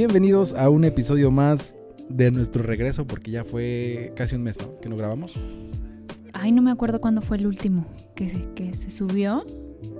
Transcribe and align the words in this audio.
Bienvenidos 0.00 0.54
a 0.54 0.70
un 0.70 0.84
episodio 0.86 1.30
más 1.30 1.74
de 2.08 2.30
nuestro 2.30 2.62
regreso, 2.62 3.06
porque 3.06 3.30
ya 3.30 3.44
fue 3.44 4.14
casi 4.16 4.34
un 4.34 4.42
mes, 4.42 4.58
¿no? 4.58 4.80
Que 4.80 4.88
no 4.88 4.96
grabamos. 4.96 5.34
Ay, 6.32 6.52
no 6.52 6.62
me 6.62 6.70
acuerdo 6.70 7.02
cuándo 7.02 7.20
fue 7.20 7.36
el 7.36 7.46
último 7.46 7.84
que 8.14 8.30
se, 8.30 8.50
que 8.54 8.74
se 8.74 8.90
subió. 8.90 9.44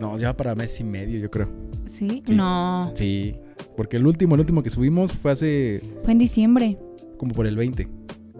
No, 0.00 0.16
ya 0.16 0.34
para 0.34 0.54
mes 0.54 0.80
y 0.80 0.84
medio, 0.84 1.18
yo 1.18 1.30
creo. 1.30 1.50
¿Sí? 1.84 2.22
Sí. 2.26 2.34
No, 2.34 2.90
Sí, 2.94 3.36
porque 3.76 3.98
el 3.98 4.06
último, 4.06 4.36
el 4.36 4.40
último 4.40 4.62
que 4.62 4.70
subimos 4.70 5.12
fue 5.12 5.32
hace 5.32 5.82
fue 6.02 6.12
en 6.12 6.18
diciembre. 6.18 6.78
como 7.18 7.34
por 7.34 7.46
el 7.46 7.56
20. 7.56 7.86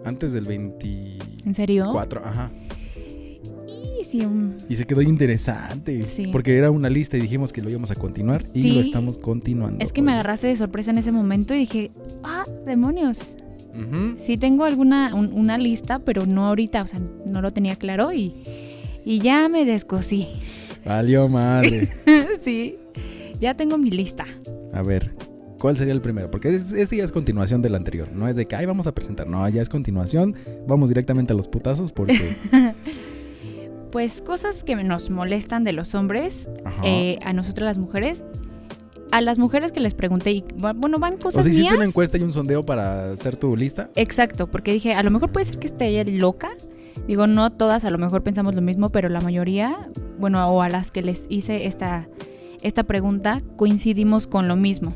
Antes 0.03 0.33
del 0.33 0.45
24, 0.45 1.45
¿En 1.45 1.53
serio? 1.53 1.95
ajá. 1.95 2.51
Y 4.69 4.75
se 4.75 4.85
quedó 4.85 5.01
interesante. 5.01 6.03
Sí. 6.03 6.27
Porque 6.31 6.55
era 6.57 6.71
una 6.71 6.89
lista 6.89 7.17
y 7.17 7.21
dijimos 7.21 7.51
que 7.53 7.61
lo 7.61 7.69
íbamos 7.69 7.91
a 7.91 7.95
continuar. 7.95 8.41
Y 8.53 8.71
lo 8.71 8.79
estamos 8.81 9.17
continuando. 9.17 9.83
Es 9.83 9.93
que 9.93 10.01
me 10.01 10.11
agarraste 10.11 10.47
de 10.47 10.55
sorpresa 10.55 10.91
en 10.91 10.97
ese 10.97 11.11
momento 11.11 11.53
y 11.53 11.59
dije, 11.59 11.91
ah, 12.23 12.45
demonios. 12.65 13.37
Sí 14.17 14.37
tengo 14.37 14.65
alguna, 14.65 15.15
un- 15.15 15.31
una 15.33 15.57
lista, 15.57 15.99
pero 15.99 16.25
no 16.25 16.45
ahorita, 16.47 16.81
o 16.83 16.87
sea, 16.87 16.99
no 17.25 17.41
lo 17.41 17.51
tenía 17.51 17.77
claro 17.77 18.11
y, 18.11 18.33
y 19.05 19.19
ya 19.19 19.47
me 19.47 19.63
descosí. 19.65 20.27
Valió 20.85 21.27
madre. 21.29 21.87
sí, 22.41 22.75
ya 23.39 23.55
tengo 23.55 23.77
mi 23.77 23.89
lista. 23.89 24.25
A 24.73 24.81
ver, 24.83 25.15
¿cuál 25.57 25.77
sería 25.77 25.93
el 25.93 26.01
primero? 26.01 26.29
Porque 26.29 26.49
es- 26.53 26.73
este 26.73 26.97
ya 26.97 27.05
es 27.05 27.13
continuación 27.13 27.61
del 27.61 27.75
anterior. 27.75 28.11
No 28.11 28.27
es 28.27 28.35
de 28.35 28.45
que, 28.45 28.55
ay, 28.57 28.65
vamos 28.65 28.87
a 28.87 28.93
presentar. 28.93 29.25
No, 29.27 29.47
ya 29.47 29.61
es 29.61 29.69
continuación. 29.69 30.35
Vamos 30.67 30.89
directamente 30.89 31.31
a 31.31 31.35
los 31.37 31.47
putazos 31.47 31.93
porque... 31.93 32.35
Pues 33.91 34.21
cosas 34.21 34.63
que 34.63 34.75
nos 34.75 35.09
molestan 35.09 35.63
de 35.63 35.73
los 35.73 35.95
hombres, 35.95 36.49
eh, 36.83 37.17
a 37.25 37.33
nosotras 37.33 37.65
las 37.65 37.77
mujeres. 37.77 38.23
A 39.11 39.19
las 39.19 39.37
mujeres 39.37 39.73
que 39.73 39.81
les 39.81 39.93
pregunté, 39.93 40.31
y 40.31 40.45
bueno, 40.55 40.97
van 40.97 41.15
o 41.15 41.19
cosas 41.19 41.43
sea, 41.43 41.49
hiciste 41.51 41.63
mías. 41.63 41.75
una 41.75 41.85
encuesta 41.85 42.17
y 42.17 42.21
un 42.21 42.31
sondeo 42.31 42.65
para 42.65 43.11
hacer 43.11 43.35
tu 43.35 43.57
lista. 43.57 43.89
Exacto, 43.95 44.47
porque 44.49 44.71
dije, 44.71 44.93
a 44.93 45.03
lo 45.03 45.11
mejor 45.11 45.31
puede 45.33 45.45
ser 45.45 45.59
que 45.59 45.67
esté 45.67 45.87
ella 45.87 46.09
loca. 46.09 46.51
Digo, 47.07 47.27
no 47.27 47.51
todas 47.51 47.83
a 47.83 47.89
lo 47.89 47.97
mejor 47.97 48.23
pensamos 48.23 48.55
lo 48.55 48.61
mismo, 48.61 48.89
pero 48.89 49.09
la 49.09 49.19
mayoría, 49.19 49.89
bueno, 50.17 50.47
o 50.49 50.61
a 50.61 50.69
las 50.69 50.91
que 50.91 51.01
les 51.01 51.25
hice 51.27 51.65
esta, 51.65 52.07
esta 52.61 52.83
pregunta, 52.83 53.41
coincidimos 53.57 54.27
con 54.27 54.47
lo 54.47 54.55
mismo. 54.55 54.93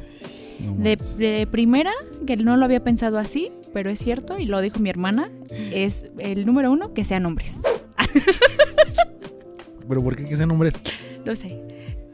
No 0.61 0.71
De, 0.83 0.95
mames. 0.95 1.17
de 1.17 1.45
primera, 1.51 1.91
que 2.25 2.37
no 2.37 2.55
lo 2.55 2.63
había 2.63 2.81
pensado 2.85 3.17
así, 3.17 3.51
pero 3.73 3.89
es 3.89 3.99
cierto, 3.99 4.37
y 4.39 4.45
lo 4.45 4.61
dijo 4.61 4.79
mi 4.79 4.89
hermana, 4.89 5.29
es 5.49 6.09
el 6.19 6.45
número 6.45 6.71
uno, 6.71 6.93
que 6.93 7.03
sean 7.03 7.25
hombres. 7.25 7.59
Pero 9.87 10.03
¿por 10.03 10.15
qué 10.15 10.25
que 10.25 10.35
sean 10.35 10.51
hombres? 10.51 10.75
Lo 11.23 11.35
sé. 11.35 11.61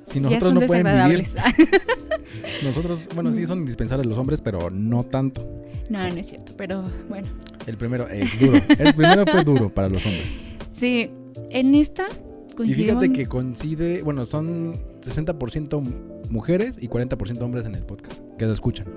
Si 0.03 0.19
nosotros 0.19 0.53
no 0.53 0.61
pueden 0.61 1.09
vivir. 1.09 1.25
Nosotros, 2.63 3.07
bueno, 3.13 3.31
sí 3.33 3.45
son 3.47 3.59
indispensables 3.59 4.05
los 4.07 4.17
hombres, 4.17 4.41
pero 4.41 4.69
no 4.69 5.03
tanto. 5.03 5.41
no, 5.89 5.99
no 5.99 6.15
es 6.15 6.27
cierto, 6.27 6.53
pero 6.57 6.83
bueno. 7.09 7.27
El 7.65 7.77
primero 7.77 8.07
es 8.07 8.39
duro. 8.39 8.59
El 8.77 8.93
primero 8.93 9.25
fue 9.25 9.43
duro 9.43 9.69
para 9.69 9.89
los 9.89 10.05
hombres. 10.05 10.37
Sí, 10.69 11.11
en 11.49 11.75
esta 11.75 12.07
Y 12.51 12.53
coincidimos. 12.55 13.01
fíjate 13.03 13.13
que 13.13 13.25
coincide, 13.27 14.01
bueno, 14.03 14.25
son 14.25 14.75
60% 15.01 15.81
mujeres 16.29 16.77
y 16.81 16.87
40% 16.87 17.41
hombres 17.41 17.65
en 17.65 17.75
el 17.75 17.83
podcast 17.83 18.21
que 18.37 18.45
lo 18.45 18.53
escuchan. 18.53 18.87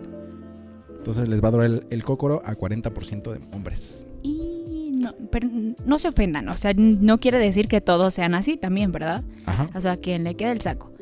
Entonces 0.98 1.28
les 1.28 1.42
va 1.42 1.48
a 1.48 1.52
doler 1.52 1.70
el, 1.70 1.86
el 1.90 2.05
cócoro 2.05 2.42
a 2.44 2.55
40% 2.55 3.32
de 3.32 3.40
hombres. 3.55 4.06
Y 4.22 4.53
no, 5.05 5.14
pero 5.30 5.48
no 5.84 5.98
se 5.98 6.08
ofendan, 6.08 6.48
o 6.48 6.56
sea, 6.56 6.72
no 6.74 7.19
quiere 7.20 7.38
decir 7.38 7.69
que 7.69 7.80
todos 7.80 8.14
sean 8.14 8.34
así 8.34 8.56
también, 8.56 8.92
¿verdad? 8.92 9.23
Ajá. 9.46 9.68
O 9.74 9.80
sea, 9.80 9.92
a 9.92 9.96
quien 9.96 10.24
le 10.24 10.34
quede 10.34 10.52
el 10.52 10.61
saco. 10.61 10.92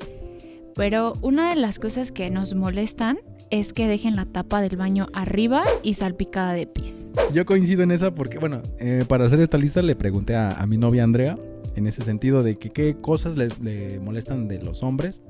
Pero 0.74 1.14
una 1.22 1.50
de 1.50 1.56
las 1.56 1.78
cosas 1.78 2.12
que 2.12 2.30
nos 2.30 2.54
molestan 2.54 3.18
es 3.50 3.72
que 3.72 3.86
dejen 3.86 4.16
la 4.16 4.24
tapa 4.24 4.62
del 4.62 4.76
baño 4.76 5.08
arriba 5.12 5.64
y 5.82 5.94
salpicada 5.94 6.54
de 6.54 6.66
pis. 6.66 7.06
Yo 7.34 7.44
coincido 7.44 7.82
en 7.82 7.90
esa 7.90 8.14
porque, 8.14 8.38
bueno, 8.38 8.62
eh, 8.78 9.04
para 9.06 9.26
hacer 9.26 9.40
esta 9.40 9.58
lista 9.58 9.82
le 9.82 9.94
pregunté 9.94 10.34
a, 10.34 10.52
a 10.52 10.66
mi 10.66 10.78
novia 10.78 11.04
Andrea 11.04 11.36
en 11.76 11.86
ese 11.86 12.02
sentido 12.02 12.42
de 12.42 12.56
que 12.56 12.70
qué 12.70 12.96
cosas 13.00 13.36
les 13.36 13.60
le 13.60 14.00
molestan 14.00 14.48
de 14.48 14.62
los 14.62 14.82
hombres 14.82 15.22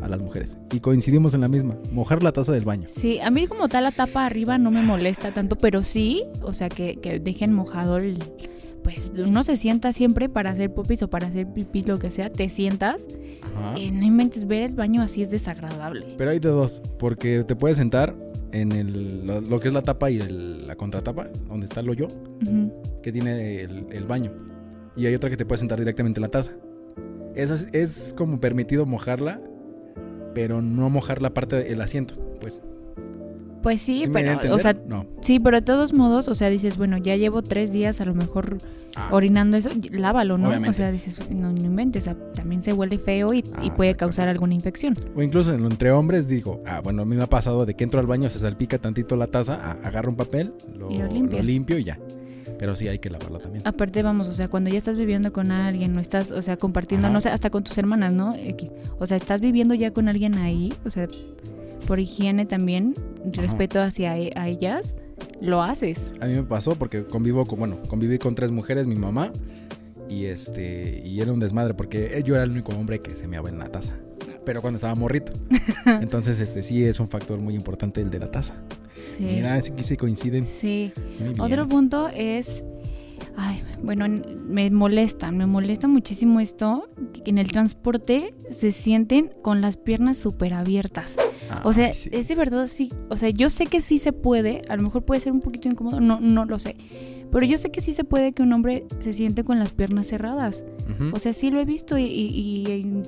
a 0.00 0.08
las 0.08 0.20
mujeres. 0.20 0.58
Y 0.72 0.80
coincidimos 0.80 1.34
en 1.34 1.42
la 1.42 1.48
misma, 1.48 1.76
mojar 1.92 2.22
la 2.22 2.32
taza 2.32 2.52
del 2.52 2.64
baño. 2.64 2.86
Sí, 2.88 3.18
a 3.20 3.30
mí 3.30 3.46
como 3.46 3.68
tal 3.68 3.84
la 3.84 3.92
tapa 3.92 4.24
arriba 4.26 4.58
no 4.58 4.70
me 4.70 4.82
molesta 4.82 5.32
tanto, 5.32 5.56
pero 5.56 5.82
sí, 5.82 6.24
o 6.42 6.52
sea, 6.52 6.68
que, 6.68 6.96
que 6.96 7.18
dejen 7.20 7.52
mojado 7.52 7.96
el... 7.98 8.18
Pues 8.82 9.12
uno 9.24 9.44
se 9.44 9.56
sienta 9.56 9.92
siempre 9.92 10.28
para 10.28 10.50
hacer 10.50 10.74
popis 10.74 11.02
o 11.04 11.08
para 11.08 11.28
hacer 11.28 11.46
pipí, 11.46 11.82
lo 11.84 12.00
que 12.00 12.10
sea, 12.10 12.30
te 12.32 12.48
sientas 12.48 13.06
Ajá. 13.56 13.78
y 13.78 13.92
no 13.92 14.04
inventes 14.04 14.44
ver 14.48 14.62
el 14.62 14.72
baño 14.74 15.02
así 15.02 15.22
es 15.22 15.30
desagradable. 15.30 16.04
Pero 16.18 16.32
hay 16.32 16.40
de 16.40 16.48
dos, 16.48 16.82
porque 16.98 17.44
te 17.44 17.54
puedes 17.54 17.76
sentar 17.78 18.16
en 18.50 18.72
el, 18.72 19.24
lo, 19.24 19.40
lo 19.40 19.60
que 19.60 19.68
es 19.68 19.74
la 19.74 19.82
tapa 19.82 20.10
y 20.10 20.18
el- 20.18 20.66
la 20.66 20.74
contratapa, 20.74 21.28
donde 21.48 21.66
está 21.66 21.78
el 21.78 21.90
hoyo, 21.90 22.08
Ujú. 22.44 22.72
que 23.04 23.12
tiene 23.12 23.60
el, 23.60 23.86
el 23.92 24.04
baño. 24.04 24.32
Y 24.96 25.06
hay 25.06 25.14
otra 25.14 25.30
que 25.30 25.36
te 25.36 25.46
puedes 25.46 25.60
sentar 25.60 25.78
directamente 25.78 26.18
en 26.18 26.22
la 26.22 26.28
taza. 26.28 26.50
Esa 27.36 27.54
es, 27.54 27.68
es 27.72 28.14
como 28.18 28.40
permitido 28.40 28.84
mojarla, 28.84 29.40
pero 30.34 30.62
no 30.62 30.88
mojar 30.90 31.22
la 31.22 31.30
parte 31.34 31.56
del 31.56 31.80
asiento, 31.80 32.14
pues. 32.40 32.60
Pues 33.62 33.80
sí, 33.80 34.00
¿Sí 34.02 34.08
me 34.08 34.24
di 34.24 34.28
a 34.28 34.40
pero, 34.40 34.54
o 34.56 34.58
sea, 34.58 34.72
no. 34.88 35.06
sí, 35.20 35.38
pero 35.38 35.58
de 35.58 35.62
todos 35.62 35.92
modos, 35.92 36.26
o 36.28 36.34
sea, 36.34 36.50
dices, 36.50 36.76
bueno, 36.76 36.96
ya 36.98 37.14
llevo 37.16 37.42
tres 37.42 37.72
días 37.72 38.00
a 38.00 38.04
lo 38.04 38.14
mejor 38.14 38.58
Ah, 38.94 39.08
orinando 39.10 39.56
eso, 39.56 39.70
lávalo, 39.90 40.36
¿no? 40.36 40.48
Obviamente. 40.48 40.68
O 40.70 40.72
sea, 40.74 40.92
dices, 40.92 41.18
no, 41.30 41.50
no 41.50 41.64
inventes, 41.64 42.02
o 42.02 42.04
sea, 42.06 42.16
también 42.34 42.62
se 42.62 42.74
huele 42.74 42.98
feo 42.98 43.32
y, 43.32 43.38
y 43.38 43.44
Ah, 43.70 43.74
puede 43.74 43.94
causar 43.94 44.28
alguna 44.28 44.52
infección. 44.52 44.94
O 45.16 45.22
incluso 45.22 45.54
en- 45.54 45.64
entre 45.64 45.92
hombres 45.92 46.28
digo, 46.28 46.60
ah, 46.66 46.80
bueno, 46.84 47.00
a 47.02 47.04
mí 47.06 47.16
me 47.16 47.22
ha 47.22 47.26
pasado 47.28 47.64
de 47.64 47.74
que 47.74 47.84
entro 47.84 48.00
al 48.00 48.06
baño, 48.06 48.28
se 48.28 48.38
salpica 48.40 48.76
tantito 48.78 49.16
la 49.16 49.28
taza, 49.28 49.58
ah, 49.62 49.76
agarro 49.84 50.10
un 50.10 50.16
papel, 50.16 50.52
lo, 50.76 50.90
Y 50.90 50.98
lo 50.98 51.40
limpio 51.40 51.78
y 51.78 51.84
ya. 51.84 51.98
Pero 52.62 52.76
sí 52.76 52.86
hay 52.86 53.00
que 53.00 53.10
lavarla 53.10 53.40
también. 53.40 53.66
Aparte, 53.66 54.04
vamos, 54.04 54.28
o 54.28 54.32
sea, 54.32 54.46
cuando 54.46 54.70
ya 54.70 54.78
estás 54.78 54.96
viviendo 54.96 55.32
con 55.32 55.50
alguien, 55.50 55.92
no 55.92 56.00
estás, 56.00 56.30
o 56.30 56.40
sea, 56.42 56.56
compartiendo, 56.56 57.08
Ajá. 57.08 57.12
no 57.14 57.20
sé, 57.20 57.28
hasta 57.28 57.50
con 57.50 57.64
tus 57.64 57.76
hermanas, 57.76 58.12
¿no? 58.12 58.36
O 59.00 59.06
sea, 59.06 59.16
estás 59.16 59.40
viviendo 59.40 59.74
ya 59.74 59.90
con 59.90 60.08
alguien 60.08 60.34
ahí, 60.34 60.72
o 60.84 60.90
sea, 60.90 61.08
por 61.88 61.98
higiene 61.98 62.46
también, 62.46 62.94
respeto 63.32 63.82
hacia 63.82 64.16
e- 64.16 64.30
a 64.36 64.46
ellas, 64.46 64.94
lo 65.40 65.60
haces. 65.60 66.12
A 66.20 66.26
mí 66.26 66.34
me 66.34 66.44
pasó 66.44 66.76
porque 66.76 67.02
convivo 67.02 67.46
con, 67.46 67.58
bueno, 67.58 67.78
conviví 67.88 68.18
con 68.18 68.36
tres 68.36 68.52
mujeres, 68.52 68.86
mi 68.86 68.94
mamá, 68.94 69.32
y 70.08 70.26
este, 70.26 71.02
y 71.04 71.20
era 71.20 71.32
un 71.32 71.40
desmadre 71.40 71.74
porque 71.74 72.22
yo 72.24 72.36
era 72.36 72.44
el 72.44 72.52
único 72.52 72.70
hombre 72.76 73.00
que 73.00 73.16
se 73.16 73.26
meaba 73.26 73.48
en 73.48 73.58
la 73.58 73.72
taza. 73.72 73.94
Pero 74.46 74.60
cuando 74.60 74.76
estaba 74.76 74.94
morrito. 74.94 75.32
Entonces, 75.86 76.38
este 76.38 76.62
sí 76.62 76.84
es 76.84 77.00
un 77.00 77.08
factor 77.08 77.40
muy 77.40 77.56
importante 77.56 78.00
el 78.00 78.10
de 78.10 78.20
la 78.20 78.30
taza. 78.30 78.54
Sí. 79.16 79.24
Mira, 79.24 79.60
sí 79.60 79.72
que 79.72 79.84
sí 79.84 79.96
coinciden. 79.96 80.46
Sí. 80.46 80.92
Otro 81.38 81.68
punto 81.68 82.08
es, 82.08 82.62
ay, 83.36 83.62
bueno, 83.82 84.06
me 84.46 84.70
molesta, 84.70 85.30
me 85.32 85.46
molesta 85.46 85.88
muchísimo 85.88 86.40
esto, 86.40 86.88
que 87.24 87.30
en 87.30 87.38
el 87.38 87.50
transporte 87.50 88.34
se 88.48 88.70
sienten 88.72 89.30
con 89.42 89.60
las 89.60 89.76
piernas 89.76 90.16
súper 90.18 90.54
abiertas. 90.54 91.16
O 91.64 91.72
sea, 91.72 91.92
sí. 91.92 92.08
es 92.12 92.28
de 92.28 92.34
verdad 92.34 92.66
sí, 92.68 92.90
o 93.10 93.16
sea, 93.16 93.28
yo 93.28 93.50
sé 93.50 93.66
que 93.66 93.80
sí 93.82 93.98
se 93.98 94.12
puede, 94.12 94.62
a 94.68 94.76
lo 94.76 94.82
mejor 94.84 95.04
puede 95.04 95.20
ser 95.20 95.32
un 95.32 95.40
poquito 95.40 95.68
incómodo, 95.68 96.00
no, 96.00 96.18
no 96.18 96.46
lo 96.46 96.58
sé, 96.58 96.76
pero 97.30 97.44
yo 97.44 97.58
sé 97.58 97.70
que 97.70 97.82
sí 97.82 97.92
se 97.92 98.04
puede 98.04 98.32
que 98.32 98.42
un 98.42 98.52
hombre 98.54 98.86
se 99.00 99.12
siente 99.12 99.44
con 99.44 99.58
las 99.58 99.72
piernas 99.72 100.06
cerradas. 100.06 100.64
O 101.12 101.18
sea, 101.18 101.32
sí 101.34 101.50
lo 101.50 101.60
he 101.60 101.64
visto 101.66 101.98
y, 101.98 102.04
y- 102.04 102.64
y 102.66 102.70
en- 102.70 103.02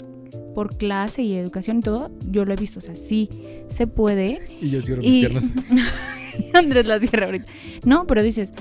por 0.54 0.76
clase 0.76 1.22
y 1.22 1.34
educación 1.34 1.78
y 1.78 1.80
todo, 1.80 2.10
yo 2.28 2.44
lo 2.44 2.52
he 2.52 2.56
visto, 2.56 2.78
o 2.78 2.82
sea, 2.82 2.94
sí 2.94 3.28
se 3.68 3.86
puede. 3.86 4.40
y 4.60 4.70
yo 4.70 4.80
cierro 4.82 5.02
mis 5.02 5.10
Y 5.10 5.20
piernas. 5.20 5.52
Andrés 6.54 6.86
la 6.86 6.98
cierra 6.98 7.26
ahorita. 7.26 7.48
No, 7.84 8.06
pero 8.06 8.22
dices, 8.22 8.52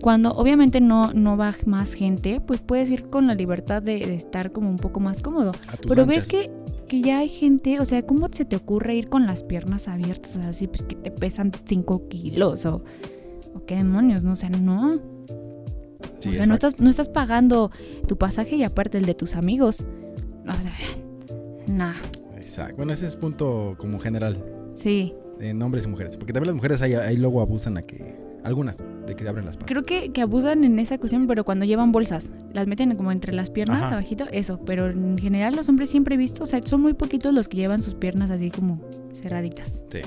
cuando 0.00 0.32
obviamente 0.32 0.80
no, 0.80 1.12
no 1.12 1.36
va 1.36 1.54
más 1.66 1.94
gente, 1.94 2.40
pues 2.40 2.60
puedes 2.60 2.90
ir 2.90 3.08
con 3.08 3.26
la 3.26 3.34
libertad 3.34 3.82
de, 3.82 3.98
de 3.98 4.14
estar 4.14 4.52
como 4.52 4.70
un 4.70 4.78
poco 4.78 5.00
más 5.00 5.22
cómodo. 5.22 5.52
Pero 5.82 6.02
anchas. 6.02 6.06
ves 6.06 6.26
que, 6.26 6.50
que 6.88 7.00
ya 7.00 7.18
hay 7.18 7.28
gente, 7.28 7.80
o 7.80 7.84
sea, 7.84 8.02
¿cómo 8.02 8.28
se 8.32 8.44
te 8.44 8.56
ocurre 8.56 8.94
ir 8.94 9.08
con 9.08 9.26
las 9.26 9.42
piernas 9.42 9.88
abiertas 9.88 10.36
así, 10.36 10.66
pues 10.66 10.82
que 10.82 10.96
te 10.96 11.10
pesan 11.10 11.52
5 11.64 12.08
kilos 12.08 12.66
o, 12.66 12.82
o 13.54 13.64
qué 13.66 13.76
demonios, 13.76 14.22
no? 14.22 14.32
O 14.32 14.36
sea, 14.36 14.50
no. 14.50 14.98
Sí, 16.20 16.30
o 16.30 16.32
sea, 16.32 16.46
no 16.46 16.54
estás, 16.54 16.78
no 16.80 16.90
estás 16.90 17.08
pagando 17.08 17.70
tu 18.06 18.16
pasaje 18.18 18.56
y 18.56 18.64
aparte 18.64 18.98
el 18.98 19.06
de 19.06 19.14
tus 19.14 19.36
amigos. 19.36 19.86
O 20.46 20.52
sea, 20.52 20.72
Exacto. 22.36 22.76
Bueno, 22.76 22.92
ese 22.92 23.06
es 23.06 23.16
punto 23.16 23.76
como 23.78 23.98
general 23.98 24.42
sí. 24.74 25.14
en 25.40 25.62
hombres 25.62 25.84
y 25.84 25.88
mujeres. 25.88 26.16
Porque 26.16 26.32
también 26.32 26.48
las 26.48 26.56
mujeres 26.56 26.82
ahí, 26.82 26.94
ahí 26.94 27.16
luego 27.16 27.40
abusan 27.40 27.76
a 27.76 27.82
que. 27.82 28.28
Algunas, 28.42 28.82
de 29.06 29.14
que 29.14 29.28
abren 29.28 29.44
las 29.44 29.56
patas. 29.58 29.68
Creo 29.70 29.84
que, 29.84 30.12
que 30.12 30.22
abusan 30.22 30.64
en 30.64 30.78
esa 30.78 30.96
cuestión, 30.96 31.26
pero 31.26 31.44
cuando 31.44 31.66
llevan 31.66 31.92
bolsas, 31.92 32.30
las 32.54 32.66
meten 32.66 32.96
como 32.96 33.12
entre 33.12 33.34
las 33.34 33.50
piernas, 33.50 33.82
Ajá. 33.82 33.92
abajito, 33.92 34.24
eso. 34.32 34.58
Pero 34.64 34.88
en 34.88 35.18
general 35.18 35.54
los 35.56 35.68
hombres 35.68 35.90
siempre 35.90 36.14
he 36.14 36.18
visto, 36.18 36.44
o 36.44 36.46
sea, 36.46 36.60
son 36.64 36.80
muy 36.80 36.94
poquitos 36.94 37.34
los 37.34 37.48
que 37.48 37.58
llevan 37.58 37.82
sus 37.82 37.92
piernas 37.94 38.30
así 38.30 38.50
como 38.50 38.80
cerraditas. 39.12 39.84
Sí. 39.90 39.98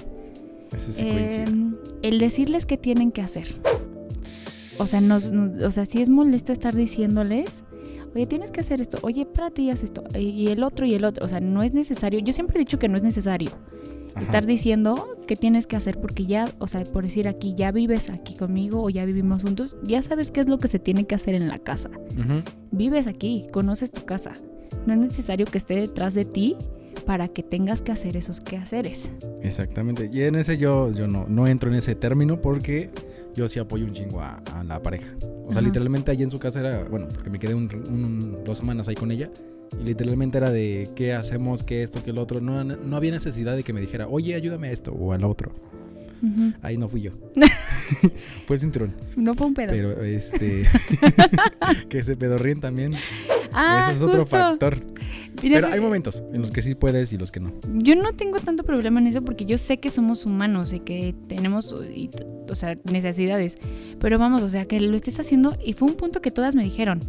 Eso 0.75 0.91
sí 0.91 1.03
coincide. 1.03 1.43
Eh, 1.43 1.73
el 2.01 2.17
decirles 2.17 2.65
qué 2.65 2.75
tienen 2.75 3.11
que 3.11 3.21
hacer. 3.21 3.45
O 4.79 4.87
sea, 4.87 4.99
nos, 4.99 5.31
nos- 5.31 5.61
o 5.61 5.69
sea, 5.69 5.85
sí 5.85 6.01
es 6.01 6.09
molesto 6.09 6.51
estar 6.51 6.73
diciéndoles, 6.75 7.63
oye, 8.15 8.25
tienes 8.27 8.51
que 8.51 8.61
hacer 8.61 8.81
esto, 8.81 8.97
oye, 9.01 9.25
para 9.25 9.49
ti 9.51 9.69
haz 9.69 9.83
esto, 9.83 10.03
y 10.17 10.47
el 10.47 10.63
otro 10.63 10.85
y 10.85 10.93
el 10.93 11.05
otro. 11.05 11.25
O 11.25 11.27
sea, 11.27 11.39
no 11.39 11.63
es 11.63 11.73
necesario. 11.73 12.19
Yo 12.19 12.33
siempre 12.33 12.57
he 12.57 12.59
dicho 12.59 12.79
que 12.79 12.87
no 12.87 12.97
es 12.97 13.03
necesario 13.03 13.51
Ajá. 14.15 14.25
estar 14.25 14.45
diciendo 14.45 15.09
qué 15.27 15.35
tienes 15.35 15.67
que 15.67 15.75
hacer 15.75 15.99
porque 15.99 16.25
ya, 16.25 16.53
o 16.59 16.67
sea, 16.67 16.83
por 16.83 17.03
decir 17.03 17.27
aquí, 17.27 17.55
ya 17.55 17.71
vives 17.71 18.09
aquí 18.09 18.35
conmigo 18.35 18.83
o 18.83 18.89
ya 18.89 19.05
vivimos 19.05 19.41
juntos, 19.43 19.75
ya 19.83 20.01
sabes 20.01 20.31
qué 20.31 20.39
es 20.41 20.47
lo 20.47 20.59
que 20.59 20.67
se 20.67 20.79
tiene 20.79 21.05
que 21.05 21.15
hacer 21.15 21.35
en 21.35 21.47
la 21.47 21.57
casa. 21.57 21.89
Vives 22.71 23.07
aquí, 23.07 23.47
conoces 23.51 23.91
tu 23.91 24.05
casa. 24.05 24.33
No 24.85 24.93
es 24.93 24.99
necesario 24.99 25.45
que 25.45 25.57
esté 25.57 25.75
detrás 25.75 26.13
de 26.13 26.25
ti 26.25 26.57
para 27.05 27.27
que 27.27 27.43
tengas 27.43 27.81
que 27.81 27.91
hacer 27.91 28.15
esos 28.17 28.39
quehaceres. 28.39 29.11
Exactamente. 29.41 30.09
Y 30.11 30.21
en 30.23 30.35
ese 30.35 30.57
yo, 30.57 30.91
yo 30.91 31.07
no, 31.07 31.25
no 31.27 31.47
entro 31.47 31.69
en 31.69 31.77
ese 31.77 31.95
término 31.95 32.41
porque 32.41 32.91
yo 33.35 33.47
sí 33.47 33.59
apoyo 33.59 33.85
un 33.85 33.93
chingo 33.93 34.21
a, 34.21 34.41
a 34.53 34.63
la 34.63 34.81
pareja. 34.81 35.07
O 35.45 35.51
sea, 35.51 35.59
Ajá. 35.59 35.61
literalmente 35.61 36.11
allí 36.11 36.23
en 36.23 36.29
su 36.29 36.39
casa 36.39 36.59
era, 36.59 36.83
bueno, 36.85 37.07
porque 37.13 37.29
me 37.29 37.39
quedé 37.39 37.53
un- 37.53 37.69
un- 37.89 38.43
dos 38.43 38.57
semanas 38.59 38.87
ahí 38.87 38.95
con 38.95 39.11
ella. 39.11 39.29
Y 39.79 39.83
literalmente 39.85 40.37
era 40.37 40.51
de 40.51 40.89
qué 40.95 41.13
hacemos, 41.13 41.63
qué 41.63 41.81
esto, 41.83 42.03
qué 42.03 42.13
lo 42.13 42.21
otro. 42.21 42.39
No, 42.39 42.63
no 42.63 42.95
había 42.97 43.11
necesidad 43.11 43.55
de 43.55 43.63
que 43.63 43.73
me 43.73 43.81
dijera, 43.81 44.07
oye, 44.07 44.35
ayúdame 44.35 44.67
a 44.67 44.71
esto 44.71 44.91
o 44.93 45.13
al 45.13 45.23
otro. 45.23 45.51
Ahí 46.61 46.77
no 46.77 46.87
fui 46.87 47.01
yo. 47.01 47.11
fue 48.47 48.55
el 48.55 48.59
cinturón. 48.61 48.93
No 49.17 49.33
fue 49.33 49.47
un 49.47 49.53
pedo. 49.53 49.71
Pero 49.71 50.01
este. 50.03 50.63
que 51.89 52.01
se 52.03 52.15
pedorríen 52.15 52.59
también. 52.61 52.93
ah, 53.51 53.87
Ese 53.91 53.97
es 53.97 54.01
otro 54.01 54.25
factor. 54.25 54.79
Mira, 55.43 55.55
Pero 55.61 55.73
hay 55.73 55.79
momentos 55.81 56.23
en 56.33 56.41
los 56.41 56.51
que 56.51 56.61
sí 56.61 56.73
puedes 56.73 57.11
y 57.13 57.17
los 57.17 57.31
que 57.31 57.39
no. 57.41 57.51
Yo 57.75 57.95
no 57.95 58.13
tengo 58.13 58.39
tanto 58.39 58.63
problema 58.63 58.99
en 58.99 59.07
eso 59.07 59.21
porque 59.21 59.45
yo 59.45 59.57
sé 59.57 59.77
que 59.77 59.89
somos 59.89 60.25
humanos 60.25 60.73
y 60.73 60.79
que 60.79 61.13
tenemos, 61.27 61.75
y 61.95 62.09
o 62.49 62.55
sea, 62.55 62.77
necesidades. 62.85 63.57
Pero 63.99 64.17
vamos, 64.17 64.41
o 64.41 64.49
sea, 64.49 64.65
que 64.65 64.79
lo 64.79 64.95
estés 64.95 65.19
haciendo 65.19 65.55
y 65.63 65.73
fue 65.73 65.89
un 65.89 65.95
punto 65.95 66.21
que 66.21 66.31
todas 66.31 66.55
me 66.55 66.63
dijeron. 66.63 67.01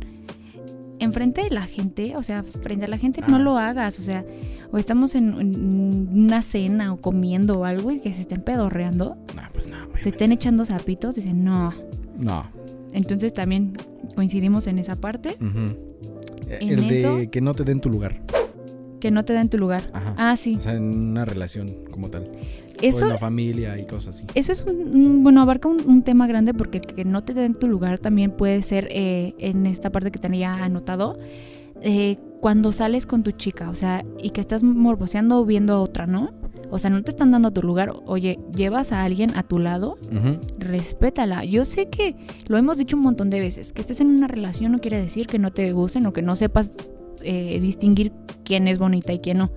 Enfrente 1.01 1.43
de 1.43 1.51
la 1.51 1.63
gente, 1.67 2.15
o 2.17 2.23
sea, 2.23 2.45
frente 2.45 2.85
a 2.85 2.89
la 2.89 2.99
gente 2.99 3.21
no 3.27 3.37
Ah. 3.37 3.41
lo 3.41 3.59
hagas, 3.59 3.99
o 3.99 4.03
sea, 4.03 4.25
o 4.71 4.79
estamos 4.79 5.15
en, 5.17 5.39
en 5.41 6.09
una 6.13 6.41
cena 6.41 6.93
o 6.93 6.97
comiendo 6.99 7.59
o 7.59 7.65
algo 7.65 7.91
y 7.91 8.01
que 8.01 8.13
se 8.13 8.21
estén 8.23 8.41
pedorreando, 8.43 9.17
No, 9.35 9.43
pues 9.53 9.67
no, 9.69 9.77
se 10.01 10.11
estén 10.11 10.31
echando 10.33 10.65
zapitos, 10.65 11.17
dicen 11.17 11.45
no. 11.45 11.73
No. 12.19 12.45
Entonces 12.93 13.35
también 13.35 13.77
coincidimos 14.15 14.69
en 14.69 14.79
esa 14.79 14.95
parte, 14.97 15.37
Ujú. 15.41 16.14
¿En 16.61 16.69
El 16.79 16.89
de 16.89 17.29
que 17.31 17.41
no 17.41 17.55
te 17.55 17.65
den 17.65 17.81
tu 17.81 17.89
lugar. 17.91 18.21
que 19.01 19.11
no 19.11 19.25
te 19.25 19.33
da 19.35 19.41
en 19.43 19.49
tu 19.51 19.59
lugar. 19.59 19.91
Ajá. 19.93 20.15
Ah, 20.17 20.37
sí. 20.37 20.57
O 20.57 20.61
sea, 20.61 20.75
en 20.75 20.83
una 21.11 21.25
relación 21.25 21.85
como 21.91 22.09
tal. 22.09 22.23
o 22.25 22.77
Eso 22.81 23.05
en 23.05 23.11
la 23.11 23.19
familia 23.19 23.79
y 23.79 23.87
cosas 23.87 24.17
así. 24.17 24.25
Eso 24.35 24.51
es 24.53 24.63
un, 24.63 24.77
un- 24.97 25.23
bueno, 25.23 25.43
abarca 25.43 25.69
un, 25.69 25.81
un 25.87 26.03
tema 26.03 26.27
grande 26.27 26.55
porque 26.55 26.79
el 26.79 26.87
que 26.87 27.05
no 27.05 27.23
te 27.23 27.35
den 27.35 27.53
tu 27.53 27.67
lugar 27.69 27.99
también 27.99 28.31
puede 28.31 28.63
ser 28.63 28.89
eh, 28.91 29.35
en 29.39 29.67
esta 29.67 29.91
parte 29.91 30.11
que 30.11 30.19
tenía 30.19 30.55
anotado. 30.65 31.19
eh, 31.83 32.17
cuando 32.41 32.73
sales 32.73 33.07
con 33.07 33.23
tu 33.23 33.31
chica, 33.33 33.71
o 33.71 33.75
sea, 33.75 34.05
y 34.23 34.31
que 34.31 34.41
estás 34.41 34.63
morboseando 34.63 35.41
o 35.41 35.45
viendo 35.47 35.75
a 35.75 35.81
otra, 35.81 36.07
¿no? 36.07 36.31
O 36.71 36.79
sea, 36.79 36.91
no 36.91 37.03
te 37.03 37.11
están 37.11 37.31
dando 37.31 37.51
tu 37.53 37.63
lugar. 37.63 37.93
Oye, 38.07 38.39
llevas 38.55 38.93
a 38.93 39.05
alguien 39.05 39.37
a 39.37 39.43
tu 39.43 39.59
lado, 39.59 39.99
respétala. 40.59 41.45
Yo 41.45 41.65
sé 41.65 41.89
que 41.89 42.17
lo 42.49 42.57
hemos 42.57 42.79
dicho 42.79 42.97
un 42.97 43.03
montón 43.03 43.31
de 43.31 43.41
veces, 43.41 43.73
que 43.73 43.81
estés 43.81 44.01
en 44.01 44.09
una 44.09 44.27
relación 44.29 44.73
no 44.73 44.81
quiere 44.81 45.01
decir 45.01 45.27
que 45.27 45.39
no 45.39 45.53
te 45.53 45.73
gusten 45.73 46.07
o 46.07 46.13
que 46.13 46.23
no 46.23 46.37
sepas 46.37 46.73
eh, 47.23 47.59
distinguir 47.61 48.13
quién 48.45 48.69
es 48.69 48.79
bonita 48.79 49.13
y 49.13 49.19
quién 49.21 49.39
no 49.39 49.51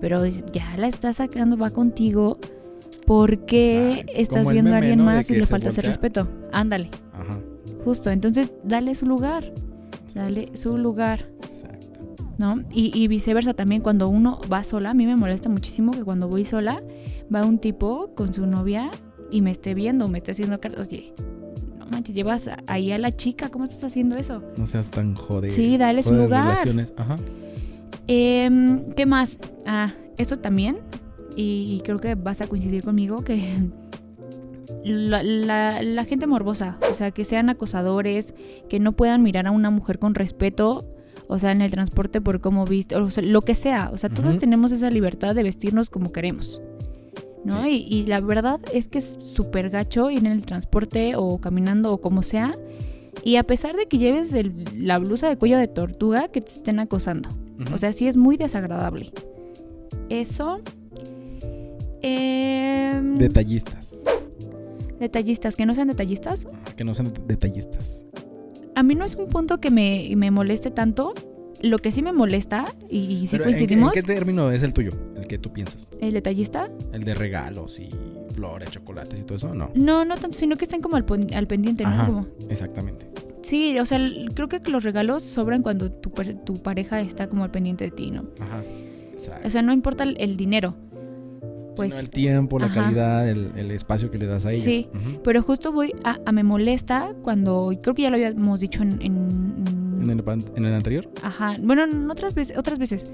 pero 0.00 0.24
ya 0.26 0.76
la 0.76 0.86
estás 0.88 1.16
sacando, 1.16 1.56
va 1.56 1.70
contigo, 1.70 2.38
porque 3.06 3.90
Exacto. 3.92 4.12
estás 4.14 4.42
Como 4.44 4.52
viendo 4.52 4.72
a 4.74 4.78
alguien 4.78 5.04
más 5.04 5.30
y 5.30 5.36
le 5.36 5.46
falta 5.46 5.70
ese 5.70 5.82
respeto. 5.82 6.28
Ándale, 6.52 6.90
Ajá. 7.12 7.38
justo. 7.84 8.10
Entonces, 8.10 8.52
dale 8.64 8.94
su 8.94 9.06
lugar, 9.06 9.52
dale 10.14 10.50
su 10.56 10.78
lugar, 10.78 11.28
Exacto. 11.42 11.77
¿No? 12.38 12.62
Y, 12.72 12.90
y 12.96 13.08
viceversa 13.08 13.52
también, 13.52 13.82
cuando 13.82 14.08
uno 14.08 14.40
va 14.50 14.64
sola, 14.64 14.90
a 14.90 14.94
mí 14.94 15.04
me 15.06 15.16
molesta 15.16 15.48
muchísimo 15.48 15.92
que 15.92 16.02
cuando 16.04 16.28
voy 16.28 16.44
sola, 16.44 16.82
va 17.34 17.44
un 17.44 17.58
tipo 17.58 18.14
con 18.14 18.32
su 18.32 18.46
novia 18.46 18.90
y 19.30 19.42
me 19.42 19.50
esté 19.50 19.74
viendo, 19.74 20.08
me 20.08 20.18
esté 20.18 20.30
haciendo 20.30 20.58
cara, 20.60 20.80
oye. 20.80 21.12
No 21.78 21.86
manches, 21.86 22.14
llevas 22.14 22.48
ahí 22.66 22.92
a 22.92 22.98
la 22.98 23.14
chica, 23.16 23.48
¿cómo 23.50 23.64
estás 23.64 23.82
haciendo 23.84 24.16
eso? 24.16 24.42
No 24.56 24.66
seas 24.66 24.90
tan 24.90 25.14
joder. 25.14 25.50
Sí, 25.50 25.76
dale 25.76 26.02
su 26.02 26.14
lugar. 26.14 26.44
relaciones. 26.44 26.94
Ajá. 26.96 27.16
Em, 28.06 28.90
¿Qué 28.92 29.04
más? 29.06 29.38
Ah, 29.66 29.90
esto 30.16 30.38
también, 30.38 30.78
y, 31.36 31.76
y 31.76 31.80
creo 31.84 31.98
que 31.98 32.14
vas 32.14 32.40
a 32.40 32.46
coincidir 32.46 32.82
conmigo, 32.84 33.22
que 33.22 33.42
la, 34.84 35.22
la- 35.22 35.82
la 35.82 36.04
gente 36.04 36.26
morbosa, 36.26 36.78
o 36.90 36.94
sea, 36.94 37.10
que 37.10 37.24
sean 37.24 37.48
acosadores, 37.50 38.34
que 38.68 38.80
no 38.80 38.92
puedan 38.92 39.22
mirar 39.22 39.46
a 39.46 39.50
una 39.50 39.70
mujer 39.70 39.98
con 39.98 40.14
respeto, 40.14 40.84
o 41.28 41.38
sea, 41.38 41.52
en 41.52 41.62
el 41.62 41.70
transporte 41.70 42.20
por 42.20 42.40
cómo 42.40 42.64
viste, 42.64 42.96
o 42.96 43.10
sea, 43.10 43.22
lo 43.22 43.42
que 43.42 43.54
sea, 43.54 43.90
o 43.92 43.96
sea, 43.98 44.08
todos 44.10 44.38
tenemos 44.38 44.72
esa 44.72 44.90
libertad 44.90 45.34
de 45.34 45.42
vestirnos 45.42 45.90
como 45.90 46.10
queremos. 46.12 46.62
¿No? 47.44 47.66
Y, 47.66 47.86
y 47.88 48.04
la 48.06 48.20
verdad 48.20 48.60
es 48.74 48.88
que 48.88 48.98
es 48.98 49.16
súper 49.22 49.70
gacho 49.70 50.10
ir 50.10 50.18
en 50.18 50.26
el 50.26 50.44
transporte 50.44 51.14
o 51.16 51.38
caminando 51.38 51.92
o 51.92 52.00
como 52.00 52.22
sea. 52.22 52.58
Y 53.24 53.36
a 53.36 53.44
pesar 53.44 53.76
de 53.76 53.86
que 53.86 53.96
lleves 53.98 54.34
el- 54.34 54.64
la 54.74 54.98
blusa 54.98 55.28
de 55.28 55.36
cuello 55.36 55.56
de 55.56 55.68
tortuga, 55.68 56.28
que 56.28 56.40
te 56.40 56.48
estén 56.50 56.78
acosando. 56.80 57.30
O 57.72 57.78
sea, 57.78 57.92
sí 57.92 58.06
es 58.08 58.16
muy 58.16 58.36
desagradable. 58.36 59.12
Eso. 60.08 60.60
Em, 62.02 63.18
Detallistas. 63.18 64.04
detallistas, 65.00 65.56
que 65.56 65.64
no 65.66 65.74
sean 65.74 65.88
detallistas. 65.88 66.46
Ajá, 66.46 66.76
Que 66.76 66.84
no 66.84 66.94
sean 66.94 67.12
detallistas. 67.26 68.04
A 68.78 68.84
mí 68.84 68.94
no 68.94 69.04
es 69.04 69.16
un 69.16 69.26
punto 69.28 69.58
que 69.58 69.72
me, 69.72 70.08
me 70.16 70.30
moleste 70.30 70.70
tanto. 70.70 71.12
Lo 71.60 71.78
que 71.78 71.90
sí 71.90 72.00
me 72.00 72.12
molesta, 72.12 72.64
y, 72.88 72.98
y 72.98 73.26
sí 73.26 73.36
Pero, 73.36 73.44
¿en 73.46 73.50
qué- 73.50 73.56
coincidimos, 73.58 73.96
¿en, 73.96 74.02
qué 74.04 74.06
término 74.06 74.52
es 74.52 74.62
el 74.62 74.72
tuyo? 74.72 74.92
El 75.16 75.26
que 75.26 75.36
tú 75.38 75.52
piensas. 75.52 75.90
el 76.00 76.12
detallista. 76.14 76.70
El 76.92 77.02
de 77.02 77.14
regalos 77.16 77.80
y 77.80 77.90
flores, 78.36 78.70
chocolates 78.70 79.18
y 79.18 79.24
todo 79.24 79.34
eso. 79.34 79.52
No. 79.52 79.68
No, 79.74 80.04
no 80.04 80.16
tanto, 80.18 80.36
sino 80.36 80.54
que 80.54 80.64
estén 80.66 80.80
como 80.80 80.94
al, 80.94 81.04
pendiente, 81.04 81.82
¿no? 81.82 82.06
Como- 82.06 82.26
Exactamente. 82.48 83.10
sí, 83.42 83.76
o 83.80 83.84
sea, 83.84 83.98
creo 84.34 84.48
que 84.48 84.60
los 84.70 84.84
regalos 84.84 85.24
sobran 85.24 85.62
cuando 85.64 85.90
tu, 85.90 86.10
tu 86.44 86.54
pareja 86.62 87.00
está 87.00 87.28
como 87.28 87.42
al 87.42 87.50
pendiente 87.50 87.82
de 87.82 87.90
ti, 87.90 88.12
¿no? 88.12 88.26
Ajá. 88.40 88.62
Exacto. 89.12 89.48
O 89.48 89.50
sea, 89.50 89.62
no 89.62 89.72
importa 89.72 90.04
el, 90.04 90.16
el 90.20 90.36
dinero. 90.36 90.76
Pues, 91.78 91.90
Sino 91.92 92.00
el 92.00 92.10
tiempo, 92.10 92.58
la 92.58 92.66
ajá. 92.66 92.82
calidad, 92.84 93.28
el, 93.28 93.50
el 93.56 93.70
espacio 93.70 94.10
que 94.10 94.18
le 94.18 94.26
das 94.26 94.44
a 94.44 94.52
ella. 94.52 94.64
Sí. 94.64 94.88
Ujú. 94.94 95.22
Pero 95.24 95.42
justo 95.42 95.72
voy 95.72 95.92
a, 96.04 96.18
a 96.26 96.32
me 96.32 96.42
molesta 96.42 97.14
cuando, 97.22 97.72
creo 97.82 97.94
que 97.94 98.02
ya 98.02 98.10
lo 98.10 98.16
habíamos 98.16 98.60
dicho 98.60 98.82
en, 98.82 99.00
en- 99.00 99.58
¿En 100.02 100.10
el, 100.10 100.22
en 100.56 100.64
el 100.64 100.72
anterior? 100.74 101.10
Ajá, 101.22 101.56
bueno, 101.60 101.84
en 101.84 102.10
otras 102.10 102.34
veces, 102.34 102.56
otras 102.56 102.78
veces. 102.78 103.08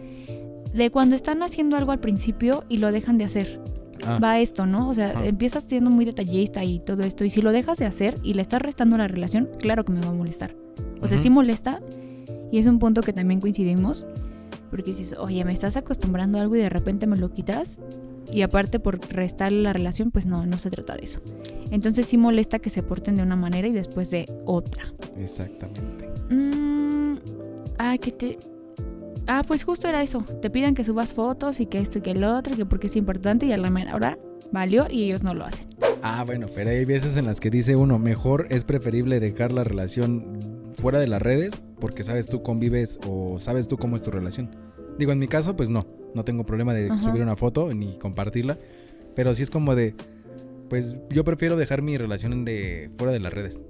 De 0.74 0.90
cuando 0.90 1.14
están 1.16 1.42
haciendo 1.42 1.76
algo 1.76 1.92
al 1.92 2.00
principio 2.00 2.64
y 2.68 2.76
lo 2.78 2.90
dejan 2.92 3.16
de 3.18 3.24
hacer. 3.24 3.60
Ah, 4.06 4.18
Va 4.22 4.38
esto, 4.40 4.66
¿no? 4.66 4.88
O 4.90 4.94
sea, 4.94 5.10
Ajá. 5.10 5.24
empiezas 5.24 5.64
siendo 5.64 5.88
muy 5.90 6.04
detallista 6.04 6.62
y 6.64 6.80
todo 6.80 7.04
esto. 7.04 7.24
Y 7.24 7.30
si 7.30 7.40
lo 7.40 7.52
dejas 7.52 7.78
de 7.78 7.86
hacer 7.86 8.16
y 8.22 8.34
le 8.34 8.42
estás 8.42 8.60
restando 8.60 8.98
la 8.98 9.08
relación, 9.08 9.48
claro 9.58 9.84
que 9.84 9.92
me 9.92 10.00
va 10.00 10.08
a 10.08 10.12
molestar. 10.12 10.54
O 11.00 11.06
sea, 11.06 11.16
Ujú. 11.16 11.22
sí 11.22 11.30
molesta. 11.30 11.80
Y 12.52 12.58
es 12.58 12.66
un 12.66 12.78
punto 12.78 13.00
que 13.02 13.12
también 13.12 13.40
coincidimos. 13.40 14.06
Porque 14.70 14.90
dices, 14.90 15.14
oye, 15.18 15.44
me 15.44 15.52
estás 15.52 15.76
acostumbrando 15.76 16.38
a 16.38 16.42
algo 16.42 16.56
y 16.56 16.58
de 16.58 16.68
repente 16.68 17.06
me 17.06 17.16
lo 17.16 17.30
quitas. 17.32 17.78
Y 18.32 18.42
aparte 18.42 18.80
por 18.80 19.00
restarle 19.12 19.62
la 19.62 19.72
relación, 19.72 20.10
pues 20.10 20.26
no, 20.26 20.46
no 20.46 20.58
se 20.58 20.70
trata 20.70 20.96
de 20.96 21.04
eso. 21.04 21.20
Entonces 21.70 22.06
sí 22.06 22.16
molesta 22.16 22.58
que 22.58 22.70
se 22.70 22.82
porten 22.82 23.16
de 23.16 23.22
una 23.22 23.36
manera 23.36 23.68
y 23.68 23.72
después 23.72 24.10
de 24.10 24.26
otra. 24.44 24.92
exactamente. 25.16 26.08
Mm, 26.30 27.16
ah, 27.78 27.96
que 27.98 28.12
te. 28.12 28.38
Ah, 29.26 29.42
pues 29.46 29.64
justo 29.64 29.88
era 29.88 30.02
eso. 30.02 30.24
Te 30.42 30.50
piden 30.50 30.74
que 30.74 30.84
subas 30.84 31.12
fotos 31.12 31.60
y 31.60 31.66
que 31.66 31.78
esto 31.78 31.98
y 31.98 32.02
que 32.02 32.10
el 32.10 32.24
otro, 32.24 32.56
que 32.56 32.66
porque 32.66 32.88
es 32.88 32.96
importante 32.96 33.46
y 33.46 33.52
a 33.52 33.56
la 33.56 33.70
mera 33.70 33.94
hora 33.94 34.18
valió 34.52 34.86
y 34.90 35.04
ellos 35.04 35.22
no 35.22 35.34
lo 35.34 35.44
hacen. 35.44 35.66
Ah, 36.02 36.22
bueno, 36.26 36.46
pero 36.54 36.70
hay 36.70 36.84
veces 36.84 37.16
en 37.16 37.24
las 37.24 37.40
que 37.40 37.48
dice 37.50 37.76
uno, 37.76 37.98
mejor 37.98 38.46
es 38.50 38.64
preferible 38.64 39.20
dejar 39.20 39.52
la 39.52 39.64
relación 39.64 40.72
fuera 40.76 40.98
de 40.98 41.06
las 41.06 41.22
redes 41.22 41.62
porque 41.80 42.02
sabes 42.02 42.28
tú 42.28 42.42
convives 42.42 42.98
o 43.08 43.38
sabes 43.38 43.68
tú 43.68 43.78
cómo 43.78 43.96
es 43.96 44.02
tu 44.02 44.10
relación. 44.10 44.54
Digo, 44.98 45.12
en 45.12 45.18
mi 45.18 45.28
caso, 45.28 45.56
pues 45.56 45.70
no, 45.70 45.86
no 46.14 46.24
tengo 46.24 46.44
problema 46.44 46.72
de 46.74 46.86
Ajá. 46.86 46.98
subir 46.98 47.22
una 47.22 47.36
foto 47.36 47.72
ni 47.74 47.98
compartirla, 47.98 48.58
pero 49.14 49.34
sí 49.34 49.42
es 49.42 49.50
como 49.50 49.74
de, 49.74 49.94
pues 50.68 50.94
yo 51.10 51.24
prefiero 51.24 51.56
dejar 51.56 51.82
mi 51.82 51.96
relación 51.98 52.44
de 52.44 52.90
fuera 52.96 53.12
de 53.12 53.20
las 53.20 53.32
redes. 53.32 53.60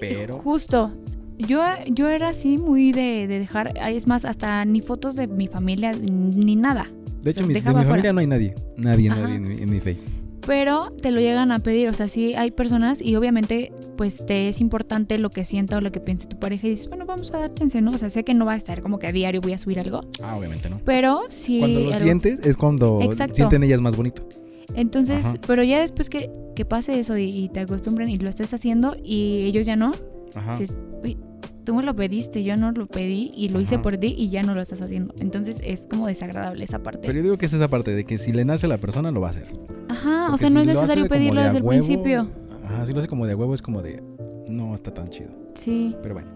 Pero- 0.00 0.38
Justo. 0.38 0.92
Yo, 1.38 1.62
yo 1.86 2.08
era 2.08 2.30
así 2.30 2.58
muy 2.58 2.90
de, 2.90 3.28
de 3.28 3.38
dejar. 3.38 3.72
Es 3.88 4.08
más, 4.08 4.24
hasta 4.24 4.64
ni 4.64 4.80
fotos 4.80 5.14
de 5.14 5.28
mi 5.28 5.46
familia 5.46 5.92
ni 5.92 6.56
nada. 6.56 6.90
De 7.22 7.30
hecho, 7.30 7.46
mi- 7.46 7.54
de 7.54 7.60
mi 7.60 7.84
familia 7.84 8.12
no 8.12 8.18
hay 8.20 8.26
nadie, 8.26 8.54
nadie, 8.76 9.08
Ajá. 9.10 9.20
nadie 9.22 9.34
en, 9.36 9.42
mi- 9.48 9.62
en 9.62 9.70
mi 9.70 9.78
face. 9.78 10.08
Pero 10.48 10.90
te 11.00 11.10
lo 11.12 11.20
llegan 11.20 11.52
a 11.52 11.58
pedir. 11.60 11.88
O 11.88 11.92
sea, 11.92 12.08
sí 12.08 12.34
hay 12.34 12.50
personas 12.50 13.00
y 13.00 13.14
obviamente, 13.16 13.70
pues 13.96 14.24
te 14.26 14.48
es 14.48 14.60
importante 14.60 15.18
lo 15.18 15.28
que 15.30 15.44
sienta 15.44 15.76
o 15.76 15.80
lo 15.80 15.92
que 15.92 16.00
piense 16.00 16.26
tu 16.26 16.38
pareja. 16.40 16.66
Y 16.66 16.70
dices, 16.70 16.88
bueno, 16.88 17.04
vamos 17.06 17.32
a 17.34 17.38
dar 17.38 17.54
chance, 17.54 17.80
¿no? 17.82 17.90
O 17.92 17.98
sea, 17.98 18.08
sé 18.10 18.24
que 18.24 18.32
no 18.34 18.46
va 18.46 18.54
a 18.54 18.56
estar 18.56 18.80
como 18.82 18.98
que 18.98 19.06
a 19.06 19.12
diario 19.12 19.40
voy 19.42 19.52
a 19.52 19.58
subir 19.58 19.78
algo. 19.78 20.00
Ah, 20.22 20.36
obviamente 20.36 20.68
no. 20.70 20.80
Pero 20.84 21.20
sí. 21.28 21.58
Cuando 21.60 21.80
lo 21.80 21.86
algo- 21.92 22.00
sientes 22.00 22.40
es 22.40 22.56
cuando 22.56 23.00
Exacto. 23.02 23.34
sienten 23.36 23.62
ellas 23.62 23.80
más 23.80 23.94
bonito. 23.94 24.26
Entonces, 24.74 25.24
Ajá. 25.24 25.36
pero 25.46 25.62
ya 25.62 25.80
después 25.80 26.08
que, 26.08 26.30
que 26.56 26.64
pase 26.64 26.98
eso 26.98 27.16
y, 27.16 27.24
y 27.28 27.48
te 27.50 27.60
acostumbren 27.60 28.08
y 28.08 28.16
lo 28.16 28.28
estés 28.28 28.52
haciendo 28.54 28.96
y 29.02 29.42
ellos 29.44 29.64
ya 29.66 29.76
no, 29.76 29.92
Ajá. 30.34 30.56
Sí. 30.56 30.64
uy, 31.02 31.16
tú 31.64 31.74
me 31.74 31.82
lo 31.82 31.94
pediste, 31.96 32.42
yo 32.42 32.56
no 32.56 32.72
lo 32.72 32.86
pedí 32.86 33.30
y 33.34 33.48
lo 33.48 33.60
hice 33.60 33.78
por 33.78 33.96
ti 33.96 34.14
y 34.16 34.28
ya 34.30 34.42
no 34.42 34.54
lo 34.54 34.60
estás 34.62 34.80
haciendo. 34.82 35.14
Entonces 35.20 35.56
es 35.62 35.86
como 35.90 36.06
desagradable 36.06 36.64
esa 36.64 36.82
parte. 36.82 37.00
Pero 37.06 37.18
yo 37.18 37.22
digo 37.22 37.38
que 37.38 37.46
es 37.46 37.52
esa 37.52 37.68
parte 37.68 37.92
de 37.94 38.04
que 38.04 38.18
si 38.18 38.32
le 38.32 38.44
nace 38.44 38.66
a 38.66 38.68
la 38.70 38.78
persona 38.78 39.10
lo 39.10 39.20
va 39.20 39.28
a 39.28 39.30
hacer. 39.30 39.46
Ajá, 39.88 40.32
o 40.32 40.38
sea, 40.38 40.50
no 40.50 40.62
si 40.62 40.70
es 40.70 40.76
necesario 40.76 41.08
pedirlo 41.08 41.42
desde 41.42 41.58
el 41.58 41.64
huevo, 41.64 41.84
principio. 41.84 42.26
Ajá, 42.64 42.86
si 42.86 42.92
lo 42.92 42.98
hace 42.98 43.08
como 43.08 43.26
de 43.26 43.34
huevo 43.34 43.54
es 43.54 43.62
como 43.62 43.82
de. 43.82 44.02
No 44.48 44.74
está 44.74 44.92
tan 44.92 45.08
chido. 45.08 45.30
Sí. 45.54 45.96
Pero 46.02 46.14
bueno. 46.14 46.28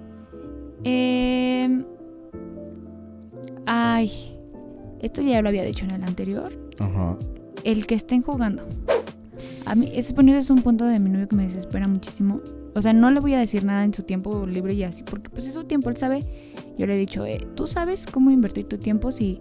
Eh, 0.84 1.84
ay, 3.66 4.10
esto 5.00 5.22
ya 5.22 5.40
lo 5.42 5.48
había 5.48 5.64
dicho 5.64 5.84
en 5.84 5.92
el 5.92 6.04
anterior. 6.04 6.52
Ajá. 6.78 7.16
El 7.64 7.86
que 7.86 7.94
estén 7.94 8.22
jugando. 8.22 8.64
A 9.66 9.74
mí, 9.74 9.90
ese 9.94 10.14
es 10.18 10.50
un 10.50 10.62
punto 10.62 10.84
de 10.84 10.98
mi 10.98 11.10
novio 11.10 11.28
que 11.28 11.36
me 11.36 11.44
desespera 11.44 11.88
muchísimo. 11.88 12.40
O 12.74 12.80
sea, 12.80 12.92
no 12.92 13.10
le 13.10 13.20
voy 13.20 13.34
a 13.34 13.38
decir 13.38 13.64
nada 13.64 13.84
en 13.84 13.92
su 13.92 14.02
tiempo 14.02 14.46
libre 14.46 14.74
y 14.74 14.82
así, 14.82 15.02
porque 15.02 15.28
pues 15.28 15.46
es 15.46 15.54
su 15.54 15.64
tiempo, 15.64 15.90
él 15.90 15.96
sabe. 15.96 16.24
Yo 16.78 16.86
le 16.86 16.94
he 16.94 16.98
dicho, 16.98 17.26
eh, 17.26 17.46
tú 17.54 17.66
sabes 17.66 18.06
cómo 18.06 18.30
invertir 18.30 18.66
tu 18.66 18.78
tiempo 18.78 19.10
si, 19.10 19.40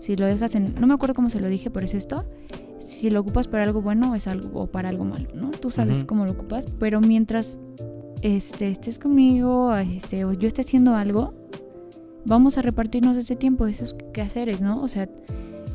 si 0.00 0.16
lo 0.16 0.26
dejas 0.26 0.54
en... 0.54 0.74
No 0.78 0.86
me 0.86 0.94
acuerdo 0.94 1.14
cómo 1.14 1.30
se 1.30 1.40
lo 1.40 1.48
dije, 1.48 1.70
pero 1.70 1.86
es 1.86 1.94
esto. 1.94 2.24
Si 2.88 3.10
lo 3.10 3.20
ocupas 3.20 3.48
para 3.48 3.64
algo 3.64 3.82
bueno 3.82 4.14
es 4.14 4.26
algo, 4.26 4.62
o 4.62 4.66
para 4.66 4.88
algo 4.88 5.04
malo, 5.04 5.28
¿no? 5.34 5.50
Tú 5.50 5.68
sabes 5.70 5.98
Ujú. 5.98 6.06
cómo 6.06 6.24
lo 6.24 6.32
ocupas, 6.32 6.66
pero 6.78 7.00
mientras 7.02 7.58
este, 8.22 8.68
estés 8.68 8.98
conmigo, 8.98 9.76
este, 9.76 10.24
o 10.24 10.32
yo 10.32 10.48
esté 10.48 10.62
haciendo 10.62 10.94
algo, 10.94 11.34
vamos 12.24 12.56
a 12.56 12.62
repartirnos 12.62 13.16
ese 13.18 13.36
tiempo, 13.36 13.66
esos 13.66 13.94
quehaceres, 14.14 14.62
¿no? 14.62 14.82
O 14.82 14.88
sea, 14.88 15.06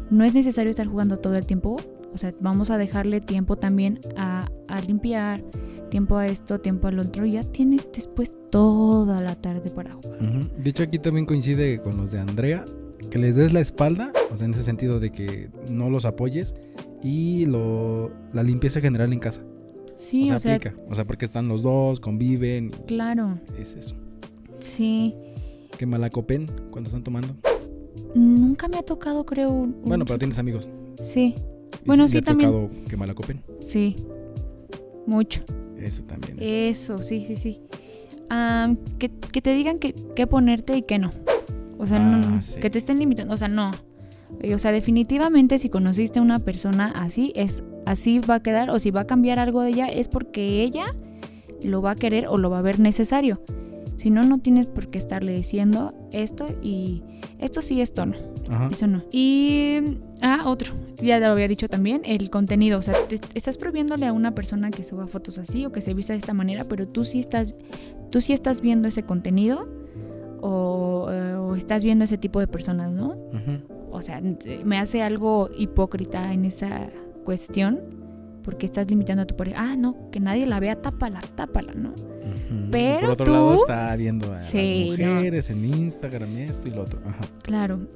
no 0.09 0.23
es 0.23 0.33
necesario 0.33 0.71
estar 0.71 0.87
jugando 0.87 1.17
todo 1.17 1.35
el 1.35 1.45
tiempo. 1.45 1.75
O 2.13 2.17
sea, 2.17 2.33
vamos 2.39 2.71
a 2.71 2.77
dejarle 2.79 3.21
tiempo 3.21 3.57
también 3.57 3.99
a, 4.17 4.47
a 4.67 4.81
limpiar, 4.81 5.43
tiempo 5.91 6.17
a 6.17 6.27
esto, 6.27 6.59
tiempo 6.59 6.87
al 6.87 6.97
otro. 6.99 7.25
Ya 7.25 7.43
tienes 7.43 7.87
después 7.93 8.33
toda 8.49 9.21
la 9.21 9.35
tarde 9.35 9.69
para 9.69 9.93
jugar. 9.93 10.19
Ujú. 10.21 10.47
De 10.63 10.69
hecho, 10.71 10.81
aquí 10.83 10.97
también 10.97 11.25
coincide 11.27 11.79
con 11.79 11.97
los 11.97 12.11
de 12.11 12.19
Andrea. 12.19 12.65
Que 13.09 13.17
les 13.19 13.35
des 13.35 13.51
la 13.53 13.59
espalda, 13.59 14.11
o 14.31 14.37
sea, 14.37 14.45
en 14.45 14.53
ese 14.53 14.63
sentido 14.63 14.99
de 14.99 15.11
que 15.11 15.49
no 15.69 15.89
los 15.89 16.05
apoyes. 16.05 16.55
Y 17.03 17.45
lo, 17.45 18.11
la 18.33 18.43
limpieza 18.43 18.79
general 18.81 19.11
en 19.13 19.19
casa. 19.19 19.41
Sí, 19.93 20.23
o 20.23 20.27
sea, 20.27 20.35
o 20.37 20.39
sea, 20.39 20.55
aplica. 20.55 20.75
O 20.89 20.95
sea, 20.95 21.05
porque 21.05 21.25
están 21.25 21.47
los 21.47 21.61
dos, 21.63 21.99
conviven. 21.99 22.71
claro, 22.87 23.39
Es 23.59 23.73
eso. 23.75 23.95
sí. 24.59 25.13
Que 25.77 25.85
malacopen 25.85 26.47
cuando 26.71 26.87
están 26.87 27.03
tomando. 27.03 27.35
Nunca 28.15 28.67
me 28.67 28.77
ha 28.77 28.83
tocado, 28.83 29.25
creo. 29.25 29.51
un- 29.51 29.75
Bueno, 29.83 30.05
pero 30.05 30.17
tienes 30.19 30.37
amigos. 30.39 30.69
Sí, 31.01 31.35
Y 31.83 31.85
Bueno, 31.87 32.03
le 32.03 32.09
sí, 32.09 32.17
ha 32.17 32.21
también. 32.21 32.51
tocado 32.51 32.69
que 32.87 32.95
malacopen. 32.97 33.41
sí. 33.65 33.95
Mucho. 35.05 35.41
Eso 35.77 36.03
también. 36.05 36.37
es. 36.39 36.79
Eso, 36.79 37.03
sí, 37.03 37.25
sí, 37.27 37.35
sí. 37.35 37.59
Am, 38.29 38.77
que, 38.99 39.09
que 39.09 39.41
te 39.41 39.53
digan 39.53 39.77
que, 39.79 39.93
que 40.15 40.27
ponerte 40.27 40.77
y 40.77 40.83
que 40.83 40.97
no. 40.97 41.11
O 41.77 41.85
sea, 41.85 41.97
Ah, 41.97 42.17
no, 42.35 42.41
sí. 42.41 42.59
que 42.61 42.69
te 42.69 42.77
estén 42.77 42.99
limitando. 42.99 43.33
O 43.33 43.37
sea, 43.37 43.49
no. 43.49 43.71
O 44.53 44.57
sea, 44.57 44.71
definitivamente 44.71 45.57
si 45.57 45.69
conociste 45.69 46.19
a 46.19 46.21
una 46.21 46.39
persona 46.39 46.91
así, 46.95 47.31
es 47.35 47.63
así 47.85 48.19
va 48.19 48.35
a 48.35 48.39
quedar. 48.41 48.69
O 48.69 48.79
si 48.79 48.91
va 48.91 49.01
a 49.01 49.07
cambiar 49.07 49.39
algo 49.39 49.61
de 49.61 49.69
ella, 49.69 49.87
es 49.87 50.07
porque 50.09 50.63
ella 50.63 50.95
lo 51.63 51.81
va 51.81 51.91
a 51.91 51.95
querer 51.95 52.27
o 52.27 52.37
lo 52.37 52.49
va 52.49 52.59
a 52.59 52.61
ver 52.61 52.79
necesario. 52.79 53.41
Si 53.95 54.09
no, 54.09 54.23
no 54.23 54.39
tienes 54.39 54.65
por 54.65 54.87
qué 54.89 54.97
estarle 54.97 55.33
diciendo 55.35 55.93
esto 56.11 56.47
y 56.63 57.03
esto 57.39 57.61
sí, 57.61 57.79
esto 57.79 58.05
no. 58.07 58.15
Ajá. 58.49 58.69
Eso 58.71 58.87
no. 58.87 59.01
Y. 59.11 59.79
Ah, 60.21 60.43
otro. 60.47 60.73
Ya 60.97 61.19
lo 61.19 61.27
había 61.27 61.47
dicho 61.47 61.69
también. 61.69 62.01
El 62.03 62.29
contenido. 62.29 62.79
O 62.79 62.81
sea, 62.81 62.95
te- 63.07 63.19
estás 63.35 63.57
prohibiéndole 63.57 64.07
a 64.07 64.13
una 64.13 64.33
persona 64.35 64.71
que 64.71 64.83
suba 64.83 65.05
fotos 65.07 65.37
así 65.37 65.65
o 65.65 65.71
que 65.71 65.79
se 65.81 65.93
vista 65.93 66.13
de 66.13 66.19
esta 66.19 66.33
manera, 66.33 66.63
pero 66.65 66.87
tú 66.87 67.03
sí 67.03 67.19
estás. 67.19 67.53
Tú 68.09 68.19
sí 68.19 68.33
estás 68.33 68.61
viendo 68.61 68.87
ese 68.87 69.03
contenido. 69.03 69.69
O, 70.41 71.07
eh, 71.09 71.35
o 71.35 71.55
estás 71.55 71.83
viendo 71.85 72.03
ese 72.03 72.17
tipo 72.17 72.39
de 72.41 72.47
personas, 72.47 72.91
¿no? 72.91 73.09
Ujú. 73.11 73.72
O 73.93 74.01
sea, 74.01 74.21
me 74.65 74.77
hace 74.79 75.01
algo 75.03 75.49
hipócrita 75.57 76.33
en 76.33 76.45
esa 76.45 76.89
cuestión. 77.23 77.79
Porque 78.43 78.65
estás 78.65 78.89
limitando 78.89 79.23
a 79.23 79.25
tu 79.25 79.37
pareja. 79.37 79.57
Ah, 79.71 79.75
no, 79.77 80.09
que 80.11 80.19
nadie 80.19 80.45
la 80.45 80.59
vea, 80.59 80.75
tápala, 80.81 81.21
tápala, 81.35 81.71
¿no? 81.75 81.91
Ujú. 81.91 82.69
Pero 82.71 82.99
Por 82.99 83.09
otro 83.11 83.25
tú- 83.25 83.31
lado 83.31 83.53
está 83.53 83.95
viendo 83.95 84.33
a 84.33 84.41
Sí, 84.41 84.89
las 84.97 84.99
no. 85.07 85.15
mujeres 85.15 85.49
en 85.49 85.63
Instagram, 85.63 86.35
esto 86.39 86.67
y 86.67 86.71
lo 86.71 86.81
otro. 86.81 86.99
Ajá. 87.05 87.23
Claro. 87.41 87.87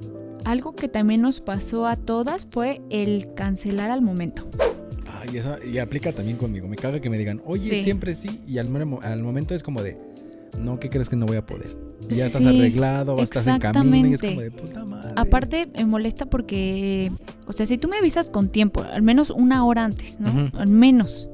Algo 0.46 0.74
que 0.74 0.88
también 0.88 1.20
nos 1.20 1.42
pasó 1.42 1.86
a 1.86 1.96
todas 1.96 2.48
fue 2.50 2.80
el 2.88 3.34
cancelar 3.34 3.90
al 3.90 4.00
momento. 4.00 4.48
Ay, 5.20 5.36
eso 5.36 5.56
y 5.62 5.76
aplica 5.80 6.12
también 6.12 6.38
conmigo. 6.38 6.66
Me 6.66 6.76
caga 6.76 6.98
que 7.00 7.10
me 7.10 7.18
digan, 7.18 7.42
oye, 7.44 7.68
Sí. 7.76 7.82
siempre 7.82 8.14
sí. 8.14 8.40
Y 8.46 8.56
al 8.56 8.68
momento 8.70 9.54
es 9.54 9.62
como 9.62 9.82
de, 9.82 9.98
no, 10.58 10.78
¿qué 10.78 10.90
crees 10.90 11.08
que 11.08 11.16
no 11.16 11.26
voy 11.26 11.36
a 11.36 11.44
poder? 11.46 11.76
Ya 12.08 12.26
estás 12.26 12.42
Sí, 12.42 12.48
arreglado, 12.48 13.14
o 13.16 13.22
estás 13.22 13.46
en 13.46 13.58
camino 13.58 14.08
y 14.08 14.14
es 14.14 14.22
como 14.22 14.40
de 14.40 14.50
puta 14.50 14.84
madre. 14.84 15.12
Aparte, 15.16 15.68
me 15.74 15.84
molesta 15.84 16.26
porque, 16.26 17.12
o 17.46 17.52
sea, 17.52 17.66
si 17.66 17.76
tú 17.76 17.88
me 17.88 17.98
avisas 17.98 18.30
con 18.30 18.48
tiempo, 18.48 18.82
al 18.82 19.02
menos 19.02 19.30
una 19.30 19.64
hora 19.64 19.84
antes, 19.84 20.18
¿no? 20.20 20.50
Al 20.58 20.68
menos. 20.68 21.28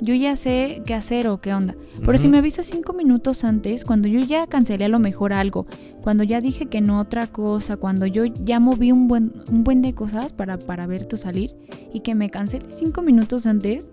Yo 0.00 0.14
ya 0.14 0.34
sé 0.34 0.82
qué 0.84 0.94
hacer 0.94 1.28
o 1.28 1.40
qué 1.40 1.54
onda. 1.54 1.76
Pero 2.04 2.18
si 2.18 2.26
me 2.26 2.38
avisas 2.38 2.66
cinco 2.66 2.92
minutos 2.92 3.44
antes, 3.44 3.84
cuando 3.84 4.08
yo 4.08 4.18
ya 4.18 4.48
cancelé 4.48 4.86
a 4.86 4.88
lo 4.88 4.98
mejor 4.98 5.32
algo, 5.32 5.66
cuando 6.02 6.24
ya 6.24 6.40
dije 6.40 6.66
que 6.66 6.80
no 6.80 6.98
otra 6.98 7.28
cosa, 7.28 7.76
cuando 7.76 8.06
yo 8.06 8.24
ya 8.24 8.58
moví 8.58 8.90
un 8.90 9.06
buen, 9.06 9.32
un 9.48 9.62
buen 9.62 9.80
de 9.80 9.94
cosas 9.94 10.32
para, 10.32 10.58
para 10.58 10.88
ver 10.88 11.06
tu 11.06 11.16
salir 11.16 11.54
y 11.94 12.00
que 12.00 12.16
me 12.16 12.30
cancele 12.30 12.66
cinco 12.70 13.02
minutos 13.02 13.46
antes, 13.46 13.90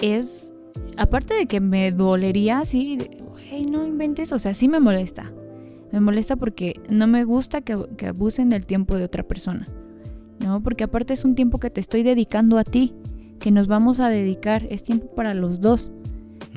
es, 0.00 0.50
aparte 0.96 1.34
de 1.34 1.46
que 1.46 1.60
me 1.60 1.92
dolería 1.92 2.62
de, 2.62 3.22
güey, 3.50 3.66
no 3.66 3.86
inventes, 3.86 4.32
o 4.32 4.38
sea, 4.38 4.54
sí 4.54 4.68
me 4.68 4.80
molesta. 4.80 5.32
Me 5.92 6.00
molesta 6.00 6.36
porque 6.36 6.80
no 6.88 7.06
me 7.06 7.24
gusta 7.24 7.60
que, 7.62 7.76
que 7.96 8.06
abusen 8.06 8.48
del 8.48 8.64
tiempo 8.66 8.96
de 8.96 9.04
otra 9.04 9.22
persona. 9.24 9.68
¿No? 10.38 10.62
Porque 10.62 10.84
aparte 10.84 11.12
es 11.12 11.24
un 11.24 11.34
tiempo 11.34 11.58
que 11.58 11.68
te 11.70 11.80
estoy 11.80 12.02
dedicando 12.02 12.58
a 12.58 12.64
ti, 12.64 12.94
que 13.40 13.50
nos 13.50 13.66
vamos 13.66 14.00
a 14.00 14.08
dedicar, 14.08 14.66
es 14.70 14.84
tiempo 14.84 15.14
para 15.14 15.34
los 15.34 15.60
dos. 15.60 15.90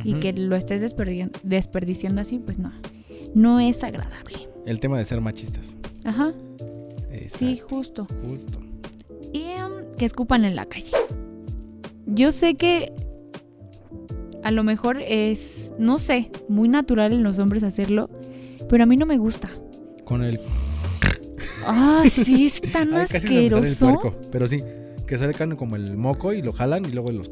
Y 0.05 0.15
que 0.15 0.33
lo 0.33 0.55
estés 0.55 0.81
desperdi- 0.83 1.29
desperdiciando 1.43 2.19
así, 2.21 2.39
pues 2.39 2.57
no. 2.59 2.71
No 3.35 3.59
es 3.59 3.83
agradable. 3.83 4.47
El 4.65 4.79
tema 4.79 4.97
de 4.97 5.05
ser 5.05 5.21
machistas. 5.21 5.75
Ajá, 6.05 6.33
sí, 7.27 7.57
justo. 7.59 8.07
Justo. 8.27 8.59
Y 9.31 9.43
em, 9.43 9.91
que 9.97 10.05
escupan 10.05 10.45
en 10.45 10.55
la 10.55 10.65
calle. 10.65 10.91
Yo 12.05 12.31
sé 12.31 12.55
que 12.55 12.91
a 14.43 14.51
lo 14.51 14.63
mejor 14.63 14.97
es, 14.99 15.62
no 15.77 15.97
sé, 15.97 16.31
muy 16.49 16.67
natural 16.69 17.13
en 17.13 17.23
los 17.23 17.39
hombres 17.39 17.63
hacerlo, 17.63 18.09
pero 18.69 18.83
a 18.83 18.85
mí 18.85 18.97
no 18.97 19.05
me 19.05 19.17
gusta. 19.17 19.49
Con 20.05 20.23
el. 20.23 20.39
Ah, 21.65 22.03
sí, 22.09 22.45
es 22.47 22.61
tan 22.73 22.93
Ay, 22.93 23.05
casi 23.09 23.27
me 23.29 23.39
el 23.47 23.53
asqueroso. 23.53 23.85
puerco. 23.99 24.21
Pero 24.31 24.47
sí, 24.47 24.63
que 25.07 25.17
sacan 25.17 25.55
como 25.55 25.75
el 25.75 25.95
moco 25.97 26.33
y 26.33 26.41
lo 26.41 26.53
jalan 26.53 26.85
y 26.85 26.89
luego 26.91 27.11
los. 27.11 27.29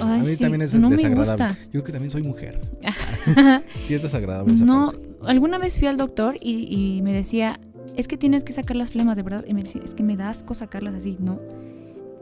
Ay, 0.00 0.20
a 0.20 0.22
mí 0.22 0.26
sí, 0.26 0.36
también 0.36 0.62
es 0.62 0.74
no 0.74 0.88
me 0.90 0.96
desagradable. 0.96 1.30
gusta. 1.46 1.58
Yo 1.64 1.70
creo 1.70 1.84
que 1.84 1.92
también 1.92 2.10
soy 2.10 2.22
mujer. 2.22 2.60
sí, 3.82 3.94
es 3.94 4.02
desagradable 4.02 4.54
esa 4.54 4.64
No, 4.64 4.92
parte. 4.92 5.08
alguna 5.26 5.58
vez 5.58 5.78
fui 5.78 5.88
al 5.88 5.96
doctor 5.96 6.36
y, 6.40 6.66
y 6.96 7.02
me 7.02 7.12
decía, 7.12 7.58
es 7.96 8.06
que 8.06 8.16
tienes 8.16 8.44
que 8.44 8.52
sacar 8.52 8.76
las 8.76 8.90
flemas, 8.90 9.16
de 9.16 9.22
verdad. 9.24 9.44
Y 9.46 9.54
me 9.54 9.62
decía, 9.62 9.82
es 9.84 9.94
que 9.94 10.02
me 10.04 10.16
da 10.16 10.28
asco 10.30 10.54
sacarlas 10.54 10.94
así, 10.94 11.16
¿no? 11.18 11.40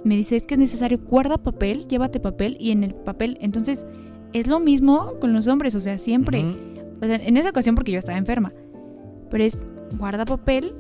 Me 0.05 0.17
dice, 0.17 0.37
es 0.37 0.45
que 0.45 0.55
es 0.55 0.61
necesario, 0.61 0.99
guarda 0.99 1.37
papel, 1.37 1.87
llévate 1.87 2.19
papel 2.19 2.57
y 2.59 2.71
en 2.71 2.83
el 2.83 2.95
papel. 2.95 3.37
Entonces, 3.43 3.85
es 4.39 4.47
lo 4.47 4.61
mismo 4.61 5.15
con 5.21 5.33
los 5.33 5.47
hombres, 5.49 5.75
o 5.75 5.81
sea, 5.81 5.99
siempre. 5.99 6.45
O 7.01 7.07
sea, 7.07 7.17
en 7.17 7.37
esa 7.37 7.51
ocasión 7.51 7.75
porque 7.75 7.93
yo 7.93 7.99
estaba 7.99 8.19
enferma. 8.19 8.53
Pero 9.31 9.45
es, 9.45 9.67
guarda 9.99 10.25
papel 10.25 10.75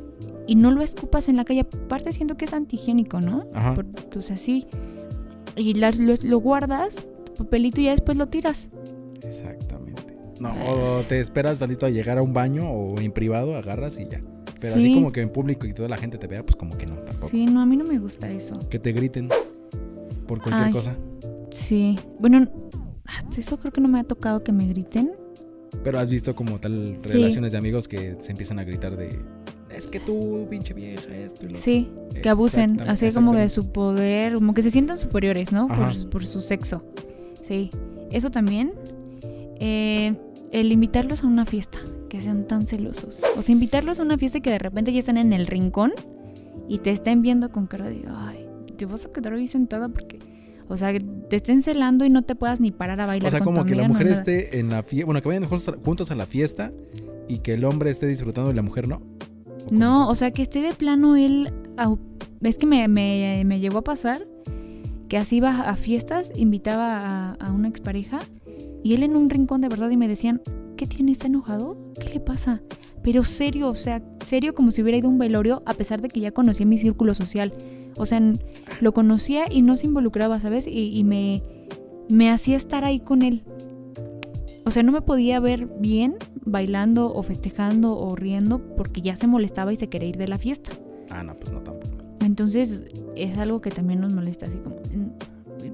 y 0.46 0.54
no 0.54 0.70
lo 0.70 0.82
escupas 0.82 1.28
en 1.28 1.36
la 1.36 1.44
calle. 1.44 1.60
Aparte 1.60 2.12
siento 2.12 2.36
que 2.36 2.44
es 2.46 2.52
antihigiénico, 2.52 3.20
¿no? 3.20 3.46
Ajá. 3.54 3.74
Por- 3.74 3.86
pues 3.86 4.30
así. 4.30 4.66
Y 5.56 5.74
las- 5.74 5.98
lo, 5.98 6.14
lo 6.22 6.38
guardas, 6.38 7.04
tu 7.24 7.34
papelito 7.34 7.80
y 7.80 7.84
ya 7.84 7.90
después 7.92 8.16
lo 8.16 8.28
tiras. 8.28 8.68
Exactamente. 9.22 10.16
No, 10.40 10.48
Ah. 10.50 10.98
o 10.98 11.00
te 11.08 11.20
esperas 11.20 11.58
tantito 11.58 11.86
a 11.86 11.90
llegar 11.90 12.18
a 12.18 12.22
un 12.22 12.32
baño 12.32 12.68
o 12.70 12.98
en 13.00 13.10
privado, 13.12 13.56
agarras 13.56 13.98
y 13.98 14.04
ya. 14.08 14.20
Pero 14.60 14.74
así 14.74 14.82
Sí. 14.82 14.94
como 14.94 15.12
que 15.12 15.20
en 15.22 15.30
público 15.30 15.66
y 15.66 15.72
toda 15.74 15.88
la 15.88 15.96
gente 15.96 16.18
te 16.18 16.26
vea, 16.26 16.44
pues 16.44 16.56
como 16.56 16.76
que 16.78 16.86
no, 16.86 16.94
tampoco. 16.94 17.28
Sí, 17.28 17.44
no, 17.46 17.60
a 17.60 17.66
mí 17.66 17.76
no 17.76 17.84
me 17.84 17.98
gusta 17.98 18.30
eso. 18.30 18.58
Que 18.70 18.78
te 18.78 18.92
griten 18.92 19.28
por 20.26 20.40
cualquier 20.40 20.66
Ay. 20.66 20.72
cosa. 20.72 20.96
Sí, 21.50 21.98
bueno, 22.18 22.46
hasta 23.06 23.40
eso 23.40 23.58
creo 23.58 23.72
que 23.72 23.80
no 23.80 23.88
me 23.88 24.00
ha 24.00 24.04
tocado 24.04 24.42
que 24.42 24.52
me 24.52 24.66
griten. 24.66 25.12
Pero 25.84 25.98
has 25.98 26.08
visto 26.10 26.34
como 26.34 26.58
tal 26.60 26.98
Sí. 27.04 27.12
relaciones 27.12 27.52
de 27.52 27.58
amigos 27.58 27.86
que 27.88 28.16
se 28.20 28.30
empiezan 28.32 28.58
a 28.58 28.64
gritar 28.64 28.96
de 28.96 29.18
es 29.74 29.86
que 29.86 30.00
tú, 30.00 30.46
pinche 30.48 30.72
vieja, 30.72 31.14
esto 31.14 31.44
y 31.44 31.50
lo 31.50 31.56
Sí, 31.56 31.90
que 32.22 32.28
abusen, 32.30 32.80
así 32.88 33.10
como 33.12 33.34
de 33.34 33.48
su 33.50 33.72
poder, 33.72 34.34
como 34.34 34.54
que 34.54 34.62
se 34.62 34.70
sientan 34.70 34.96
superiores, 34.98 35.52
¿no? 35.52 35.66
Por, 35.68 35.92
su- 35.92 36.08
por 36.08 36.24
su 36.24 36.40
sexo. 36.40 36.82
Sí, 37.42 37.70
eso 38.10 38.30
también. 38.30 38.72
Eh, 39.60 40.14
el 40.52 40.72
invitarlos 40.72 41.24
a 41.24 41.26
una 41.26 41.44
fiesta, 41.44 41.78
que 42.08 42.20
sean 42.20 42.46
tan 42.46 42.66
celosos. 42.66 43.20
O 43.36 43.42
sea, 43.42 43.52
invitarlos 43.52 44.00
a 44.00 44.02
una 44.02 44.16
fiesta 44.16 44.38
y 44.38 44.40
que 44.40 44.50
de 44.50 44.58
repente 44.58 44.92
ya 44.92 45.00
están 45.00 45.18
en 45.18 45.32
el 45.32 45.46
rincón 45.46 45.92
y 46.68 46.78
te 46.78 46.90
estén 46.90 47.20
viendo 47.20 47.50
con 47.50 47.66
cara 47.66 47.86
de, 47.88 48.04
ay, 48.08 48.46
te 48.76 48.86
vas 48.86 49.04
a 49.06 49.12
quedar 49.12 49.34
ahí 49.34 49.46
sentada 49.46 49.88
porque, 49.88 50.18
o 50.68 50.76
sea, 50.76 50.92
te 51.28 51.36
estén 51.36 51.62
celando 51.62 52.04
y 52.04 52.10
no 52.10 52.22
te 52.22 52.34
puedas 52.34 52.60
ni 52.60 52.70
parar 52.70 53.00
a 53.00 53.06
bailar 53.06 53.28
O 53.28 53.30
sea, 53.30 53.40
con 53.40 53.46
como 53.54 53.60
tu 53.62 53.68
que 53.68 53.74
la 53.76 53.84
amiga, 53.84 53.98
mujer 54.00 54.12
esté 54.12 54.58
en 54.58 54.70
la 54.70 54.82
fiesta, 54.82 55.06
bueno, 55.06 55.22
que 55.22 55.28
vayan 55.28 55.44
juntos- 55.44 56.10
a 56.10 56.14
la 56.14 56.26
fiesta 56.26 56.72
y 57.28 57.38
que 57.38 57.54
el 57.54 57.64
hombre 57.64 57.90
esté 57.90 58.06
disfrutando 58.06 58.50
y 58.50 58.54
la 58.54 58.62
mujer 58.62 58.88
no. 58.88 58.96
¿O 58.96 59.74
No, 59.74 60.08
o 60.08 60.14
sea, 60.14 60.30
que 60.30 60.42
esté 60.42 60.60
de 60.60 60.72
plano 60.74 61.16
él. 61.16 61.52
Es 62.42 62.58
que 62.58 62.66
me, 62.66 62.86
me, 62.88 63.42
me 63.44 63.60
llegó 63.60 63.78
a 63.78 63.82
pasar 63.84 64.26
que 65.08 65.16
así 65.16 65.36
iba 65.36 65.60
a 65.68 65.74
fiestas, 65.76 66.32
invitaba 66.36 66.98
a, 66.98 67.32
a 67.34 67.52
una 67.52 67.68
expareja 67.68 68.18
y 68.82 68.94
él 68.94 69.02
en 69.02 69.16
un 69.16 69.30
rincón 69.30 69.60
de 69.60 69.68
verdad 69.68 69.90
y 69.90 69.96
me 69.96 70.08
decían, 70.08 70.42
¿qué 70.76 70.86
tiene? 70.86 71.12
¿Está 71.12 71.26
enojado? 71.26 71.76
¿Qué 72.00 72.08
le 72.14 72.20
pasa? 72.20 72.62
Pero 73.02 73.22
serio, 73.22 73.68
o 73.68 73.74
sea, 73.74 74.02
serio 74.24 74.54
como 74.54 74.70
si 74.72 74.82
hubiera 74.82 74.98
ido 74.98 75.08
a 75.08 75.10
un 75.10 75.18
velorio 75.18 75.62
a 75.64 75.74
pesar 75.74 76.00
de 76.02 76.08
que 76.08 76.20
ya 76.20 76.32
conocía 76.32 76.66
mi 76.66 76.76
círculo 76.78 77.14
social. 77.14 77.52
O 77.96 78.06
sea, 78.06 78.20
lo 78.80 78.92
conocía 78.92 79.44
y 79.50 79.62
no 79.62 79.76
se 79.76 79.86
involucraba, 79.86 80.38
¿sabes? 80.40 80.66
Y, 80.66 80.96
y 80.96 81.04
me, 81.04 81.42
me 82.08 82.30
hacía 82.30 82.56
estar 82.56 82.84
ahí 82.84 83.00
con 83.00 83.22
él. 83.22 83.42
O 84.64 84.70
sea, 84.70 84.82
no 84.82 84.92
me 84.92 85.00
podía 85.00 85.38
ver 85.40 85.66
bien 85.78 86.16
bailando 86.44 87.12
o 87.12 87.22
festejando 87.22 87.96
o 87.96 88.16
riendo 88.16 88.58
porque 88.76 89.00
ya 89.00 89.16
se 89.16 89.26
molestaba 89.26 89.72
y 89.72 89.76
se 89.76 89.88
quería 89.88 90.08
ir 90.08 90.16
de 90.16 90.28
la 90.28 90.38
fiesta. 90.38 90.72
Ah, 91.10 91.22
no, 91.22 91.34
pues 91.38 91.52
no 91.52 91.60
tampoco. 91.60 91.96
Entonces 92.20 92.84
es 93.14 93.38
algo 93.38 93.60
que 93.60 93.70
también 93.70 94.00
nos 94.00 94.12
molesta, 94.12 94.46
así 94.46 94.58
como... 94.58 94.76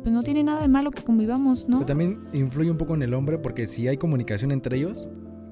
Pues 0.03 0.13
no 0.13 0.23
tiene 0.23 0.43
nada 0.43 0.61
de 0.61 0.69
malo 0.69 0.91
que 0.91 1.03
convivamos, 1.03 1.69
¿no? 1.69 1.79
Pero 1.79 1.87
también 1.87 2.21
influye 2.33 2.71
un 2.71 2.77
poco 2.77 2.95
en 2.95 3.03
el 3.03 3.15
hombre 3.15 3.39
porque 3.39 3.67
si 3.67 3.87
hay 3.87 3.99
comunicación 3.99 4.51
entre 4.51 4.79
ellos, 4.79 5.07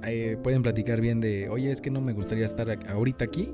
eh, 0.05 0.39
pueden 0.43 0.63
platicar 0.63 1.01
bien 1.01 1.21
de, 1.21 1.49
oye, 1.49 1.71
es 1.71 1.81
que 1.81 1.91
no 1.91 2.01
me 2.01 2.13
gustaría 2.13 2.47
estar 2.47 2.69
ahorita 2.89 3.25
aquí 3.25 3.53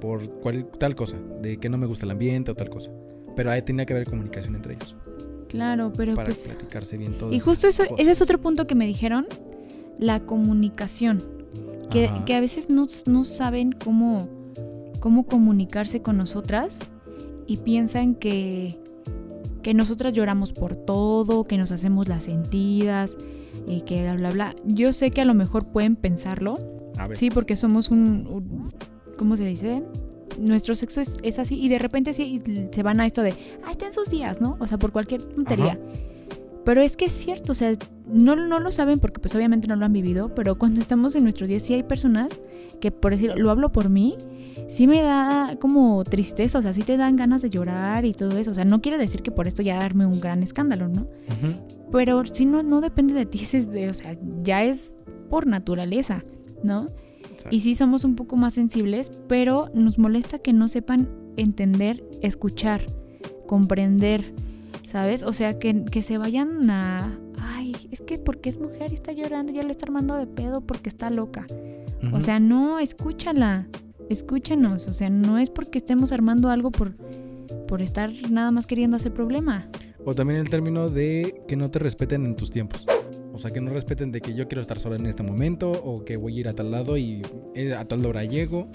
por 0.00 0.28
cual, 0.40 0.66
tal 0.78 0.94
cosa, 0.94 1.16
de 1.42 1.58
que 1.58 1.68
no 1.68 1.78
me 1.78 1.86
gusta 1.86 2.04
el 2.06 2.10
ambiente 2.12 2.50
o 2.50 2.54
tal 2.54 2.68
cosa. 2.70 2.90
Pero 3.34 3.50
ahí 3.50 3.62
tenía 3.62 3.84
que 3.84 3.92
haber 3.92 4.08
comunicación 4.08 4.54
entre 4.54 4.74
ellos 4.74 4.96
Claro, 5.48 5.92
pero 5.96 6.14
para 6.14 6.26
pues... 6.26 6.38
platicarse 6.48 6.96
bien 6.96 7.16
todo. 7.18 7.32
Y 7.32 7.38
justo 7.40 7.66
eso, 7.68 7.84
ese 7.98 8.10
es 8.10 8.20
otro 8.22 8.38
punto 8.40 8.66
que 8.66 8.74
me 8.74 8.86
dijeron, 8.86 9.26
la 9.98 10.20
comunicación. 10.20 11.22
Que, 11.90 12.10
que 12.26 12.34
a 12.34 12.40
veces 12.40 12.68
no, 12.68 12.86
no 13.06 13.24
saben 13.24 13.70
cómo, 13.72 14.28
cómo 14.98 15.24
comunicarse 15.24 16.02
con 16.02 16.16
nosotras 16.16 16.80
y 17.46 17.58
piensan 17.58 18.16
que, 18.16 18.76
que 19.62 19.72
nosotras 19.72 20.12
lloramos 20.12 20.52
por 20.52 20.74
todo, 20.74 21.44
que 21.44 21.56
nos 21.56 21.70
hacemos 21.70 22.08
las 22.08 22.24
sentidas 22.24 23.16
y 23.68 23.82
que 23.82 24.02
bla, 24.02 24.14
bla, 24.16 24.30
bla. 24.30 24.54
Yo 24.64 24.92
sé 24.92 25.10
que 25.12 25.20
a 25.20 25.24
lo 25.24 25.34
mejor 25.34 25.66
pueden 25.68 25.94
pensarlo, 25.94 26.58
A 26.98 27.06
sí, 27.14 27.30
porque 27.30 27.54
somos 27.54 27.90
un, 27.90 28.26
un- 28.26 28.72
¿cómo 29.16 29.36
se 29.36 29.44
dice? 29.44 29.82
Nuestro 30.38 30.74
sexo 30.74 31.00
es, 31.00 31.16
es 31.22 31.38
así 31.38 31.58
y 31.60 31.68
de 31.68 31.78
repente 31.78 32.12
sí 32.12 32.42
se 32.70 32.82
van 32.82 33.00
a 33.00 33.06
esto 33.06 33.22
de, 33.22 33.34
ah, 33.64 33.70
está 33.70 33.86
en 33.86 33.92
sus 33.92 34.10
días, 34.10 34.40
¿no? 34.40 34.56
O 34.60 34.66
sea, 34.66 34.78
por 34.78 34.92
cualquier 34.92 35.22
tontería. 35.22 35.72
Ajá. 35.72 35.80
Pero 36.66 36.82
es 36.82 36.96
que 36.96 37.04
es 37.04 37.12
cierto, 37.12 37.52
o 37.52 37.54
sea, 37.54 37.72
no, 38.12 38.34
no 38.34 38.58
lo 38.58 38.72
saben 38.72 38.98
porque 38.98 39.20
pues 39.20 39.32
obviamente 39.36 39.68
no 39.68 39.76
lo 39.76 39.84
han 39.84 39.92
vivido, 39.92 40.34
pero 40.34 40.58
cuando 40.58 40.80
estamos 40.80 41.14
en 41.14 41.22
nuestros 41.22 41.48
días 41.48 41.62
sí 41.62 41.74
hay 41.74 41.84
personas 41.84 42.32
que, 42.80 42.90
por 42.90 43.12
decirlo, 43.12 43.36
lo 43.36 43.52
hablo 43.52 43.70
por 43.70 43.88
mí, 43.88 44.16
sí 44.66 44.88
me 44.88 45.00
da 45.00 45.56
como 45.60 46.02
tristeza, 46.02 46.58
o 46.58 46.62
sea, 46.62 46.72
sí 46.72 46.82
te 46.82 46.96
dan 46.96 47.14
ganas 47.14 47.40
de 47.42 47.50
llorar 47.50 48.04
y 48.04 48.14
todo 48.14 48.36
eso. 48.36 48.50
O 48.50 48.54
sea, 48.54 48.64
no 48.64 48.82
quiere 48.82 48.98
decir 48.98 49.22
que 49.22 49.30
por 49.30 49.46
esto 49.46 49.62
ya 49.62 49.76
darme 49.76 50.06
un 50.06 50.20
gran 50.20 50.42
escándalo, 50.42 50.88
¿no? 50.88 51.02
Ujú. 51.02 51.54
Pero 51.92 52.26
si 52.26 52.46
no, 52.46 52.64
no 52.64 52.80
depende 52.80 53.14
de 53.14 53.26
ti, 53.26 53.46
es 53.52 53.70
de, 53.70 53.88
o 53.88 53.94
sea, 53.94 54.16
ya 54.42 54.64
es 54.64 54.96
por 55.30 55.46
naturaleza, 55.46 56.24
¿no? 56.64 56.90
Exacto. 57.36 57.54
Y 57.54 57.60
sí 57.60 57.74
somos 57.74 58.04
un 58.04 58.16
poco 58.16 58.36
más 58.36 58.54
sensibles, 58.54 59.10
pero 59.28 59.70
nos 59.74 59.98
molesta 59.98 60.38
que 60.38 60.52
no 60.52 60.68
sepan 60.68 61.08
entender, 61.36 62.02
escuchar, 62.22 62.82
comprender, 63.46 64.34
¿sabes? 64.90 65.22
O 65.22 65.32
sea, 65.32 65.58
que, 65.58 65.84
que 65.84 66.02
se 66.02 66.18
vayan 66.18 66.70
a... 66.70 67.18
Ay, 67.38 67.74
es 67.90 68.00
que 68.00 68.18
porque 68.18 68.48
es 68.48 68.58
mujer 68.58 68.90
y 68.90 68.94
está 68.94 69.12
llorando, 69.12 69.52
ya 69.52 69.62
le 69.62 69.70
está 69.70 69.86
armando 69.86 70.16
de 70.16 70.26
pedo 70.26 70.60
porque 70.60 70.88
está 70.88 71.10
loca. 71.10 71.46
O 72.12 72.20
sea, 72.20 72.38
no, 72.40 72.78
escúchala, 72.78 73.66
escúchanos. 74.08 74.86
O 74.86 74.92
sea, 74.92 75.10
no 75.10 75.38
es 75.38 75.50
porque 75.50 75.78
estemos 75.78 76.12
armando 76.12 76.50
algo 76.50 76.70
por, 76.70 76.96
por 77.66 77.82
estar 77.82 78.10
nada 78.30 78.50
más 78.50 78.66
queriendo 78.66 78.96
hacer 78.96 79.12
problema. 79.12 79.68
O 80.04 80.14
también 80.14 80.38
el 80.38 80.48
término 80.48 80.88
de 80.88 81.42
que 81.48 81.56
no 81.56 81.70
te 81.70 81.78
respeten 81.78 82.24
en 82.26 82.36
tus 82.36 82.50
tiempos. 82.50 82.86
O 83.36 83.38
sea, 83.38 83.50
que 83.52 83.60
no 83.60 83.70
respeten 83.70 84.10
de 84.12 84.20
que 84.20 84.34
yo 84.34 84.48
quiero 84.48 84.60
estar 84.62 84.78
sola 84.80 84.96
en 84.96 85.06
este 85.06 85.22
momento 85.22 85.70
o 85.70 86.04
que 86.04 86.16
voy 86.16 86.36
a 86.36 86.40
ir 86.40 86.48
a 86.48 86.54
tal 86.54 86.70
lado 86.70 86.96
y 86.96 87.22
eh, 87.54 87.74
a 87.74 87.84
tal 87.84 88.04
hora 88.06 88.24
llego. 88.24 88.68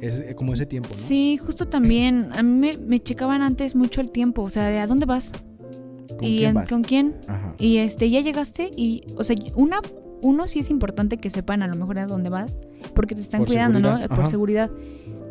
Es 0.00 0.20
eh, 0.20 0.34
como 0.36 0.52
ese 0.52 0.66
tiempo, 0.66 0.90
¿no? 0.90 0.94
Sí, 0.94 1.38
justo 1.38 1.66
también. 1.66 2.28
A 2.34 2.42
mí 2.42 2.50
me, 2.58 2.76
me 2.76 3.00
checaban 3.00 3.42
antes 3.42 3.74
mucho 3.74 4.00
el 4.02 4.10
tiempo. 4.10 4.42
O 4.42 4.48
sea, 4.50 4.68
de 4.68 4.78
a 4.78 4.86
dónde 4.86 5.06
vas 5.06 5.32
¿Con 6.16 6.24
y 6.24 6.36
quién 6.38 6.48
en- 6.50 6.54
vas? 6.54 6.68
con 6.68 6.82
quién. 6.84 7.16
Ajá. 7.26 7.54
Y 7.58 7.78
este, 7.78 8.10
ya 8.10 8.20
llegaste 8.20 8.70
y, 8.76 9.02
o 9.16 9.24
sea, 9.24 9.34
una, 9.54 9.80
uno 10.22 10.46
sí 10.46 10.58
es 10.60 10.68
importante 10.70 11.16
que 11.16 11.30
sepan 11.30 11.62
a 11.62 11.66
lo 11.66 11.76
mejor 11.76 11.98
a 11.98 12.06
dónde 12.06 12.28
vas, 12.28 12.54
porque 12.94 13.14
te 13.14 13.22
están 13.22 13.40
Por 13.40 13.48
cuidando, 13.48 13.80
¿no? 13.80 13.98
Por 14.08 14.26
seguridad. 14.28 14.70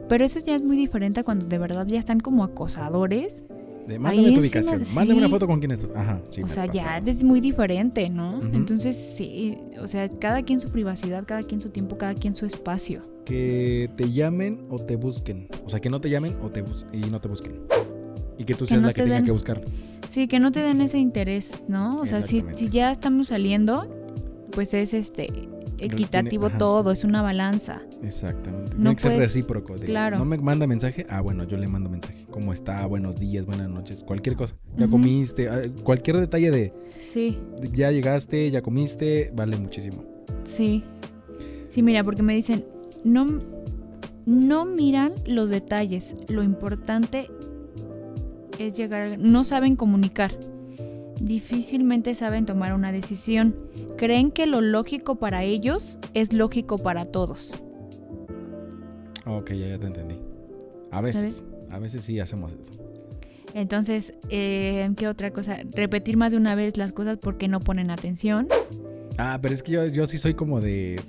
Pero 0.10 0.26
eso 0.26 0.40
ya 0.46 0.56
es 0.56 0.64
muy 0.64 0.78
diferente 0.78 1.20
a 1.20 1.24
cuando 1.24 1.46
de 1.48 1.58
verdad 1.58 1.86
ya 1.88 2.00
están 2.00 2.20
como 2.20 2.44
acosadores. 2.44 3.44
De, 3.88 4.00
mándame 4.00 4.28
Ahí 4.30 4.34
tu 4.34 4.42
encima- 4.42 4.62
ubicación. 4.72 4.96
Mándame 4.96 5.20
una 5.20 5.30
foto 5.30 5.46
con 5.48 5.60
quién 5.60 5.72
estás. 5.72 5.90
Ajá, 5.96 6.22
sí. 6.30 6.42
o 6.42 6.50
sea, 6.50 6.66
ya 6.66 6.98
es 7.06 7.24
muy 7.24 7.40
diferente, 7.40 8.10
¿no? 8.10 8.42
Entonces, 8.42 8.96
sí, 9.16 9.58
o 9.80 9.88
sea, 9.88 10.10
cada 10.10 10.42
quien 10.44 10.60
su 10.60 10.70
privacidad, 10.70 11.24
cada 11.28 11.44
quien 11.44 11.62
su 11.62 11.70
tiempo, 11.70 11.98
cada 11.98 12.16
quien 12.16 12.34
su 12.36 12.46
espacio. 12.46 13.04
Que 13.26 13.90
te 13.96 14.12
llamen 14.12 14.66
o 14.70 14.78
te 14.80 14.96
busquen. 14.96 15.48
O 15.66 15.70
sea, 15.70 15.80
que 15.80 15.90
no 15.90 16.00
te 16.02 16.10
llamen 16.10 16.36
o 16.44 16.50
te 16.50 16.62
bus 16.62 16.86
y 16.94 16.98
no 17.10 17.20
te 17.20 17.28
busquen. 17.28 17.62
Y 18.38 18.44
que 18.44 18.54
tú 18.54 18.66
Que 18.66 18.70
seas 18.70 18.82
no 18.82 18.88
la 18.88 18.94
que 18.94 19.02
te 19.02 19.06
tenga 19.06 19.16
den- 19.18 19.26
que 19.26 19.32
buscar. 19.32 19.62
Sí, 20.10 20.28
que 20.28 20.40
no 20.40 20.52
te 20.52 20.62
den 20.62 20.82
ese 20.82 20.98
interés, 21.00 21.60
¿no? 21.68 22.00
O 22.00 22.06
sea, 22.06 22.22
si, 22.22 22.44
si 22.54 22.70
ya 22.70 22.92
estamos 22.92 23.28
saliendo, 23.30 23.88
pues 24.52 24.74
es 24.74 24.94
este 24.94 25.30
equitativo 25.80 26.50
todo, 26.50 26.92
es 26.92 27.04
una 27.04 27.22
balanza. 27.22 27.82
Exactamente. 28.04 28.72
No 28.76 28.82
Tiene 28.82 28.96
que 28.96 29.02
ser 29.02 29.18
recíproco. 29.18 29.78
de, 29.78 29.86
claro. 29.86 30.18
No 30.18 30.26
me 30.26 30.38
manda 30.38 30.68
mensaje. 30.68 31.06
Ah, 31.10 31.22
bueno, 31.22 31.44
yo 31.46 31.58
le 31.58 31.68
mando 31.68 31.90
mensaje. 31.90 32.26
¿Cómo 32.30 32.54
está? 32.54 32.86
Buenos 32.86 33.20
días, 33.20 33.46
buenas 33.46 33.70
noches. 33.70 34.04
Cualquier 34.04 34.36
cosa. 34.36 34.56
Ya 34.78 34.88
comiste. 34.88 35.50
ah, 35.50 35.62
Cualquier 35.84 36.18
detalle 36.18 36.52
de, 36.52 36.74
Sí. 37.00 37.40
de 37.62 37.70
ya 37.76 37.92
llegaste, 37.92 38.50
ya 38.52 38.62
comiste, 38.62 39.32
vale 39.36 39.58
muchísimo. 39.58 40.04
Sí. 40.44 40.84
Sí, 41.70 41.82
mira, 41.84 42.04
porque 42.04 42.24
me 42.24 42.34
dicen, 42.36 42.66
no, 43.04 43.26
no 44.26 44.66
miran 44.66 45.14
los 45.26 45.50
detalles. 45.50 46.16
Lo 46.30 46.42
importante 46.44 47.30
es 48.60 48.78
llegar, 48.78 49.18
no 49.20 49.44
saben 49.44 49.76
comunicar. 49.76 50.32
Difícilmente 51.20 52.14
saben 52.16 52.46
tomar 52.46 52.74
una 52.74 52.92
decisión. 52.92 53.56
Creen 53.98 54.32
que 54.32 54.46
lo 54.48 54.62
lógico 54.62 55.16
para 55.16 55.44
ellos 55.44 56.00
es 56.14 56.34
lógico 56.34 56.78
para 56.78 57.06
todos. 57.06 57.56
Ok, 59.26 59.52
ya, 59.52 59.68
ya 59.68 59.80
te 59.80 59.88
entendí. 59.88 60.20
A 60.92 61.02
veces. 61.02 61.46
A 61.72 61.80
veces 61.80 62.04
sí 62.04 62.20
hacemos 62.20 62.52
eso. 62.52 62.74
Entonces, 63.54 64.14
eh, 64.30 64.92
¿qué 64.98 65.08
otra 65.08 65.32
cosa? 65.32 65.58
Repetir 65.72 66.18
más 66.18 66.34
de 66.34 66.38
una 66.38 66.56
vez 66.56 66.78
las 66.78 66.92
cosas 66.92 67.18
porque 67.18 67.48
no 67.48 67.60
ponen 67.60 67.90
atención. 67.90 68.48
Ah, 69.18 69.40
pero 69.42 69.54
es 69.54 69.64
que 69.64 69.72
yo, 69.72 69.88
yo 69.88 70.06
sí 70.06 70.18
soy 70.18 70.34
como 70.34 70.60
de. 70.60 71.02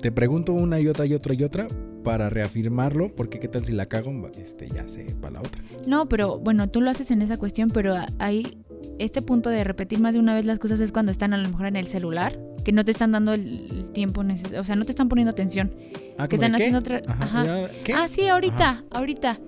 Te 0.00 0.10
pregunto 0.10 0.52
una 0.52 0.80
y 0.80 0.88
otra 0.88 1.06
y 1.06 1.14
otra 1.14 1.32
y 1.34 1.44
otra 1.44 1.68
para 2.02 2.28
reafirmarlo, 2.28 3.14
porque 3.14 3.38
qué 3.38 3.46
tal 3.46 3.64
si 3.64 3.72
la 3.72 3.86
cago, 3.86 4.12
este, 4.36 4.68
ya 4.68 4.88
sé, 4.88 5.06
para 5.20 5.34
la 5.34 5.40
otra. 5.40 5.62
No, 5.86 6.08
pero 6.08 6.40
bueno, 6.40 6.68
tú 6.68 6.80
lo 6.80 6.90
haces 6.90 7.12
en 7.12 7.22
esa 7.22 7.36
cuestión, 7.36 7.70
pero 7.70 7.94
hay 8.18 8.58
este 8.98 9.22
punto 9.22 9.50
de 9.50 9.64
repetir 9.64 9.98
más 10.00 10.14
de 10.14 10.20
una 10.20 10.34
vez 10.34 10.44
las 10.46 10.58
cosas 10.58 10.80
es 10.80 10.92
cuando 10.92 11.10
están 11.12 11.32
a 11.34 11.38
lo 11.38 11.48
mejor 11.48 11.66
en 11.66 11.76
el 11.76 11.86
celular, 11.86 12.38
que 12.64 12.72
no 12.72 12.84
te 12.84 12.90
están 12.92 13.12
dando 13.12 13.32
el, 13.32 13.90
tiempo 13.92 14.22
necesario, 14.24 14.60
o 14.60 14.64
sea, 14.64 14.76
no 14.76 14.84
te 14.84 14.92
están 14.92 15.08
poniendo 15.08 15.30
atención. 15.30 15.72
Ah, 16.18 16.28
Que 16.28 16.36
¿como 16.36 16.40
de 16.40 16.46
están 16.46 16.54
haciendo 16.54 16.78
otra- 16.78 17.02
Ajá, 17.06 17.68
¿qué? 17.84 17.92
Ah, 17.94 18.08
sí, 18.08 18.26
ahorita, 18.28 18.84
ahorita. 18.90 19.38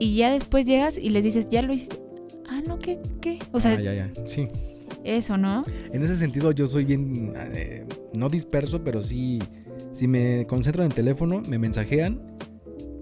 Y 0.00 0.16
ya 0.16 0.30
después 0.32 0.66
llegas 0.66 0.98
y 0.98 1.10
les 1.10 1.24
dices, 1.24 1.48
ya 1.48 1.62
lo 1.62 1.72
hiciste. 1.72 1.98
Ah, 2.48 2.60
no, 2.66 2.78
¿qué? 2.78 2.98
¿Qué? 3.20 3.38
O 3.52 3.60
sea, 3.60 3.72
Ah, 3.72 3.80
ya, 3.80 3.94
ya. 3.94 4.10
Sí. 4.26 4.48
eso, 5.04 5.36
¿no? 5.38 5.62
En 5.92 6.02
ese 6.02 6.16
sentido, 6.16 6.50
yo 6.52 6.66
soy 6.66 6.84
bien. 6.84 7.32
eh, 7.36 7.86
no 8.14 8.28
disperso, 8.28 8.82
pero 8.84 9.02
sí. 9.02 9.38
Si 9.92 10.06
me 10.06 10.46
concentro 10.46 10.82
en 10.82 10.88
el 10.90 10.94
teléfono, 10.94 11.40
me 11.48 11.58
mensajean 11.58 12.20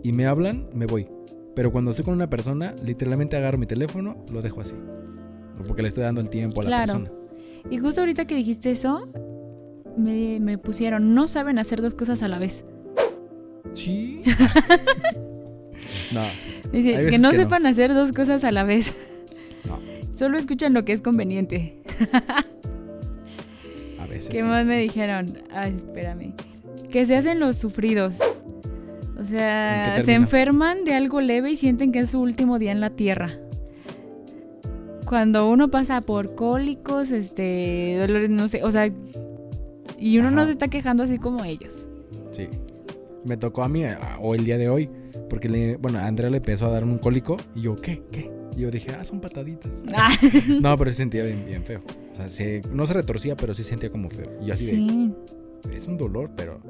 y 0.03 0.13
me 0.13 0.27
hablan, 0.27 0.69
me 0.75 0.87
voy. 0.87 1.09
Pero 1.55 1.73
cuando 1.73 1.91
estoy 1.91 2.05
con 2.05 2.15
una 2.15 2.29
persona, 2.31 2.75
literalmente 2.85 3.37
agarro 3.37 3.59
mi 3.59 3.67
teléfono, 3.67 4.25
lo 4.33 4.43
dejo 4.43 4.61
así. 4.61 4.75
Porque 5.67 5.83
le 5.83 5.89
estoy 5.89 6.03
dando 6.05 6.21
el 6.21 6.29
tiempo 6.31 6.61
a 6.61 6.65
la 6.65 6.69
Claro. 6.71 6.93
persona. 7.05 7.11
Y 7.71 7.79
justo 7.79 8.01
ahorita 8.01 8.27
que 8.27 8.35
dijiste 8.35 8.71
eso, 8.71 9.09
me, 9.97 10.39
me 10.41 10.59
pusieron, 10.59 11.15
no 11.15 11.27
saben 11.27 11.59
hacer 11.59 11.81
dos 11.83 11.95
cosas 11.95 12.23
a 12.23 12.29
la 12.29 12.39
vez. 12.39 12.65
Sí. 13.73 14.23
no, 16.13 16.23
Dice, 16.73 16.93
que 17.11 17.19
no 17.19 17.31
que 17.31 17.37
no. 17.37 17.43
sepan 17.43 17.67
hacer 17.67 17.93
dos 17.95 18.13
cosas 18.13 18.45
a 18.45 18.53
la 18.53 18.65
vez. 18.65 18.93
no. 19.67 19.79
Solo 20.17 20.39
escuchan 20.39 20.73
lo 20.73 20.85
que 20.85 20.93
es 20.93 21.03
conveniente. 21.03 21.81
A 24.01 24.07
veces. 24.07 24.29
¿Qué 24.31 24.43
sí. 24.43 24.49
más 24.49 24.65
me 24.65 24.79
dijeron? 24.79 25.39
Ay, 25.53 25.75
espérame. 25.77 26.33
Que 26.91 27.05
se 27.05 27.17
hacen 27.17 27.41
los 27.41 27.57
sufridos. 27.57 28.21
O 29.17 29.21
¿En 29.21 29.27
sea, 29.27 30.03
se 30.05 30.13
enferman 30.15 30.85
de 30.85 30.95
algo 30.95 31.21
leve 31.21 31.51
y 31.51 31.57
sienten 31.57 31.91
que 31.93 32.01
es 32.01 32.11
su 32.11 32.21
último 32.21 32.59
día 32.59 32.73
en 32.73 32.81
la 32.81 32.91
tierra. 32.91 33.39
Cuando 35.07 35.49
uno 35.49 35.71
pasa 35.71 36.01
por 36.01 36.35
cólicos, 36.35 37.11
este, 37.11 37.97
dolores, 38.01 38.29
no 38.31 38.49
sé, 38.49 38.63
o 38.65 38.71
sea, 38.71 38.91
y 39.99 40.19
uno 40.19 40.31
no 40.31 40.45
se 40.45 40.51
está 40.51 40.69
quejando 40.69 41.03
así 41.05 41.17
como 41.17 41.45
ellos. 41.45 41.89
Sí. 42.33 42.49
Me 43.25 43.37
tocó 43.37 43.63
a 43.65 43.69
mí, 43.69 43.83
o 44.21 44.35
el 44.35 44.45
día 44.45 44.59
de 44.59 44.69
hoy, 44.69 44.89
porque 45.31 45.49
le, 45.49 45.77
bueno, 45.77 45.99
a 45.99 46.07
Andrea 46.07 46.31
le 46.31 46.37
empezó 46.39 46.67
a 46.67 46.71
dar 46.71 46.85
un 46.85 46.99
cólico 46.99 47.37
y 47.55 47.63
yo, 47.63 47.77
¿qué? 47.77 48.03
¿Qué? 48.13 48.31
Y 48.57 48.61
yo 48.61 48.71
dije, 48.71 48.91
ah, 48.99 49.05
son 49.05 49.21
pataditas. 49.21 49.71
Ah, 49.95 50.11
No, 50.61 50.77
pero 50.77 50.91
se 50.91 50.99
sentía 50.99 51.25
bien, 51.25 51.45
bien 51.47 51.63
feo. 51.65 51.81
O 52.13 52.17
sea, 52.17 52.29
se- 52.29 52.63
no 52.73 52.87
se 52.87 52.95
retorcía, 52.95 53.37
pero 53.37 53.53
sí 53.55 53.63
sentía 53.63 53.91
como 53.91 54.09
feo. 54.11 54.27
Y 54.43 54.51
así 54.51 54.67
sí, 54.67 55.13
de, 55.69 55.77
es 55.77 55.87
un 55.87 55.97
dolor, 55.99 56.31
pero 56.37 56.61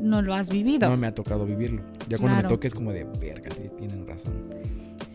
no 0.00 0.20
lo 0.22 0.34
has 0.34 0.50
vivido. 0.50 0.88
no 0.88 0.96
me 0.96 1.06
ha 1.06 1.14
tocado 1.14 1.44
vivirlo. 1.46 1.82
Ya 2.08 2.18
cuando 2.18 2.36
Claro. 2.36 2.42
me 2.42 2.54
toque 2.54 2.66
es 2.68 2.74
como 2.74 2.92
de, 2.92 3.04
verga, 3.20 3.52
sí, 3.54 3.62
tienen 3.76 4.06
razón. 4.06 4.32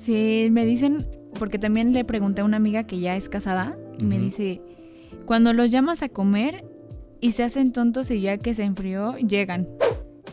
Sí, 0.04 0.50
me 0.52 0.66
dicen, 0.66 1.06
porque 1.40 1.58
también 1.60 1.94
le 1.94 2.04
pregunté 2.04 2.42
a 2.42 2.46
una 2.46 2.58
amiga 2.58 2.84
que 2.86 3.00
ya 3.00 3.16
es 3.16 3.30
casada, 3.30 3.78
y 4.00 4.06
me 4.06 4.20
dice, 4.20 4.62
cuando 5.26 5.54
los 5.54 5.72
llamas 5.72 6.02
a 6.04 6.10
comer 6.10 6.66
y 7.22 7.32
se 7.32 7.44
hacen 7.44 7.72
tontos 7.72 8.12
y 8.12 8.20
ya 8.20 8.38
que 8.38 8.54
se 8.54 8.64
enfrió, 8.64 9.16
llegan 9.18 9.68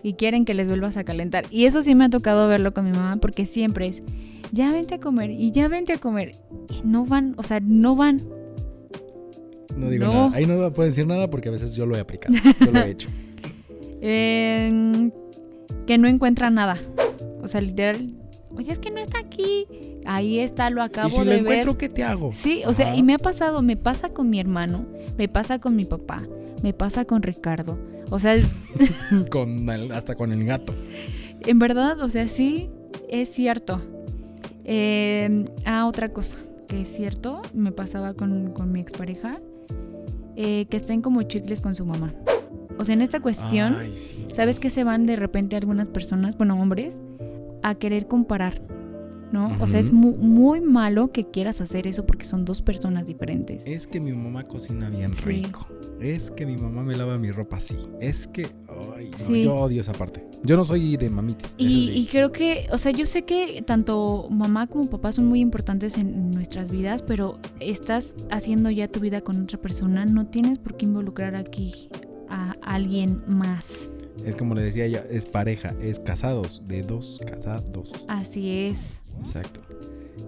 y 0.03 0.15
quieren 0.15 0.45
que 0.45 0.55
les 0.55 0.67
vuelvas 0.67 0.97
a 0.97 1.05
calentar. 1.05 1.45
Y 1.51 1.67
eso 1.67 1.83
sí 1.83 1.95
me 1.95 2.07
ha 2.07 2.11
tocado 2.11 2.49
verlo 2.49 2.75
con 2.75 2.85
mi 2.85 2.91
mamá, 2.91 3.19
porque 3.19 3.45
siempre 3.47 3.87
es, 3.87 4.03
ya 4.51 4.73
vente 4.73 4.97
a 4.97 4.99
comer 4.99 5.31
y 5.31 5.53
ya 5.53 5.69
vente 5.69 5.93
a 5.93 5.99
comer. 5.99 6.33
Y 6.69 6.87
no 6.87 7.05
van, 7.07 7.35
o 7.37 7.43
sea, 7.45 7.61
no 7.63 7.95
van. 7.95 8.21
No 9.77 9.89
digo 9.89 10.07
No. 10.07 10.13
nada. 10.13 10.31
Ahí 10.37 10.47
no 10.47 10.73
puedo 10.73 10.89
decir 10.89 11.07
nada 11.07 11.31
porque 11.31 11.49
a 11.49 11.53
veces 11.53 11.75
yo 11.75 11.87
lo 11.87 11.95
he 11.97 12.01
aplicado. 12.01 12.35
Yo 12.59 12.73
lo 12.73 12.81
he 12.81 12.91
hecho. 12.91 13.09
Eh, 14.03 15.11
que 15.87 15.99
no 15.99 16.09
encuentran 16.09 16.55
nada. 16.55 16.79
O 17.43 17.49
sea, 17.49 17.61
literal, 17.61 18.15
oye, 18.61 18.73
es 18.73 18.79
que 18.79 18.91
no 18.91 18.99
está 18.99 19.19
aquí. 19.19 19.67
Ahí 20.07 20.39
está, 20.39 20.71
lo 20.71 20.83
acabo 20.83 21.09
y 21.09 21.11
si 21.11 21.19
de 21.19 21.25
lo 21.25 21.31
ver. 21.31 21.41
encuentro, 21.41 21.77
¿qué 21.79 21.89
te 21.89 22.03
hago? 22.05 22.33
Sí, 22.33 22.63
o 22.67 22.73
sea, 22.75 22.95
y 22.97 23.03
me 23.03 23.15
ha 23.15 23.19
pasado, 23.19 23.61
me 23.63 23.77
pasa 23.77 24.11
con 24.11 24.31
mi 24.31 24.39
hermano, 24.41 24.87
me 25.19 25.29
pasa 25.29 25.59
con 25.59 25.77
mi 25.77 25.85
papá, 25.85 26.23
me 26.63 26.73
pasa 26.73 27.05
con 27.05 27.23
Ricardo. 27.23 27.79
O 28.11 28.19
sea, 28.19 28.37
Con 29.31 29.69
el- 29.69 29.93
hasta 29.93 30.15
con 30.15 30.33
el 30.33 30.45
gato. 30.45 30.73
en 31.47 31.59
verdad, 31.59 32.01
o 32.01 32.09
sea, 32.09 32.27
sí, 32.29 32.71
es 33.09 33.29
cierto. 33.31 33.81
Eh, 34.65 35.47
ah, 35.65 35.87
otra 35.87 36.11
cosa 36.13 36.37
que 36.69 36.83
es 36.83 36.89
cierto, 36.95 37.43
me 37.55 37.73
pasaba 37.73 38.13
con, 38.13 38.53
con 38.53 38.71
mi 38.73 38.81
expareja, 38.81 39.41
eh, 40.37 40.67
que 40.71 40.77
estén 40.77 41.03
como 41.03 41.23
chicles 41.25 41.61
con 41.61 41.75
su 41.75 41.85
mamá. 41.85 42.13
O 42.79 42.85
sea, 42.85 42.95
en 42.95 43.03
esta 43.03 43.21
cuestión, 43.21 43.77
Ay, 43.79 43.95
sí. 43.95 44.27
¿sabes 44.33 44.61
que 44.61 44.71
se 44.71 44.85
van 44.85 45.05
de 45.05 45.17
repente 45.17 45.57
algunas 45.57 45.89
personas, 45.89 46.37
bueno, 46.39 46.61
hombres, 46.61 47.01
a 47.63 47.75
querer 47.75 48.07
comparar? 48.07 48.61
¿No? 49.33 49.53
O 49.61 49.67
sea, 49.69 49.79
es 49.79 49.87
Ujú. 49.87 49.95
mu- 49.97 50.17
muy 50.17 50.61
malo 50.61 51.13
que 51.13 51.25
quieras 51.31 51.61
hacer 51.61 51.87
eso 51.87 52.05
porque 52.05 52.25
son 52.25 52.45
dos 52.45 52.63
personas 52.63 53.07
diferentes. 53.07 53.63
Es 53.65 53.87
que 53.87 54.01
mi 54.01 54.11
mamá 54.13 54.43
cocina 54.43 54.91
bien 54.91 55.15
Sí. 55.15 55.25
rico. 55.45 55.69
Es 56.01 56.33
que 56.33 56.47
mi 56.47 56.57
mamá 56.57 56.83
me 56.83 56.97
lava 56.97 57.17
mi 57.17 57.31
ropa 57.31 57.59
así. 57.59 57.77
Es 58.01 58.27
que. 58.27 58.49
Ay, 58.97 59.11
no, 59.13 59.17
Sí. 59.17 59.45
yo 59.45 59.55
odio 59.55 59.83
esa 59.83 59.93
parte. 59.93 60.27
Yo 60.43 60.57
no 60.57 60.65
soy 60.65 60.97
de 60.97 61.09
mamitis. 61.11 61.45
eso 61.47 61.55
Y, 61.59 61.69
sí. 61.87 61.93
y 61.93 62.07
creo 62.07 62.33
que, 62.33 62.67
o 62.73 62.79
sea, 62.79 62.91
yo 62.91 63.07
sé 63.07 63.23
que 63.23 63.63
tanto 63.65 64.27
mamá 64.31 64.67
como 64.67 64.91
papá 64.91 65.13
son 65.13 65.27
muy 65.29 65.39
importantes 65.39 65.97
en 65.97 66.33
nuestras 66.33 66.69
vidas, 66.69 67.03
pero 67.03 67.39
estás 67.61 68.17
haciendo 68.33 68.69
ya 68.71 68.89
tu 68.89 68.99
vida 68.99 69.21
con 69.21 69.41
otra 69.43 69.61
persona, 69.61 70.07
no 70.07 70.27
tienes 70.27 70.59
por 70.59 70.77
qué 70.77 70.87
involucrar 70.87 71.37
aquí 71.37 71.89
a 72.29 72.57
alguien 72.63 73.23
más. 73.29 73.91
Es 74.25 74.37
como 74.37 74.55
le 74.55 74.63
decía 74.63 74.85
ella, 74.85 75.05
es 75.11 75.27
pareja, 75.27 75.75
es 75.81 75.99
casados, 75.99 76.63
de 76.67 76.83
dos 76.83 77.21
casados. 77.27 77.93
Así 78.09 78.51
es. 78.67 79.01
Exacto. 79.19 79.61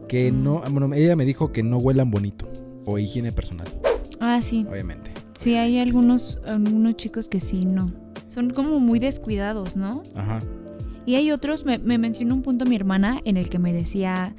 Que 0.09 0.31
Mm. 0.33 0.43
no, 0.45 0.63
bueno, 0.71 0.95
ella 0.95 1.15
me 1.17 1.25
dijo 1.25 1.53
que 1.53 1.63
no 1.63 1.79
huelan 1.79 2.11
bonito. 2.11 2.49
O 2.85 2.99
higiene 2.99 3.31
personal, 3.33 3.69
Ah, 4.19 4.41
sí. 4.43 4.67
obviamente. 4.69 5.13
Sí, 5.39 5.55
hay 5.55 5.79
algunos, 5.79 6.41
algunos 6.45 6.97
chicos 6.97 7.29
que 7.29 7.39
sí, 7.41 7.65
no. 7.65 7.93
Son 8.29 8.51
como 8.51 8.81
muy 8.81 8.99
descuidados, 8.99 9.77
¿no? 9.77 10.03
Ajá. 10.17 10.41
Y 11.07 11.15
hay 11.17 11.31
otros, 11.31 11.65
me, 11.65 11.79
me 11.79 11.99
mencionó 11.99 12.35
un 12.35 12.43
punto 12.43 12.65
mi 12.65 12.75
hermana 12.77 13.21
en 13.25 13.37
el 13.37 13.51
que 13.51 13.59
me 13.59 13.73
decía 13.73 14.35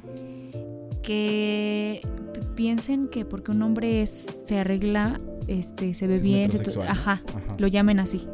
que 1.02 2.00
pi- 2.32 2.40
piensen 2.54 3.08
que 3.08 3.24
porque 3.24 3.50
un 3.50 3.62
hombre 3.62 4.02
es, 4.02 4.26
se 4.46 4.58
arregla, 4.58 5.20
este, 5.46 5.94
se 5.94 6.06
ve 6.06 6.16
Es 6.16 6.22
bien, 6.22 6.50
ajá, 6.88 7.22
Ajá. 7.34 7.56
lo 7.58 7.66
llamen 7.66 8.00
así. 8.00 8.26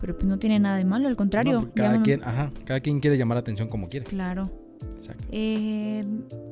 Pero 0.00 0.14
pues 0.16 0.26
no 0.26 0.38
tiene 0.38 0.58
nada 0.58 0.76
de 0.76 0.84
malo, 0.84 1.08
al 1.08 1.16
contrario. 1.16 1.54
No, 1.54 1.60
pues, 1.62 1.72
cada 1.74 2.02
quien, 2.02 2.22
ajá, 2.22 2.50
cada 2.64 2.80
quien 2.80 3.00
quiere 3.00 3.16
llamar 3.18 3.36
la 3.36 3.40
atención 3.40 3.68
como 3.68 3.88
quiere. 3.88 4.06
Claro. 4.06 4.50
Exacto. 4.94 5.26
Eh, 5.32 6.04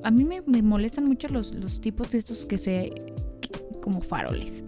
a 0.02 0.10
mí 0.10 0.24
me, 0.24 0.42
me 0.42 0.62
molestan 0.62 1.04
mucho 1.06 1.28
los, 1.28 1.54
los 1.54 1.80
tipos 1.80 2.10
de 2.10 2.18
estos 2.18 2.44
que 2.46 2.58
se... 2.58 2.92
como 3.80 4.00
faroles. 4.00 4.64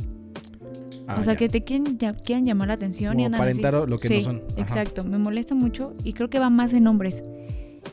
Ah, 1.09 1.17
o 1.19 1.25
sea, 1.25 1.33
ya. 1.33 1.39
que 1.39 1.49
te 1.49 1.65
quieren, 1.65 1.99
ya- 1.99 2.13
quieren 2.13 2.45
llamar 2.45 2.69
la 2.69 2.75
atención 2.75 3.19
y 3.19 3.25
Como 3.25 3.35
así. 3.35 3.43
aparentar 3.43 3.89
lo 3.89 3.99
que 3.99 4.09
Sí, 4.09 4.19
no 4.19 4.25
son. 4.25 4.37
Ajá. 4.53 4.61
Exacto, 4.63 5.05
me 5.05 5.19
molesta 5.19 5.55
mucho 5.55 5.95
y 6.05 6.13
creo 6.13 6.29
que 6.31 6.39
va 6.39 6.51
más 6.51 6.73
en 6.75 6.87
hombres 6.87 7.25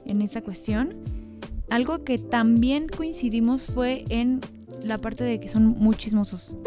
en 0.06 0.22
esa 0.22 0.42
cuestión. 0.42 0.96
Algo 1.70 2.04
que 2.04 2.20
también 2.20 2.88
coincidimos 2.88 3.66
fue 3.66 4.04
en 4.10 4.42
la 4.84 4.98
parte 5.00 5.24
de 5.24 5.40
que 5.40 5.50
son 5.50 5.66
muy 5.66 5.96
chismosos. 5.96 6.58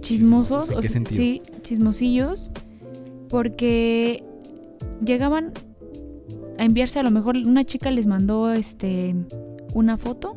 Chismosos, 0.00 0.68
Chismosos, 0.68 0.70
¿en 0.70 1.02
o 1.02 1.06
qué 1.08 1.14
sí, 1.14 1.42
chismosillos, 1.62 2.50
porque 3.28 4.22
llegaban 5.04 5.52
a 6.58 6.64
enviarse 6.64 6.98
a 6.98 7.02
lo 7.02 7.10
mejor 7.10 7.36
una 7.36 7.64
chica 7.64 7.90
les 7.90 8.06
mandó 8.06 8.52
este 8.52 9.14
una 9.74 9.96
foto 9.96 10.36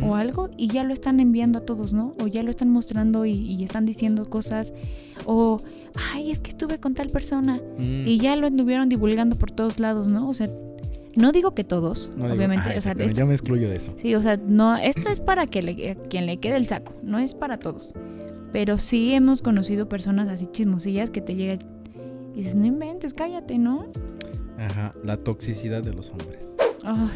o 0.00 0.14
algo 0.14 0.48
y 0.56 0.68
ya 0.68 0.84
lo 0.84 0.92
están 0.92 1.18
enviando 1.18 1.58
a 1.58 1.62
todos, 1.62 1.92
¿no? 1.92 2.14
O 2.22 2.28
ya 2.28 2.44
lo 2.44 2.50
están 2.50 2.70
mostrando 2.70 3.24
y, 3.26 3.32
y 3.32 3.64
están 3.64 3.84
diciendo 3.84 4.30
cosas 4.30 4.72
o 5.26 5.60
ay, 6.14 6.30
es 6.30 6.38
que 6.38 6.50
estuve 6.50 6.78
con 6.78 6.94
tal 6.94 7.08
persona 7.08 7.60
Mm. 7.78 8.06
y 8.06 8.18
ya 8.18 8.36
lo 8.36 8.46
anduvieron 8.46 8.88
divulgando 8.88 9.34
por 9.36 9.50
todos 9.50 9.80
lados, 9.80 10.06
¿no? 10.08 10.28
O 10.28 10.34
sea, 10.34 10.48
no 11.16 11.32
digo 11.32 11.54
que 11.54 11.64
todos, 11.64 12.10
No 12.16 12.24
digo, 12.24 12.36
obviamente, 12.36 12.70
ah, 12.74 12.78
o 12.78 12.80
sea, 12.80 12.92
esto- 12.92 13.12
yo 13.20 13.26
me 13.26 13.32
excluyo 13.34 13.68
de 13.68 13.76
eso. 13.76 13.92
sí, 13.96 14.14
o 14.14 14.20
sea, 14.20 14.36
no, 14.36 14.76
esto 14.76 15.08
es 15.10 15.18
para 15.20 15.46
que 15.46 15.62
le, 15.62 15.90
a 15.90 15.94
quien 15.96 16.26
le 16.26 16.36
quede 16.38 16.56
el 16.56 16.66
saco, 16.66 16.92
no 17.02 17.18
es 17.18 17.34
para 17.34 17.58
todos. 17.58 17.92
Pero 18.52 18.78
sí 18.78 19.12
hemos 19.14 19.42
conocido 19.42 19.88
personas 19.88 20.28
así 20.28 20.46
chismosillas 20.46 21.10
que 21.10 21.20
te 21.22 21.34
llegan 21.34 21.58
y 22.32 22.38
dices, 22.38 22.54
no 22.54 22.66
inventes, 22.66 23.12
cállate, 23.14 23.58
¿no? 23.58 23.86
Ajá, 24.58 24.94
la 25.04 25.16
toxicidad 25.16 25.82
de 25.82 25.92
los 25.92 26.10
hombres. 26.10 26.56
Ay, 26.82 27.08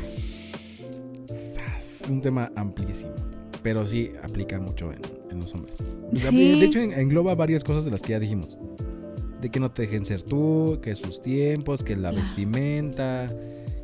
Sas, 1.33 2.02
Un 2.09 2.20
tema 2.20 2.50
amplísimo. 2.57 3.12
Pero 3.62 3.85
sí 3.85 4.11
aplica 4.22 4.61
mucho 4.61 4.92
en, 4.92 5.00
en 5.31 5.40
los 5.40 5.52
hombres. 5.55 5.79
Sí. 6.14 6.59
De 6.61 6.64
hecho, 6.66 6.79
en- 6.81 6.92
engloba 6.92 7.35
varias 7.35 7.64
cosas 7.64 7.85
de 7.85 7.90
las 7.90 8.00
que 8.02 8.11
ya 8.12 8.20
dijimos. 8.20 8.57
De 9.40 9.50
que 9.50 9.59
no 9.61 9.70
te 9.70 9.83
dejen 9.83 10.05
ser 10.05 10.22
tú, 10.22 10.79
que 10.81 10.94
sus 10.94 11.20
tiempos, 11.20 11.83
que 11.83 11.96
la 11.96 12.11
Claro. 12.11 12.24
vestimenta, 12.24 13.29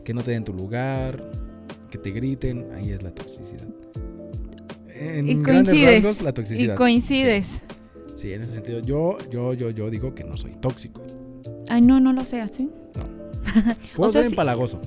que 0.05 0.15
no 0.15 0.23
te 0.23 0.31
den 0.31 0.45
tu 0.45 0.53
lugar, 0.53 1.31
que 1.91 1.99
te 1.99 2.11
griten. 2.11 2.69
Ahí 2.75 2.91
es 2.93 3.03
la 3.03 3.11
toxicidad. 3.11 3.67
En 4.95 5.29
Y 5.29 5.35
grandes 5.35 5.71
coincides, 5.75 5.95
rasgos, 6.05 6.23
la 6.23 6.31
y 6.31 6.33
toxicidad. 6.33 6.77
coincides. 6.77 7.47
Sí, 7.47 7.59
sí, 8.15 8.33
en 8.35 8.43
ese 8.43 8.53
sentido, 8.53 8.79
yo, 8.81 9.19
yo, 9.31 9.53
yo, 9.55 9.71
yo 9.71 9.91
digo 9.91 10.15
que 10.15 10.23
no 10.23 10.37
soy 10.37 10.53
tóxico. 10.53 11.03
Ay, 11.69 11.83
no, 11.83 12.01
no 12.01 12.13
lo 12.13 12.25
sé 12.25 12.41
así. 12.41 12.71
Puedo 13.97 14.13
sea, 14.13 14.23
ser 14.23 14.31
empalagoso 14.31 14.81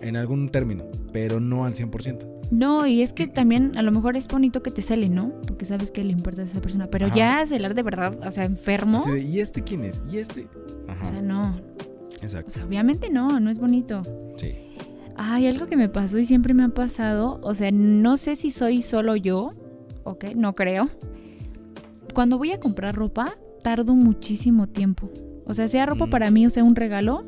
en 0.00 0.16
algún 0.16 0.48
término, 0.48 0.84
pero 1.12 1.40
no 1.40 1.64
al 1.64 1.74
100%. 1.74 2.26
No, 2.50 2.86
y 2.86 3.00
es 3.00 3.14
que 3.14 3.28
también 3.28 3.78
a 3.78 3.82
lo 3.82 3.92
mejor 3.92 4.16
es 4.16 4.28
bonito 4.28 4.62
que 4.62 4.70
te 4.70 4.82
celen, 4.82 5.14
¿no? 5.14 5.32
Porque 5.46 5.64
sabes 5.64 5.90
que 5.90 6.04
le 6.04 6.12
importa 6.12 6.42
a 6.42 6.44
esa 6.44 6.60
persona. 6.60 6.88
Pero 6.88 7.06
Ajá. 7.06 7.14
ya 7.16 7.46
celar 7.46 7.74
de 7.74 7.82
verdad, 7.82 8.18
o 8.26 8.30
sea, 8.30 8.44
enfermo. 8.44 9.02
De, 9.04 9.22
¿y 9.22 9.40
este 9.40 9.62
quién 9.62 9.84
es? 9.84 10.02
¿Y 10.10 10.18
este? 10.18 10.48
Ajá, 10.86 11.02
O 11.02 11.06
sea, 11.06 11.22
no. 11.22 11.56
O 11.56 12.22
exacto. 12.22 12.50
sea, 12.50 12.66
obviamente 12.66 13.08
no, 13.08 13.40
no 13.40 13.50
es 13.50 13.58
bonito. 13.58 14.02
Sí. 14.36 14.52
Ay, 15.16 15.46
algo 15.46 15.66
que 15.66 15.76
me 15.78 15.88
pasó 15.88 16.18
y 16.18 16.26
siempre 16.26 16.52
me 16.52 16.64
ha 16.64 16.68
pasado. 16.68 17.40
O 17.42 17.54
sea, 17.54 17.70
no 17.72 18.18
sé 18.18 18.36
si 18.36 18.50
soy 18.50 18.82
solo 18.82 19.16
yo. 19.16 19.54
Ok, 20.04 20.26
no 20.34 20.54
creo. 20.54 20.90
Cuando 22.12 22.36
voy 22.36 22.52
a 22.52 22.60
comprar 22.60 22.94
ropa, 22.94 23.34
tardo 23.62 23.94
muchísimo 23.94 24.66
tiempo. 24.66 25.10
O 25.46 25.54
sea, 25.54 25.68
sea 25.68 25.86
ropa 25.86 26.06
para 26.06 26.30
mí 26.30 26.46
o 26.46 26.50
sea 26.50 26.64
un 26.64 26.76
regalo, 26.76 27.24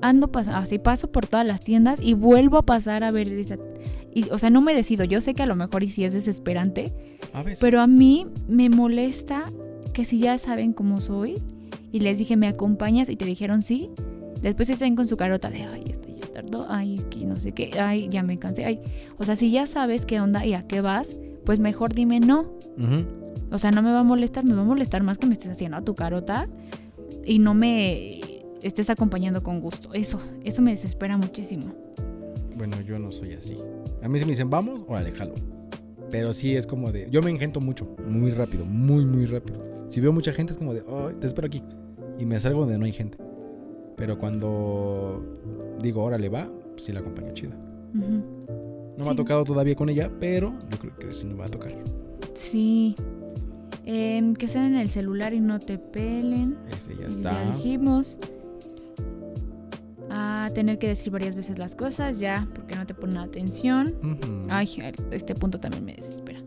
ando 0.00 0.30
pas- 0.30 0.48
así 0.48 0.78
paso 0.78 1.10
por 1.12 1.26
todas 1.26 1.46
las 1.46 1.60
tiendas 1.60 1.98
y 2.02 2.14
vuelvo 2.14 2.58
a 2.58 2.62
pasar 2.66 3.04
a 3.04 3.10
ver 3.10 3.28
esa. 3.32 3.56
Y, 4.14 4.30
o 4.30 4.38
sea, 4.38 4.50
no 4.50 4.60
me 4.60 4.74
decido. 4.74 5.04
Yo 5.04 5.20
sé 5.20 5.34
que 5.34 5.42
a 5.42 5.46
lo 5.46 5.54
mejor 5.56 5.82
y 5.82 5.88
sí 5.88 6.04
es 6.04 6.12
desesperante, 6.12 6.92
A 7.32 7.42
veces. 7.42 7.60
pero 7.60 7.80
a 7.80 7.86
mí 7.86 8.26
me 8.48 8.68
molesta 8.70 9.44
que 9.92 10.04
si 10.04 10.18
ya 10.18 10.36
saben 10.38 10.72
cómo 10.72 11.00
soy 11.00 11.40
y 11.92 12.00
les 12.00 12.18
dije, 12.18 12.36
¿me 12.36 12.48
acompañas? 12.48 13.08
Y 13.08 13.16
te 13.16 13.24
dijeron 13.24 13.62
sí. 13.62 13.90
Después 14.42 14.68
están 14.70 14.94
con 14.96 15.06
su 15.08 15.16
carota 15.16 15.50
de, 15.50 15.62
ay, 15.64 15.84
este 15.90 16.14
ya 16.20 16.26
tardó, 16.32 16.66
ay, 16.68 16.96
es 16.96 17.04
que 17.06 17.24
no 17.24 17.38
sé 17.40 17.52
qué, 17.52 17.78
ay, 17.80 18.08
ya 18.08 18.22
me 18.22 18.38
cansé, 18.38 18.64
ay. 18.64 18.80
O 19.18 19.24
sea, 19.24 19.34
si 19.36 19.50
ya 19.50 19.66
sabes 19.66 20.06
qué 20.06 20.20
onda 20.20 20.46
y 20.46 20.54
a 20.54 20.62
qué 20.66 20.80
vas, 20.80 21.16
pues 21.44 21.58
mejor 21.58 21.92
dime 21.92 22.20
no. 22.20 22.46
O 23.50 23.58
sea, 23.58 23.70
no 23.72 23.82
me 23.82 23.90
va 23.90 24.00
a 24.00 24.04
molestar, 24.04 24.44
me 24.44 24.54
va 24.54 24.60
a 24.62 24.64
molestar 24.64 25.02
más 25.02 25.18
que 25.18 25.26
me 25.26 25.32
estés 25.32 25.50
haciendo 25.50 25.76
a 25.78 25.82
tu 25.82 25.94
carota 25.96 26.46
y 27.28 27.38
no 27.38 27.54
me 27.54 28.20
estés 28.62 28.88
acompañando 28.90 29.42
con 29.42 29.60
gusto. 29.60 29.92
Eso, 29.92 30.18
eso 30.44 30.62
me 30.62 30.70
desespera 30.70 31.16
muchísimo. 31.16 31.74
Bueno, 32.56 32.80
yo 32.80 32.98
no 32.98 33.12
soy 33.12 33.34
así. 33.34 33.56
A 34.02 34.08
mí 34.08 34.18
si 34.18 34.24
me 34.24 34.32
dicen, 34.32 34.48
vamos, 34.50 34.82
o 34.88 34.94
jalo. 34.94 35.34
Pero 36.10 36.32
sí 36.32 36.56
es 36.56 36.66
como 36.66 36.90
de. 36.90 37.08
Yo 37.10 37.22
me 37.22 37.30
engento 37.30 37.60
mucho, 37.60 37.86
muy 38.08 38.30
rápido, 38.30 38.64
muy, 38.64 39.04
muy 39.04 39.26
rápido. 39.26 39.62
Si 39.88 40.00
veo 40.00 40.12
mucha 40.12 40.32
gente 40.32 40.52
es 40.52 40.58
como 40.58 40.72
de, 40.72 40.82
ay, 40.88 41.16
te 41.20 41.26
espero 41.26 41.46
aquí. 41.46 41.62
Y 42.18 42.24
me 42.24 42.40
salgo 42.40 42.60
donde 42.60 42.78
no 42.78 42.86
hay 42.86 42.92
gente. 42.92 43.18
Pero 43.96 44.18
cuando 44.18 45.22
digo, 45.82 46.02
órale, 46.02 46.30
va, 46.30 46.50
pues 46.70 46.84
sí 46.84 46.92
la 46.92 47.00
acompaño 47.00 47.32
chida. 47.34 47.56
No 47.92 49.04
me 49.04 49.10
ha 49.10 49.14
tocado 49.14 49.44
todavía 49.44 49.76
con 49.76 49.90
ella, 49.90 50.10
pero 50.18 50.54
yo 50.70 50.78
creo 50.78 50.96
que 50.96 51.12
sí 51.12 51.26
me 51.26 51.34
va 51.34 51.44
a 51.44 51.48
tocar. 51.48 51.72
Sí. 52.32 52.96
Em, 53.90 54.34
que 54.34 54.48
sean 54.48 54.66
en 54.66 54.76
el 54.76 54.90
celular 54.90 55.32
y 55.32 55.40
no 55.40 55.60
te 55.60 55.78
pelen. 55.78 56.58
Ese 56.76 56.94
ya 56.94 57.06
está. 57.06 57.32
Ya 57.32 57.52
dijimos. 57.56 58.18
A 60.10 60.50
tener 60.54 60.78
que 60.78 60.88
decir 60.88 61.12
varias 61.12 61.34
veces 61.36 61.58
las 61.58 61.74
cosas, 61.74 62.18
ya, 62.18 62.48
porque 62.54 62.74
no 62.74 62.86
te 62.86 62.94
ponen 62.94 63.18
atención. 63.18 63.94
Ay, 64.48 64.68
este 65.10 65.34
punto 65.34 65.60
también 65.60 65.84
me 65.84 65.94
desespera. 65.94 66.40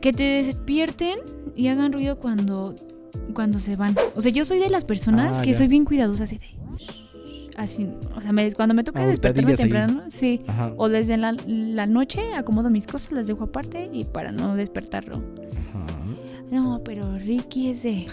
Que 0.00 0.12
te 0.12 0.22
despierten 0.44 1.18
y 1.54 1.68
hagan 1.68 1.92
ruido 1.92 2.18
cuando, 2.18 2.74
cuando 3.34 3.58
se 3.58 3.76
van. 3.76 3.94
O 4.14 4.20
sea, 4.22 4.30
yo 4.32 4.44
soy 4.44 4.58
de 4.58 4.70
las 4.70 4.84
personas 4.84 5.38
Ah, 5.38 5.42
que 5.42 5.52
ya. 5.52 5.58
soy 5.58 5.68
bien 5.68 5.84
cuidadosa 5.84 6.24
así 6.24 6.38
de... 6.38 6.46
Así, 7.56 7.88
o 8.16 8.20
sea, 8.20 8.32
me- 8.32 8.50
cuando 8.52 8.74
me 8.74 8.82
toca 8.82 9.02
Ah, 9.02 9.06
despertarme 9.06 9.52
ahí. 9.52 9.56
temprano, 9.56 10.02
sí. 10.08 10.42
Ajá. 10.48 10.72
O 10.76 10.88
desde 10.88 11.16
la, 11.16 11.36
la 11.46 11.86
noche 11.86 12.34
acomodo 12.34 12.68
mis 12.68 12.86
cosas, 12.86 13.12
las 13.12 13.26
dejo 13.28 13.44
aparte 13.44 13.88
y 13.92 14.04
para 14.04 14.32
no 14.32 14.56
despertarlo. 14.56 15.22
No, 16.50 16.82
pero 16.84 17.16
Ricky 17.18 17.70
es 17.70 17.82
de... 17.82 18.06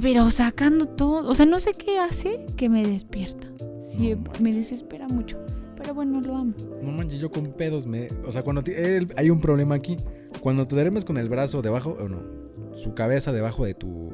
Pero 0.00 0.30
sacando 0.30 0.86
todo, 0.86 1.28
o 1.28 1.34
sea, 1.34 1.46
no 1.46 1.58
sé 1.58 1.72
qué 1.74 1.98
hace 1.98 2.46
que 2.56 2.68
me 2.68 2.86
despierta. 2.86 3.48
Sí, 3.84 4.14
No 4.14 4.30
me 4.40 4.52
desespera 4.54 5.08
mucho. 5.08 5.38
Pero 5.76 5.94
bueno, 5.94 6.20
lo 6.20 6.36
amo. 6.36 6.54
No 6.82 6.92
manches, 6.92 7.18
yo 7.18 7.30
con 7.30 7.46
pedos 7.52 7.86
me. 7.86 8.08
O 8.26 8.30
sea, 8.32 8.42
cuando 8.44 8.62
ti- 8.62 8.72
el- 8.74 9.12
hay 9.16 9.30
un 9.30 9.40
problema 9.40 9.74
aquí. 9.74 9.96
Cuando 10.40 10.64
te 10.66 10.74
duermes 10.74 11.04
con 11.04 11.16
el 11.16 11.28
brazo 11.28 11.60
debajo, 11.62 11.96
o 12.00 12.08
no, 12.08 12.20
su 12.76 12.94
cabeza 12.94 13.32
debajo 13.32 13.64
de 13.64 13.74
tu. 13.74 14.10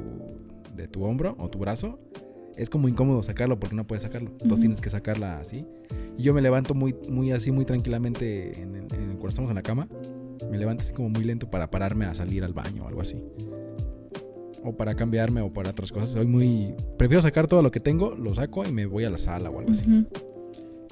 de 0.75 0.89
tu 0.89 1.05
hombro 1.05 1.35
o 1.39 1.49
tu 1.49 1.59
brazo, 1.59 1.99
es 2.57 2.69
como 2.71 2.89
incómodo 2.89 3.23
sacarlo 3.23 3.59
porque 3.59 3.75
no 3.77 3.87
puedes 3.87 4.03
sacarlo. 4.03 4.29
Entonces 4.31 4.53
Ujú. 4.53 4.61
tienes 4.61 4.81
que 4.81 4.91
sacarla 4.91 5.39
así. 5.39 5.67
Y 6.19 6.23
yo 6.23 6.33
me 6.35 6.41
levanto 6.43 6.75
muy, 6.75 6.95
muy 7.09 7.33
así, 7.33 7.51
muy 7.51 7.65
tranquilamente 7.65 8.61
en 8.62 8.77
el- 8.77 8.83
en- 8.95 9.11
cuando 9.17 9.29
estamos 9.29 9.51
en 9.51 9.57
la 9.57 9.62
cama. 9.62 9.89
Me 10.51 10.59
levanto 10.59 10.83
así 10.83 10.92
como 10.92 11.09
muy 11.09 11.25
lento 11.25 11.51
para 11.51 11.70
pararme 11.70 12.07
a 12.07 12.14
salir 12.14 12.44
al 12.44 12.53
baño 12.53 12.85
o 12.85 12.88
algo 12.88 13.01
así. 13.01 13.22
O 14.64 14.77
para 14.77 14.94
cambiarme 14.94 15.40
o 15.40 15.53
para 15.53 15.70
otras 15.70 15.92
cosas. 15.92 16.11
Soy 16.11 16.27
muy. 16.27 16.75
Prefiero 16.99 17.22
sacar 17.22 17.46
todo 17.46 17.62
lo 17.62 17.70
que 17.70 17.81
tengo, 17.81 18.14
lo 18.14 18.35
saco 18.35 18.64
y 18.64 18.72
me 18.72 18.87
voy 18.87 19.05
a 19.05 19.11
la 19.11 19.18
sala 19.18 19.51
o 19.51 19.59
algo 19.59 19.70
así. 19.70 20.07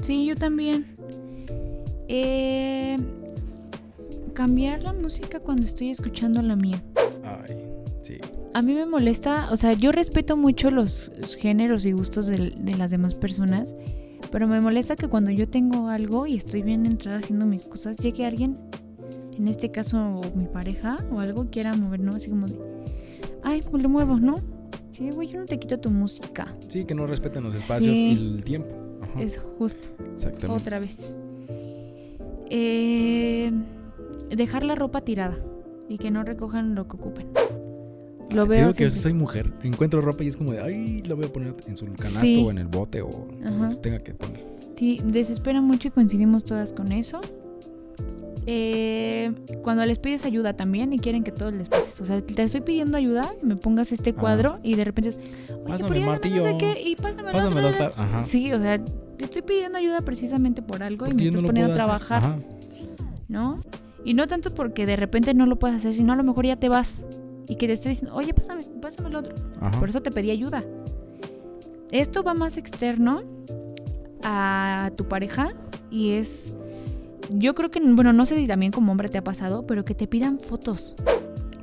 Sí, 0.02 0.26
yo 0.26 0.37
también. 0.37 0.96
Eh, 2.09 2.96
cambiar 4.35 4.83
la 4.83 4.92
música 4.92 5.40
cuando 5.40 5.66
estoy 5.66 5.90
escuchando 5.90 6.42
la 6.42 6.57
mía. 6.57 6.83
Ay, 7.24 7.57
sí. 8.02 8.18
A 8.52 8.62
mí 8.62 8.74
me 8.74 8.87
molesta, 8.87 9.50
o 9.50 9.57
sea, 9.57 9.72
yo 9.72 9.90
respeto 9.90 10.37
mucho 10.37 10.70
los, 10.70 11.11
los 11.18 11.35
géneros 11.35 11.87
y 11.87 11.92
gustos 11.92 12.26
de, 12.26 12.50
de 12.57 12.76
las 12.76 12.90
demás 12.90 13.14
personas, 13.14 13.74
pero 14.30 14.46
me 14.46 14.61
molesta 14.61 14.94
que 14.96 15.09
cuando 15.09 15.30
yo 15.30 15.48
tengo 15.48 15.88
algo 15.88 16.26
y 16.26 16.37
estoy 16.37 16.62
bien 16.62 16.87
entrada 16.87 17.18
haciendo 17.18 17.46
mis 17.46 17.64
cosas, 17.64 17.96
llegue 17.96 18.26
alguien, 18.26 18.59
en 19.38 19.49
este 19.49 19.70
caso 19.70 20.20
mi 20.35 20.47
pareja 20.47 20.99
o 21.12 21.20
algo, 21.20 21.47
quiera 21.51 21.75
mover, 21.75 22.01
¿no? 22.01 22.14
Así 22.14 22.31
como 22.31 22.47
de, 22.47 22.57
ay, 23.42 23.62
pues 23.68 23.83
lo 23.83 23.88
muevo, 23.88 24.18
¿no? 24.18 24.37
Sí, 24.92 25.11
güey, 25.11 25.29
yo 25.29 25.40
no 25.40 25.47
te 25.47 25.59
quito 25.59 25.79
tu 25.81 25.90
música. 25.90 26.47
Sí, 26.68 26.85
que 26.85 26.94
no 26.94 27.07
respeten 27.07 27.42
los 27.42 27.55
espacios 27.55 27.97
Sí. 27.97 28.07
y 28.07 28.12
el 28.37 28.44
tiempo. 28.44 28.75
Ajá, 29.03 29.20
Es 29.20 29.40
justo. 29.59 29.88
Exactamente. 30.14 30.62
Otra 30.62 30.79
vez. 30.79 31.12
Eh, 32.51 33.51
dejar 34.31 34.64
la 34.64 34.75
ropa 34.75 35.01
tirada 35.01 35.37
y 35.88 35.99
que 35.99 36.11
no 36.11 36.23
recojan 36.23 36.75
lo 36.75 36.87
que 36.88 36.97
ocupen. 36.97 37.27
Lo 38.31 38.44
Te 38.44 38.49
veo 38.51 38.59
digo 38.68 38.73
que 38.77 38.90
soy 38.90 39.12
mujer. 39.12 39.53
Encuentro 39.62 40.01
ropa 40.01 40.25
y 40.25 40.29
es 40.29 40.37
como 40.37 40.53
de, 40.53 40.61
ay, 40.61 41.03
lo 41.03 41.16
voy 41.16 41.27
a 41.27 41.33
poner 41.33 41.55
en 41.66 41.77
su 41.77 41.87
canasto 41.87 42.20
Sí. 42.20 42.42
o 42.47 42.51
en 42.51 42.59
el 42.59 42.68
bote 42.68 43.03
o 43.03 43.29
Ajá. 43.44 43.51
lo 43.51 43.68
que 43.70 43.77
tenga 43.77 43.99
que 43.99 44.14
poner. 44.14 44.44
Sí, 44.77 45.01
desespera 45.05 45.61
mucho 45.61 45.88
y 45.88 45.90
coincidimos 45.90 46.44
todas 46.44 46.73
con 46.73 46.90
eso. 46.92 47.20
Eh, 48.46 49.33
cuando 49.62 49.85
les 49.87 49.98
pides 49.98 50.24
ayuda 50.24 50.54
también 50.54 50.92
y 50.92 50.98
quieren 50.98 51.24
que 51.24 51.33
todos 51.33 51.52
les 51.52 51.68
pases. 51.68 52.00
O 52.00 52.04
sea, 52.07 52.20
te 52.20 52.42
estoy 52.42 52.61
pidiendo 52.61 52.98
ayuda 52.98 53.35
y 53.42 53.46
me 53.46 53.57
pongas 53.57 53.90
este 53.92 54.11
Ah. 54.11 54.14
cuadro 54.20 54.59
y 54.62 54.74
de 54.74 54.85
repente 54.85 55.11
es, 55.11 55.16
oye, 55.16 55.64
Pásame 55.66 55.96
el 55.96 56.00
ya 56.00 56.07
no 56.07 56.12
martillo. 56.12 56.42
sé 56.42 56.57
qué, 56.59 56.83
y 56.83 56.96
pásame 56.96 57.28
el 57.30 57.37
Pásamelo 57.37 57.68
otro". 57.68 57.85
hasta- 57.87 58.02
ajá. 58.02 58.22
Sí, 58.22 58.52
o 58.52 58.59
sea, 58.59 58.78
te 58.85 59.24
estoy 59.24 59.42
pidiendo 59.42 59.78
ayuda 59.78 60.02
precisamente 60.02 60.61
por 60.62 60.83
algo 60.83 61.07
y 61.07 61.14
me 61.14 61.24
estás 61.26 61.40
no 61.42 61.46
poniendo 61.48 61.72
a 61.72 61.74
trabajar. 61.74 62.18
Ajá. 62.24 62.38
¿no? 63.28 63.61
Y 64.04 64.12
no 64.14 64.26
tanto 64.26 64.52
porque 64.54 64.85
de 64.85 64.96
repente 64.96 65.33
no 65.33 65.46
lo 65.46 65.57
puedes 65.59 65.78
hacer, 65.78 65.94
sino 65.94 66.12
a 66.12 66.16
lo 66.16 66.22
mejor 66.22 66.44
ya 66.44 66.54
te 66.57 66.68
vas 66.68 67.00
y 67.48 67.57
que 67.57 67.66
te 67.66 67.72
esté 67.72 67.88
diciendo, 67.88 68.14
oye, 68.14 68.35
pásame, 68.35 68.62
pásame 68.83 69.09
el 69.09 69.16
otro. 69.16 69.35
Ajá. 69.61 69.78
Por 69.80 69.88
eso 69.88 70.02
te 70.02 70.11
pedí 70.11 70.30
ayuda. 70.30 70.62
Esto 71.90 72.22
va 72.22 72.35
más 72.35 72.57
externo 72.59 73.22
a 74.22 74.90
tu 74.96 75.07
pareja 75.09 75.54
y 75.90 76.12
es, 76.12 76.52
yo 77.30 77.54
creo 77.54 77.70
que, 77.70 77.80
bueno, 77.80 78.12
no 78.12 78.26
sé 78.26 78.37
si 78.37 78.46
también 78.46 78.72
como 78.72 78.92
hombre 78.92 79.08
te 79.08 79.18
ha 79.18 79.24
pasado, 79.24 79.66
pero 79.66 79.84
que 79.84 79.94
te 79.94 80.06
pidan 80.06 80.38
fotos 80.38 80.94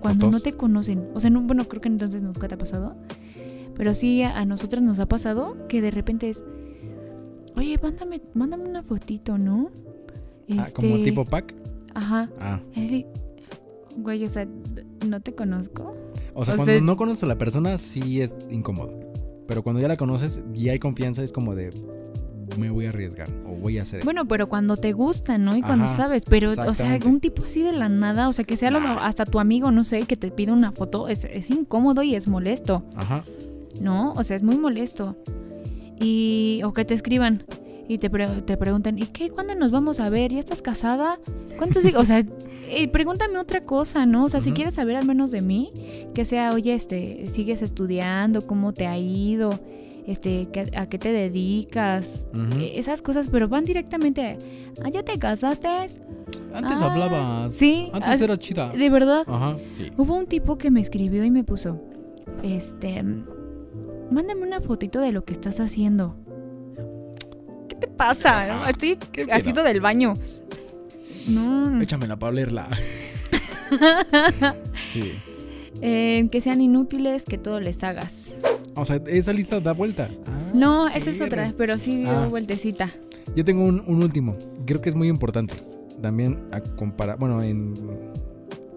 cuando 0.01 0.25
no 0.27 0.31
¿Fotos? 0.33 0.43
te 0.43 0.53
conocen. 0.53 1.09
O 1.13 1.19
sea, 1.19 1.29
no, 1.29 1.41
bueno, 1.41 1.67
creo 1.67 1.81
que 1.81 1.87
entonces 1.89 2.21
nunca 2.23 2.47
te 2.47 2.55
ha 2.55 2.57
pasado. 2.57 2.95
Pero 3.75 3.93
sí 3.93 4.21
a, 4.23 4.37
a 4.39 4.45
nosotras 4.45 4.81
nos 4.83 4.99
ha 4.99 5.05
pasado 5.07 5.55
que 5.67 5.81
de 5.81 5.91
repente 5.91 6.29
es, 6.29 6.43
oye, 7.57 7.77
mándame, 7.81 8.21
mándame 8.33 8.67
una 8.69 8.83
fotito, 8.83 9.37
¿no? 9.37 9.69
Ah, 10.57 10.67
como 10.75 10.95
Este, 10.95 11.03
tipo 11.03 11.25
pack. 11.25 11.55
Ajá. 11.93 12.29
Ah. 12.39 12.59
Es 12.75 12.91
de, 12.91 13.05
güey, 13.97 14.23
o 14.25 14.29
sea, 14.29 14.47
no 15.07 15.19
te 15.21 15.33
conozco. 15.33 15.95
O 16.33 16.45
sea, 16.45 16.55
O 16.55 16.57
cuando 16.57 16.73
sea- 16.73 16.81
no 16.81 16.97
conoces 16.97 17.23
a 17.23 17.27
la 17.27 17.37
persona, 17.37 17.77
sí 17.77 18.21
es 18.21 18.35
incómodo. 18.49 18.99
Pero 19.47 19.63
cuando 19.63 19.81
ya 19.81 19.87
la 19.87 19.97
conoces 19.97 20.41
y 20.53 20.69
hay 20.69 20.79
confianza, 20.79 21.23
es 21.23 21.31
como 21.31 21.55
de, 21.55 21.71
me 22.57 22.69
voy 22.69 22.85
a 22.85 22.89
arriesgar 22.89 23.29
o 23.45 23.55
voy 23.55 23.77
a 23.79 23.83
hacer. 23.83 24.03
Bueno, 24.03 24.27
pero 24.27 24.47
cuando 24.49 24.77
te 24.77 24.91
gusta, 24.93 25.37
¿no? 25.37 25.55
Y 25.55 25.61
cuando 25.61 25.85
Ajá, 25.85 25.95
sabes, 25.95 26.25
pero, 26.25 26.51
o 26.51 26.73
sea, 26.73 26.99
un 27.05 27.19
tipo 27.19 27.43
así 27.45 27.61
de 27.63 27.71
la 27.73 27.89
nada, 27.89 28.27
o 28.27 28.33
sea, 28.33 28.45
que 28.45 28.57
sea 28.57 28.71
lo- 28.71 28.79
hasta 28.79 29.25
tu 29.25 29.39
amigo, 29.39 29.71
no 29.71 29.83
sé, 29.83 30.03
que 30.03 30.15
te 30.15 30.31
pida 30.31 30.53
una 30.53 30.71
foto, 30.71 31.07
es, 31.07 31.25
es 31.25 31.49
incómodo 31.49 32.03
y 32.03 32.15
es 32.15 32.27
molesto, 32.27 32.83
Ajá. 32.95 33.23
¿no? 33.79 34.13
O 34.13 34.23
sea, 34.23 34.35
es 34.35 34.43
muy 34.43 34.57
molesto. 34.57 35.15
Y, 35.99 36.61
o 36.63 36.73
que 36.73 36.85
te 36.85 36.93
escriban 36.93 37.43
y 37.87 37.97
te, 37.97 38.09
pre- 38.09 38.41
te 38.41 38.57
preguntan, 38.57 38.97
¿y 38.97 39.07
qué? 39.07 39.29
¿Cuándo 39.29 39.53
nos 39.55 39.71
vamos 39.71 39.99
a 39.99 40.09
ver? 40.09 40.31
¿Ya 40.31 40.39
estás 40.39 40.61
casada? 40.61 41.19
¿Cuántos 41.57 41.83
hijos? 41.85 42.01
O 42.01 42.05
sea, 42.05 42.23
eh, 42.69 42.87
pregúntame 42.87 43.37
otra 43.37 43.65
cosa, 43.65 44.05
¿no? 44.05 44.25
O 44.25 44.29
sea, 44.29 44.41
si 44.41 44.51
quieres 44.51 44.75
saber 44.75 44.95
al 44.95 45.05
menos 45.05 45.31
de 45.31 45.41
mí, 45.41 45.71
que 46.13 46.25
sea, 46.25 46.53
oye, 46.53 46.73
este, 46.73 47.27
sigues 47.27 47.61
estudiando, 47.61 48.47
cómo 48.47 48.73
te 48.73 48.87
ha 48.87 48.97
ido, 48.97 49.59
este, 50.07 50.47
¿qué- 50.51 50.71
a 50.75 50.87
qué 50.87 50.97
te 50.97 51.11
dedicas. 51.11 52.25
Eh, 52.59 52.73
esas 52.75 53.01
cosas, 53.01 53.29
pero 53.29 53.47
van 53.47 53.65
directamente, 53.65 54.37
¿ah, 54.83 54.89
ya 54.89 55.03
te 55.03 55.17
casaste? 55.19 55.67
Antes 56.53 56.81
Ah, 56.81 56.91
hablabas. 56.91 57.53
Sí, 57.53 57.89
Antes 57.93 58.21
era 58.21 58.37
chida. 58.37 58.69
de 58.69 58.89
verdad. 58.89 59.23
Ajá. 59.27 59.57
Sí. 59.71 59.91
Hubo 59.97 60.15
un 60.15 60.25
tipo 60.27 60.57
que 60.57 60.69
me 60.71 60.81
escribió 60.81 61.23
y 61.23 61.31
me 61.31 61.43
puso, 61.43 61.81
este, 62.43 63.01
mándame 64.11 64.41
una 64.43 64.59
fotito 64.61 64.99
de 65.01 65.11
lo 65.11 65.23
que 65.23 65.33
estás 65.33 65.59
haciendo. 65.59 66.15
¿Qué 67.69 67.75
te 67.75 67.87
pasa? 67.87 68.55
Ajá. 68.61 68.69
Estoy 68.69 68.97
¿Qué 69.11 69.25
pedo? 69.25 69.35
haciendo 69.35 69.63
del 69.63 69.79
baño. 69.81 70.13
No, 71.29 71.79
Échamela 71.81 72.17
para 72.17 72.31
olerla. 72.31 72.69
sí. 74.87 75.13
eh, 75.81 76.27
que 76.31 76.41
sean 76.41 76.61
inútiles, 76.61 77.23
que 77.25 77.37
todo 77.37 77.59
les 77.59 77.83
hagas. 77.83 78.33
O 78.75 78.85
sea, 78.85 79.01
esa 79.07 79.33
lista 79.33 79.59
da 79.59 79.73
vuelta. 79.73 80.09
Ah, 80.27 80.51
No, 80.53 80.87
esa 80.87 81.09
es 81.11 81.21
otra, 81.21 81.53
pero 81.57 81.77
sí 81.77 81.97
dio 82.01 82.11
Ah. 82.11 82.27
vueltecita. 82.27 82.87
Yo 83.35 83.43
tengo 83.45 83.63
un, 83.65 83.81
un 83.87 84.03
último. 84.03 84.35
Creo 84.65 84.81
que 84.81 84.89
es 84.89 84.95
muy 84.95 85.07
importante. 85.07 85.53
También 86.01 86.39
a 86.51 86.59
comparar. 86.61 87.17
Bueno, 87.19 87.41
en. 87.41 87.73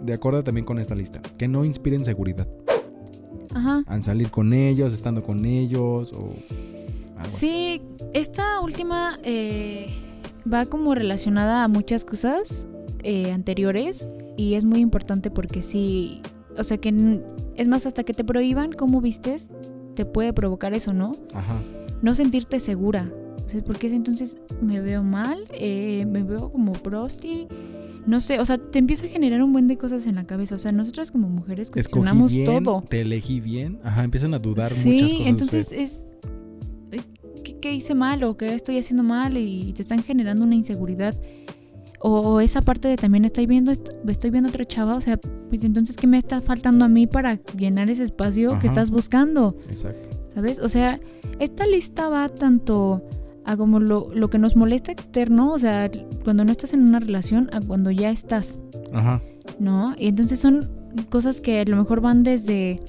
De 0.03 0.13
acuerdo 0.13 0.45
también 0.45 0.65
con 0.67 0.79
esta 0.79 0.95
lista. 0.95 1.21
Que 1.39 1.49
no 1.49 1.65
inspiren 1.65 2.05
seguridad. 2.05 2.47
Ajá. 3.55 3.83
Al 3.87 4.03
salir 4.03 4.31
con 4.31 4.53
ellos, 4.53 4.93
estando 4.93 5.23
con 5.23 5.45
ellos 5.45 6.13
o. 6.13 6.35
Algo 7.17 7.27
así. 7.37 7.47
Sí, 7.49 7.83
esta 8.13 8.61
última 8.61 9.19
eh, 9.23 9.87
va 10.53 10.67
como 10.67 10.95
relacionada 10.95 11.65
a 11.65 11.69
muchas 11.69 12.05
cosas 12.05 12.67
eh, 13.03 13.31
anteriores 13.33 14.09
y 14.37 14.55
es 14.55 14.65
muy 14.65 14.81
importante 14.81 15.31
porque 15.31 15.63
sí, 15.63 16.21
o 16.59 16.65
sea 16.65 16.79
que 16.79 17.21
es 17.57 17.69
más 17.69 17.87
hasta 17.87 18.03
que 18.05 18.13
te 18.13 18.25
prohíban 18.25 18.73
cómo 18.73 19.01
vistes, 19.01 19.49
te 19.95 20.05
puede 20.05 20.33
provocar 20.33 20.75
eso, 20.75 20.93
¿no? 20.93 21.13
Ajá. 21.33 21.61
No 22.03 22.15
sentirte 22.15 22.61
segura. 22.61 23.11
O 23.45 23.49
sea, 23.49 23.63
porque 23.63 23.89
entonces 23.89 24.39
me 24.61 24.81
veo 24.81 25.03
mal, 25.03 25.45
eh, 25.53 26.07
me 26.07 26.23
veo 26.23 26.51
como 26.51 26.73
prosti, 26.73 27.47
no 28.07 28.21
sé, 28.21 28.39
o 28.39 28.45
sea, 28.45 28.59
te 28.59 28.79
empieza 28.79 29.07
a 29.07 29.09
generar 29.09 29.43
un 29.43 29.53
buen 29.53 29.67
de 29.67 29.77
cosas 29.77 30.07
en 30.07 30.17
la 30.17 30.25
cabeza. 30.25 30.55
O 30.55 30.59
sea, 30.59 30.73
nosotras 30.73 31.11
como 31.11 31.29
mujeres 31.29 31.71
cuestionamos 31.71 32.33
bien, 32.33 32.47
todo. 32.47 32.85
te 32.89 33.01
elegí 33.01 33.41
bien. 33.41 33.79
Ajá, 33.83 34.05
empiezan 34.05 34.35
a 34.35 34.39
dudar 34.39 34.71
sí, 34.71 34.93
muchas 34.93 35.13
cosas. 35.13 35.29
entonces 35.29 35.67
ustedes. 35.67 35.91
es 35.91 36.09
eh, 36.93 37.03
¿qué, 37.43 37.59
qué 37.61 37.73
hice 37.73 37.95
mal 37.95 38.23
o 38.25 38.37
qué 38.37 38.55
estoy 38.55 38.79
haciendo 38.79 39.03
mal 39.03 39.37
y 39.37 39.73
te 39.73 39.83
están 39.83 40.03
generando 40.03 40.45
una 40.45 40.55
inseguridad 40.55 41.17
o, 42.07 42.40
esa 42.40 42.61
parte 42.61 42.88
de 42.88 42.97
también 42.97 43.25
estoy 43.25 43.47
viendo 43.47 43.73
est- 43.73 43.88
estoy 44.09 44.29
viendo 44.31 44.51
otra 44.51 44.64
chava, 44.67 44.95
o 44.95 45.01
sea, 45.01 45.17
pues 45.49 45.64
entonces 45.64 45.97
qué 45.97 46.07
me 46.07 46.19
está 46.19 46.43
faltando 46.43 46.85
a 46.85 46.88
mí 46.88 47.07
para 47.07 47.40
llenar 47.57 47.88
ese 47.88 48.03
espacio 48.03 48.59
que 48.59 48.67
estás 48.67 48.90
buscando, 48.90 49.57
Exacto. 49.71 50.11
¿sabes? 50.35 50.59
O 50.59 50.69
sea, 50.69 51.01
esta 51.38 51.67
lista 51.67 52.09
va 52.11 52.29
tanto 52.29 53.03
a 53.47 53.57
como 53.57 53.81
lo, 53.81 54.09
lo 54.14 54.29
que 54.29 54.38
nos 54.38 54.55
molesta 54.55 54.93
externo, 54.93 55.53
o 55.53 55.59
sea, 55.59 55.90
cuando 56.25 56.45
no 56.45 56.51
estás 56.53 56.75
en 56.75 56.83
una 56.83 57.01
relación, 57.01 57.49
a 57.53 57.61
cuando 57.61 57.90
ya 57.90 58.11
estás, 58.11 58.59
Ajá. 58.93 59.23
¿no? 59.59 59.95
Y 59.99 60.09
entonces 60.09 60.38
son 60.40 60.69
cosas 61.09 61.40
que 61.40 61.61
a 61.61 61.64
lo 61.64 61.77
mejor 61.77 62.01
van 62.03 62.23
desde 62.23 62.83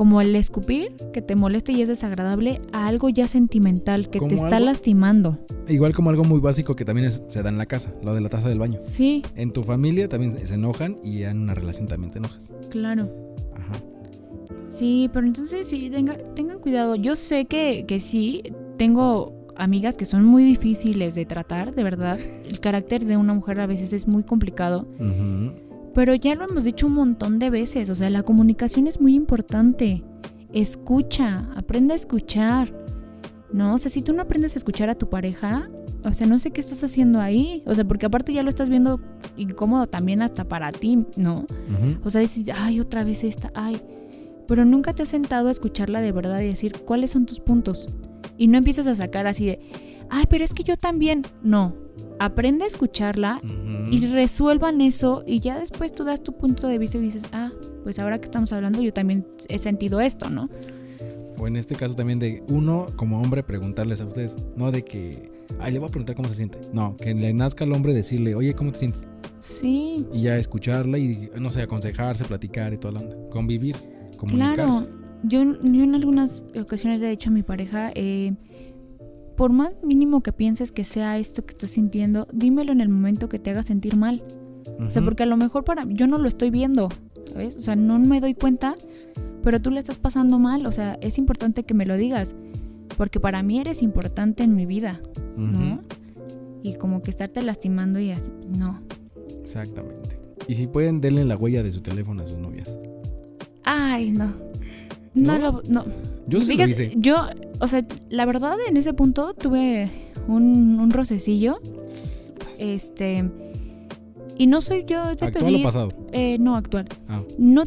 como 0.00 0.22
el 0.22 0.34
escupir, 0.34 0.96
que 1.12 1.20
te 1.20 1.36
molesta 1.36 1.72
y 1.72 1.82
es 1.82 1.88
desagradable, 1.88 2.62
a 2.72 2.86
algo 2.86 3.10
ya 3.10 3.28
sentimental, 3.28 4.04
que 4.08 4.18
te 4.18 4.18
¿Como 4.20 4.32
está 4.44 4.56
algo? 4.56 4.64
lastimando. 4.70 5.38
Igual 5.68 5.92
como 5.92 6.08
algo 6.08 6.24
muy 6.24 6.40
básico 6.40 6.74
que 6.74 6.86
también 6.86 7.08
es- 7.08 7.22
se 7.28 7.42
da 7.42 7.50
en 7.50 7.58
la 7.58 7.66
casa, 7.66 7.92
lo 8.02 8.14
de 8.14 8.22
la 8.22 8.30
taza 8.30 8.48
del 8.48 8.58
baño. 8.58 8.78
Sí, 8.80 9.20
En 9.36 9.52
tu 9.52 9.62
familia 9.62 10.08
también 10.08 10.34
se 10.46 10.54
enojan 10.54 10.96
y 11.04 11.24
en 11.24 11.40
una 11.40 11.52
relación 11.52 11.86
también 11.86 12.10
te 12.12 12.18
enojas. 12.18 12.50
claro. 12.70 13.10
Ajá. 13.54 13.74
Sí, 14.64 15.10
pero 15.12 15.26
entonces 15.26 15.66
sí, 15.68 15.90
tenga- 15.90 16.16
tengan 16.34 16.60
cuidado. 16.60 16.94
Yo 16.94 17.14
sé 17.14 17.44
que, 17.44 17.84
que 17.86 18.00
sí, 18.00 18.42
tengo 18.78 19.34
amigas 19.56 19.98
que 19.98 20.06
son 20.06 20.24
muy 20.24 20.44
difíciles 20.44 21.14
de 21.14 21.26
tratar, 21.26 21.74
de 21.74 21.82
verdad. 21.84 22.18
El 22.48 22.58
carácter 22.60 23.04
de 23.04 23.18
una 23.18 23.34
mujer 23.34 23.60
a 23.60 23.66
veces 23.66 23.92
es 23.92 24.08
muy 24.08 24.22
complicado. 24.22 24.88
Ujú. 24.98 25.52
Pero 25.94 26.14
ya 26.14 26.34
lo 26.34 26.44
hemos 26.48 26.64
dicho 26.64 26.86
un 26.86 26.94
montón 26.94 27.38
de 27.38 27.50
veces, 27.50 27.90
o 27.90 27.94
sea, 27.94 28.10
la 28.10 28.22
comunicación 28.22 28.86
es 28.86 29.00
muy 29.00 29.14
importante. 29.14 30.04
Escucha, 30.52 31.48
aprende 31.56 31.94
a 31.94 31.96
escuchar. 31.96 32.72
No, 33.52 33.74
o 33.74 33.78
sea, 33.78 33.90
si 33.90 34.02
tú 34.02 34.12
no 34.12 34.22
aprendes 34.22 34.54
a 34.54 34.58
escuchar 34.58 34.90
a 34.90 34.94
tu 34.94 35.08
pareja, 35.08 35.68
o 36.04 36.12
sea, 36.12 36.26
no 36.26 36.38
sé 36.38 36.52
qué 36.52 36.60
estás 36.60 36.84
haciendo 36.84 37.20
ahí. 37.20 37.62
O 37.66 37.74
sea, 37.74 37.84
porque 37.84 38.06
aparte 38.06 38.32
ya 38.32 38.42
lo 38.42 38.48
estás 38.48 38.70
viendo 38.70 39.00
incómodo 39.36 39.86
también 39.86 40.22
hasta 40.22 40.44
para 40.44 40.70
ti, 40.70 41.04
¿no? 41.16 41.46
O 42.04 42.10
sea, 42.10 42.20
dices, 42.20 42.48
ay, 42.56 42.80
otra 42.80 43.04
vez 43.04 43.24
esta, 43.24 43.50
ay. 43.54 43.82
Pero 44.46 44.64
nunca 44.64 44.94
te 44.94 45.02
has 45.02 45.08
sentado 45.08 45.48
a 45.48 45.50
escucharla 45.50 46.00
de 46.00 46.12
verdad 46.12 46.40
y 46.40 46.46
decir 46.46 46.80
cuáles 46.84 47.10
son 47.10 47.26
tus 47.26 47.40
puntos. 47.40 47.88
Y 48.36 48.46
no 48.46 48.58
empiezas 48.58 48.86
a 48.86 48.94
sacar 48.94 49.26
así 49.26 49.46
de, 49.46 49.60
ay, 50.10 50.24
pero 50.28 50.44
es 50.44 50.54
que 50.54 50.64
yo 50.64 50.76
también. 50.76 51.22
No, 51.42 51.74
aprende 52.18 52.64
a 52.64 52.66
escucharla 52.66 53.40
y 53.90 54.06
resuelvan 54.06 54.80
eso 54.80 55.24
y 55.26 55.40
ya 55.40 55.58
después 55.58 55.92
tú 55.92 56.04
das 56.04 56.22
tu 56.22 56.36
punto 56.36 56.68
de 56.68 56.78
vista 56.78 56.98
y 56.98 57.00
dices, 57.00 57.24
ah, 57.32 57.50
pues 57.82 57.98
ahora 57.98 58.18
que 58.18 58.24
estamos 58.24 58.52
hablando 58.52 58.80
yo 58.82 58.92
también 58.92 59.26
he 59.48 59.58
sentido 59.58 60.00
esto, 60.00 60.28
¿no? 60.30 60.48
O 61.38 61.46
en 61.46 61.56
este 61.56 61.74
caso 61.74 61.94
también 61.94 62.18
de 62.18 62.42
uno 62.48 62.86
como 62.96 63.20
hombre 63.20 63.42
preguntarles 63.42 64.00
a 64.02 64.04
ustedes, 64.04 64.36
no 64.56 64.70
de 64.70 64.84
que, 64.84 65.30
ay, 65.58 65.72
le 65.72 65.78
voy 65.78 65.88
a 65.88 65.90
preguntar 65.90 66.14
cómo 66.14 66.28
se 66.28 66.34
siente. 66.34 66.58
No, 66.72 66.96
que 66.96 67.14
le 67.14 67.32
nazca 67.32 67.64
al 67.64 67.72
hombre 67.72 67.94
decirle, 67.94 68.34
oye, 68.34 68.52
¿cómo 68.54 68.72
te 68.72 68.78
sientes? 68.80 69.06
Sí, 69.40 70.06
Y 70.12 70.22
ya 70.22 70.36
escucharla 70.36 70.98
y, 70.98 71.30
no 71.40 71.48
sé, 71.48 71.62
aconsejarse, 71.62 72.26
platicar 72.26 72.74
y 72.74 72.76
toda 72.76 72.92
la 72.92 73.00
onda. 73.00 73.16
Convivir, 73.30 73.74
comunicarse. 74.18 74.84
claro. 74.84 74.86
Yo, 75.22 75.42
yo 75.62 75.84
en 75.84 75.94
algunas 75.94 76.44
ocasiones 76.60 77.00
le 77.00 77.06
he 77.06 77.10
dicho 77.10 77.30
a 77.30 77.32
mi 77.32 77.42
pareja, 77.42 77.90
eh, 77.94 78.34
por 79.36 79.52
más 79.52 79.72
mínimo 79.82 80.22
que 80.22 80.32
pienses 80.32 80.72
que 80.72 80.84
sea 80.84 81.18
esto 81.18 81.44
que 81.44 81.52
estás 81.52 81.70
sintiendo, 81.70 82.26
dímelo 82.32 82.72
en 82.72 82.80
el 82.80 82.88
momento 82.88 83.28
que 83.28 83.38
te 83.38 83.50
haga 83.50 83.62
sentir 83.62 83.96
mal. 83.96 84.22
O 84.78 84.90
sea, 84.90 85.02
porque 85.02 85.24
a 85.24 85.26
lo 85.26 85.36
mejor 85.36 85.64
para 85.64 85.84
yo 85.88 86.06
no 86.06 86.18
lo 86.18 86.28
estoy 86.28 86.50
viendo, 86.50 86.88
¿sabes? 87.30 87.56
O 87.56 87.62
sea, 87.62 87.76
no 87.76 87.98
me 87.98 88.20
doy 88.20 88.34
cuenta, 88.34 88.76
pero 89.42 89.60
tú 89.60 89.70
le 89.70 89.80
estás 89.80 89.98
pasando 89.98 90.38
mal, 90.38 90.66
o 90.66 90.72
sea, 90.72 90.98
es 91.00 91.18
importante 91.18 91.64
que 91.64 91.74
me 91.74 91.86
lo 91.86 91.96
digas, 91.96 92.34
porque 92.96 93.20
para 93.20 93.42
mí 93.42 93.60
eres 93.60 93.82
importante 93.82 94.42
en 94.42 94.54
mi 94.54 94.66
vida, 94.66 95.00
¿no? 95.36 95.80
Y 96.62 96.74
como 96.74 97.02
que 97.02 97.10
estarte 97.10 97.42
lastimando 97.42 98.00
y 98.00 98.10
así, 98.10 98.32
no. 98.56 98.80
Exactamente. 99.40 100.20
Y 100.48 100.54
si 100.54 100.66
pueden, 100.66 101.00
denle 101.00 101.24
la 101.24 101.36
huella 101.36 101.62
de 101.62 101.72
su 101.72 101.80
teléfono 101.80 102.22
a 102.22 102.26
sus 102.26 102.38
novias. 102.38 102.80
Ay, 103.64 104.12
no. 104.12 104.49
No, 105.14 105.38
¿No? 105.38 105.52
lo, 105.52 105.62
no. 105.68 105.84
Yo 106.26 106.40
sí 106.40 106.46
lo 106.46 106.52
Fíjate, 106.52 106.70
hice. 106.70 106.92
Yo, 106.96 107.16
o 107.60 107.66
sea, 107.66 107.84
la 108.10 108.24
verdad 108.26 108.56
en 108.68 108.76
ese 108.76 108.92
punto 108.94 109.34
tuve 109.34 109.88
un, 110.28 110.78
un 110.80 110.90
rocecillo, 110.90 111.58
este, 112.58 113.28
y 114.38 114.46
no 114.46 114.60
soy 114.60 114.84
yo 114.86 115.04
de 115.04 115.10
¿Actual 115.10 115.32
pedir, 115.32 115.60
o 115.60 115.62
pasado? 115.68 115.88
eh, 116.12 116.38
no 116.38 116.56
actual. 116.56 116.86
Ah, 117.08 117.22
No, 117.38 117.64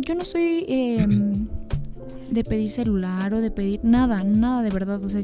yo 0.00 0.14
no 0.14 0.24
soy 0.24 0.64
eh, 0.68 1.06
de 2.30 2.44
pedir 2.44 2.70
celular 2.70 3.32
o 3.34 3.40
de 3.40 3.50
pedir 3.50 3.80
nada, 3.82 4.22
nada 4.24 4.62
de 4.62 4.70
verdad. 4.70 5.04
O 5.04 5.08
sea, 5.08 5.22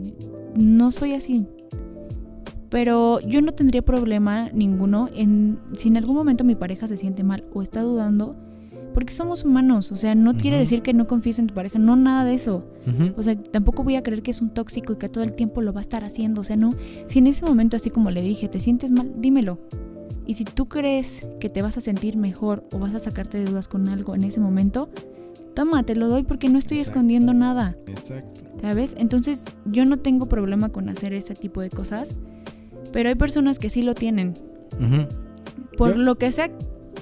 no 0.55 0.90
soy 0.90 1.14
así. 1.14 1.46
Pero 2.70 3.20
yo 3.20 3.40
no 3.42 3.52
tendría 3.52 3.83
problema 3.83 4.50
ninguno 4.52 5.09
en 5.14 5.59
si 5.76 5.88
en 5.88 5.96
algún 5.96 6.16
momento 6.16 6.44
mi 6.44 6.55
pareja 6.57 6.88
se 6.88 6.96
siente 6.96 7.22
mal 7.22 7.44
o 7.55 7.62
está 7.62 7.81
dudando, 7.83 8.37
porque 8.96 9.12
somos 9.12 9.44
humanos. 9.44 9.92
O 9.92 9.96
sea, 9.96 10.14
no 10.14 10.35
quiere 10.38 10.56
decir 10.59 10.80
que 10.80 10.94
no 10.94 11.06
confíes 11.06 11.38
en 11.38 11.48
tu 11.48 11.52
pareja, 11.52 11.78
no 11.78 11.96
nada 11.96 12.24
de 12.24 12.32
eso. 12.32 12.64
O 13.14 13.22
sea, 13.22 13.37
tampoco 13.37 13.85
voy 13.85 13.94
a 13.96 14.02
creer 14.02 14.22
que 14.22 14.30
es 14.30 14.40
un 14.40 14.48
tóxico 14.48 14.94
y 14.94 14.96
que 14.96 15.11
todo 15.11 15.22
el 15.22 15.35
tiempo 15.35 15.61
lo 15.61 15.74
va 15.74 15.80
a 15.80 15.82
estar 15.82 16.02
haciendo. 16.02 16.40
O 16.40 16.44
sea, 16.44 16.56
no. 16.56 16.70
Si 17.06 17.18
en 17.18 17.26
ese 17.26 17.44
momento, 17.44 17.76
así 17.76 17.90
como 17.90 18.11
le 18.11 18.22
dije, 18.22 18.48
te 18.48 18.59
sientes 18.59 18.90
mal, 18.90 19.12
dímelo. 19.18 19.59
Y 20.26 20.32
si 20.32 20.44
tú 20.44 20.64
crees 20.64 21.26
que 21.40 21.50
te 21.50 21.61
vas 21.61 21.76
a 21.76 21.82
sentir 21.82 22.16
mejor 22.16 22.66
o 22.72 22.78
vas 22.78 22.94
a 22.94 22.98
sacarte 22.98 23.37
de 23.38 23.44
dudas 23.44 23.68
con 23.68 23.87
algo 23.90 24.14
en 24.14 24.24
ese 24.24 24.40
momento, 24.40 24.88
toma, 25.54 25.82
te 25.82 25.94
lo 25.94 26.09
doy 26.09 26.22
porque 26.22 26.48
no 26.48 26.56
estoy 26.59 26.78
Exacto. 26.78 26.98
escondiendo 27.00 27.35
nada. 27.35 27.76
Exacto. 27.88 28.44
¿Sabes? 28.62 28.94
Entonces, 28.98 29.44
yo 29.66 29.85
no 29.85 29.98
tengo 29.98 30.24
problema 30.26 30.70
con 30.70 30.88
hacer 30.88 31.12
este 31.12 31.35
tipo 31.35 31.61
de 31.61 31.68
cosas. 31.68 32.14
Pero 32.94 33.11
hay 33.11 33.14
personas 33.14 33.59
que 33.59 33.68
sí 33.68 33.82
lo 33.82 33.92
tienen. 33.94 34.32
Ujú. 34.80 35.06
Por 35.76 35.96
Yo- 35.96 36.00
lo 36.00 36.14
que 36.16 36.30
sea 36.32 36.50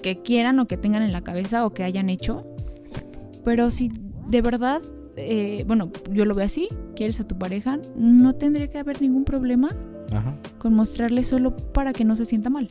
que 0.04 0.20
quieran 0.20 0.60
o 0.60 0.66
que 0.66 0.76
tengan 0.76 1.02
en 1.02 1.12
la 1.12 1.22
cabeza 1.22 1.64
o 1.64 1.72
que 1.72 1.82
hayan 1.82 2.10
hecho. 2.10 2.44
Exacto. 2.78 3.20
Pero 3.42 3.70
si 3.70 3.90
de 4.28 4.42
verdad, 4.42 4.82
eh, 5.16 5.64
bueno, 5.66 5.90
yo 6.12 6.26
lo 6.26 6.34
veo 6.34 6.44
así, 6.44 6.68
quieres 6.94 7.20
a 7.20 7.26
tu 7.26 7.38
pareja, 7.38 7.80
no 7.96 8.34
tendría 8.34 8.68
que 8.68 8.76
haber 8.76 9.00
ningún 9.00 9.24
problema 9.24 9.74
Ajá. 10.12 10.36
con 10.58 10.74
mostrarle 10.74 11.24
solo 11.24 11.56
para 11.56 11.94
que 11.94 12.04
no 12.04 12.16
se 12.16 12.26
sienta 12.26 12.50
mal. 12.50 12.68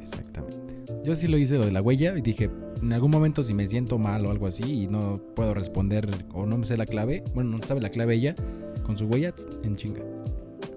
Exactamente. 0.00 0.76
Yo 1.04 1.14
sí 1.14 1.28
lo 1.28 1.36
hice 1.36 1.58
lo 1.58 1.66
de 1.66 1.72
la 1.72 1.82
huella 1.82 2.16
y 2.16 2.22
dije, 2.22 2.48
en 2.80 2.92
algún 2.94 3.10
momento 3.10 3.42
si 3.42 3.52
me 3.52 3.68
siento 3.68 3.98
mal 3.98 4.24
o 4.24 4.30
algo 4.30 4.46
así 4.46 4.84
y 4.84 4.86
no 4.86 5.20
puedo 5.36 5.52
responder 5.52 6.08
o 6.32 6.46
no 6.46 6.56
me 6.56 6.64
sé 6.64 6.78
la 6.78 6.86
clave, 6.86 7.22
bueno, 7.34 7.50
no 7.50 7.60
sabe 7.60 7.82
la 7.82 7.90
clave 7.90 8.14
ella, 8.14 8.34
con 8.82 8.96
su 8.96 9.04
huella 9.04 9.34
en 9.62 9.76
chinga. 9.76 10.00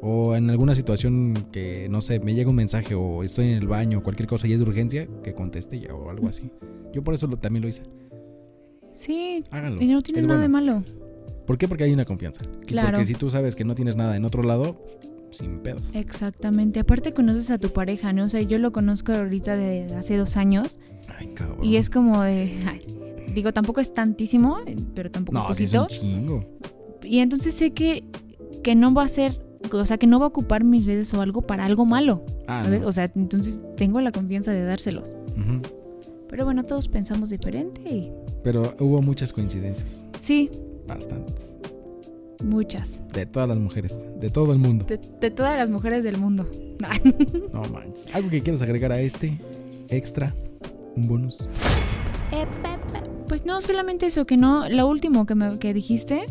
O 0.08 0.36
en 0.36 0.52
alguna 0.52 0.76
situación 0.76 1.48
que, 1.52 1.88
no 1.90 2.00
sé, 2.02 2.20
me 2.20 2.36
llega 2.36 2.50
un 2.52 2.56
mensaje 2.56 2.94
o 2.94 3.24
estoy 3.24 3.46
en 3.46 3.58
el 3.58 3.68
baño 3.68 3.98
o 4.00 4.04
cualquier 4.04 4.28
cosa 4.28 4.48
y 4.48 4.54
es 4.54 4.60
de 4.60 4.66
urgencia, 4.66 5.08
que 5.24 5.34
conteste 5.34 5.80
ya 5.80 5.96
o 5.96 6.12
algo 6.12 6.28
así. 6.28 6.52
Yo 6.94 7.04
por 7.04 7.16
eso 7.16 7.26
lo- 7.26 7.38
también 7.38 7.64
lo 7.64 7.68
hice. 7.70 7.82
Sí, 8.94 9.44
Háganlo. 9.52 9.82
y 9.82 9.88
no 9.88 10.02
tiene 10.02 10.20
Es 10.22 10.26
nada 10.28 10.42
de 10.42 10.48
malo. 10.48 10.84
¿Por 11.46 11.58
qué? 11.58 11.68
Porque 11.68 11.84
hay 11.84 11.92
una 11.94 12.06
confianza. 12.06 12.42
Claro. 12.66 12.90
Porque 12.92 13.06
si 13.06 13.14
tú 13.16 13.30
sabes 13.30 13.56
que 13.56 13.66
no 13.66 13.76
tienes 13.76 13.96
nada 13.96 14.16
en 14.16 14.26
otro 14.26 14.44
lado, 14.44 14.80
sin 15.32 15.60
pedos. 15.60 15.92
Exactamente. 15.94 16.80
Aparte 16.80 17.14
conoces 17.14 17.50
a 17.52 17.58
tu 17.58 17.72
pareja, 17.72 18.14
¿no? 18.14 18.26
O 18.26 18.30
sea, 18.30 18.42
yo 18.42 18.58
lo 18.58 18.72
conozco 18.72 19.12
ahorita 19.12 19.58
de 19.58 19.86
hace 19.96 20.18
dos 20.18 20.38
años 20.38 20.80
Ay, 21.20 21.30
cabrón. 21.34 21.64
y 21.66 21.76
es 21.78 21.90
como 21.90 22.22
de... 22.22 22.50
ay, 22.68 22.82
digo, 23.34 23.52
tampoco 23.54 23.82
es 23.82 23.94
tantísimo, 23.94 24.58
pero 24.94 25.12
tampoco 25.12 25.38
No, 25.38 25.52
es 25.52 25.60
un 25.74 25.82
poquito. 25.82 25.88
chingo. 25.88 26.46
Y 27.04 27.20
entonces 27.20 27.54
sé 27.54 27.72
que, 27.72 28.04
que 28.64 28.76
no 28.76 28.94
va 28.94 29.04
a 29.04 29.08
ser... 29.08 29.44
O 29.72 29.86
sea, 29.86 29.98
que 29.98 30.08
no 30.08 30.20
va 30.20 30.26
a 30.26 30.30
ocupar 30.30 30.64
mis 30.64 30.86
redes 30.86 31.14
o 31.14 31.22
algo 31.22 31.42
para 31.42 31.66
algo 31.66 31.86
malo. 31.86 32.24
Ah, 32.48 32.64
¿sabes? 32.64 32.82
no. 32.82 32.88
O 32.88 32.92
sea, 32.92 33.12
entonces 33.16 33.60
tengo 33.78 34.00
la 34.02 34.12
confianza 34.12 34.52
de 34.52 34.64
dárselos. 34.64 35.12
Pero 36.30 36.46
bueno, 36.46 36.64
todos 36.64 36.88
pensamos 36.88 37.30
diferente 37.30 37.82
y... 37.82 38.12
Pero 38.44 38.76
hubo 38.80 39.02
muchas 39.02 39.32
coincidencias. 39.34 40.04
Sí, 40.22 40.50
Bastantes. 40.88 41.58
muchas. 42.44 43.04
De 43.14 43.26
todas 43.26 43.48
las 43.50 43.58
mujeres. 43.58 44.06
De 44.20 44.30
todo 44.30 44.52
el 44.54 44.60
mundo. 44.60 44.86
De, 44.86 45.00
de 45.22 45.32
todas 45.32 45.58
las 45.58 45.70
mujeres 45.70 46.04
del 46.04 46.18
mundo. 46.18 46.48
No 47.54 47.62
manches. 47.72 48.06
¿Algo 48.14 48.30
que 48.30 48.42
quieras 48.42 48.62
agregar 48.62 48.92
a 48.92 49.00
este? 49.00 49.40
Extra. 49.90 50.36
Un 50.96 51.08
bonus. 51.08 51.38
Eh, 52.32 52.46
Pues 53.28 53.46
no, 53.46 53.62
solamente 53.62 54.06
eso, 54.08 54.26
que 54.26 54.36
no, 54.38 54.68
lo 54.70 54.88
último 54.88 55.26
que, 55.26 55.36
me, 55.36 55.58
que 55.58 55.74
dijiste, 55.74 56.26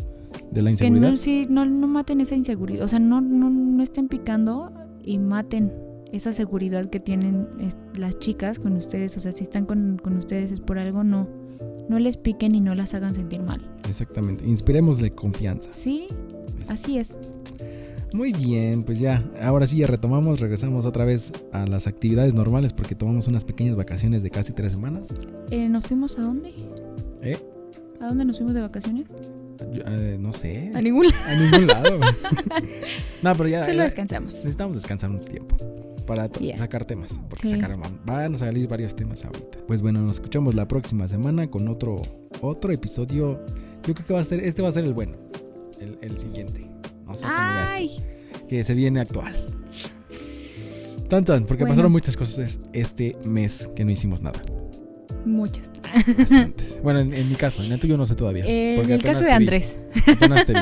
De 0.51 0.61
la 0.61 0.67
que 0.67 0.71
inseguridad. 0.71 1.11
no, 1.11 1.17
sí, 1.17 1.47
no, 1.49 1.65
no 1.65 1.87
maten 1.87 2.21
esa 2.21 2.35
inseguridad, 2.35 2.85
o 2.85 2.87
sea, 2.87 2.99
no, 2.99 3.21
no, 3.21 3.49
no 3.49 3.83
estén 3.83 4.07
picando 4.07 4.71
y 5.03 5.17
maten 5.17 5.71
esa 6.11 6.31
seguridad 6.33 6.85
que 6.85 6.99
tienen 6.99 7.47
las 7.97 8.17
chicas 8.19 8.59
con 8.59 8.73
ustedes, 8.77 9.17
o 9.17 9.19
sea, 9.19 9.31
si 9.31 9.43
están 9.43 9.65
con, 9.65 9.99
con 10.01 10.17
ustedes 10.17 10.51
es 10.51 10.59
por 10.61 10.77
algo, 10.77 11.03
no, 11.03 11.27
no 11.89 11.99
les 11.99 12.17
piquen 12.17 12.55
y 12.55 12.61
no 12.61 12.73
las 12.73 12.93
hagan 12.93 13.13
sentir 13.13 13.41
mal. 13.41 13.61
Exactamente. 13.87 14.45
Inspirémosle 14.47 15.11
confianza. 15.11 15.69
Sí, 15.71 16.07
así 16.69 16.97
es. 16.97 17.19
Muy 18.13 18.31
bien, 18.31 18.83
pues 18.83 18.99
ya. 18.99 19.29
Ahora 19.41 19.67
sí 19.67 19.79
ya 19.79 19.87
retomamos. 19.87 20.39
Regresamos 20.39 20.85
otra 20.85 21.03
vez 21.03 21.33
a 21.51 21.65
las 21.67 21.85
actividades 21.85 22.33
normales 22.33 22.71
porque 22.71 22.95
tomamos 22.95 23.27
unas 23.27 23.43
pequeñas 23.43 23.75
vacaciones 23.75 24.23
de 24.23 24.29
casi 24.29 24.53
tres 24.53 24.71
semanas. 24.71 25.13
Eh, 25.51 25.67
¿Nos 25.67 25.85
fuimos 25.87 26.17
a 26.17 26.21
dónde? 26.21 26.53
¿Eh? 27.21 27.37
¿A 27.99 28.07
dónde 28.07 28.23
nos 28.23 28.37
fuimos 28.37 28.55
de 28.55 28.61
vacaciones? 28.61 29.13
Yo, 29.73 29.83
eh, 29.85 30.17
no 30.19 30.33
sé. 30.33 30.71
A 30.73 30.81
ningún 30.81 31.07
lado. 31.07 31.23
A 31.27 31.35
ningún 31.35 31.67
lado. 31.67 31.99
no, 33.21 33.35
pero 33.35 33.49
ya. 33.49 33.65
Solo 33.65 33.77
ya- 33.77 33.83
descansamos. 33.83 34.33
Necesitamos 34.33 34.75
descansar 34.75 35.09
un 35.09 35.19
tiempo 35.19 35.55
para 36.05 36.29
sacar 36.55 36.85
temas. 36.85 37.19
Porque 37.29 37.47
Sí. 37.47 37.55
sacaron, 37.55 37.81
van 38.05 38.33
a 38.33 38.37
salir 38.37 38.67
varios 38.67 38.95
temas 38.95 39.23
ahorita. 39.25 39.59
Pues 39.67 39.81
bueno, 39.81 40.01
nos 40.01 40.15
escuchamos 40.17 40.55
la 40.55 40.67
próxima 40.67 41.07
semana 41.07 41.47
con 41.49 41.67
otro, 41.67 42.01
otro 42.41 42.71
episodio. 42.71 43.39
Yo 43.85 43.93
creo 43.93 44.05
que 44.07 44.13
va 44.13 44.19
a 44.19 44.23
ser, 44.23 44.39
este 44.43 44.61
va 44.61 44.69
a 44.69 44.71
ser 44.71 44.83
el 44.85 44.93
bueno. 44.93 45.15
El, 45.79 45.97
el 46.01 46.17
siguiente. 46.17 46.67
No 47.05 47.13
sé 47.13 47.21
cómo. 47.25 47.35
Ay, 47.37 47.91
que 48.49 48.63
se 48.63 48.73
viene 48.73 48.99
actual. 48.99 49.33
Tan 51.09 51.23
tan, 51.23 51.45
porque 51.45 51.63
Bueno. 51.63 51.73
pasaron 51.73 51.91
muchas 51.91 52.17
cosas 52.17 52.59
este 52.73 53.15
mes 53.23 53.69
que 53.75 53.85
no 53.85 53.91
hicimos 53.91 54.21
nada. 54.21 54.41
Muchas. 55.25 55.71
Bastantes. 56.17 56.79
bueno, 56.83 56.99
en, 56.99 57.13
en 57.13 57.29
mi 57.29 57.35
caso, 57.35 57.63
en 57.63 57.71
el 57.71 57.79
tuyo 57.79 57.97
no 57.97 58.05
sé 58.05 58.15
todavía. 58.15 58.45
En 58.45 58.89
el 58.89 59.01
caso 59.03 59.21
de 59.21 59.27
vi, 59.27 59.33
Andrés. 59.33 59.77
apenas 60.07 60.45
te 60.45 60.53
vi. 60.53 60.59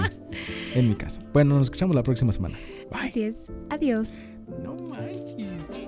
En 0.76 0.90
mi 0.90 0.96
caso. 0.96 1.22
Bueno, 1.34 1.56
nos 1.56 1.68
escuchamos 1.68 1.96
la 1.96 2.04
próxima 2.04 2.32
semana. 2.32 2.58
Bye. 2.92 3.10
Así 3.10 3.24
es. 3.24 3.52
Adiós. 3.70 4.14
No 4.64 4.76
manches. 4.76 5.83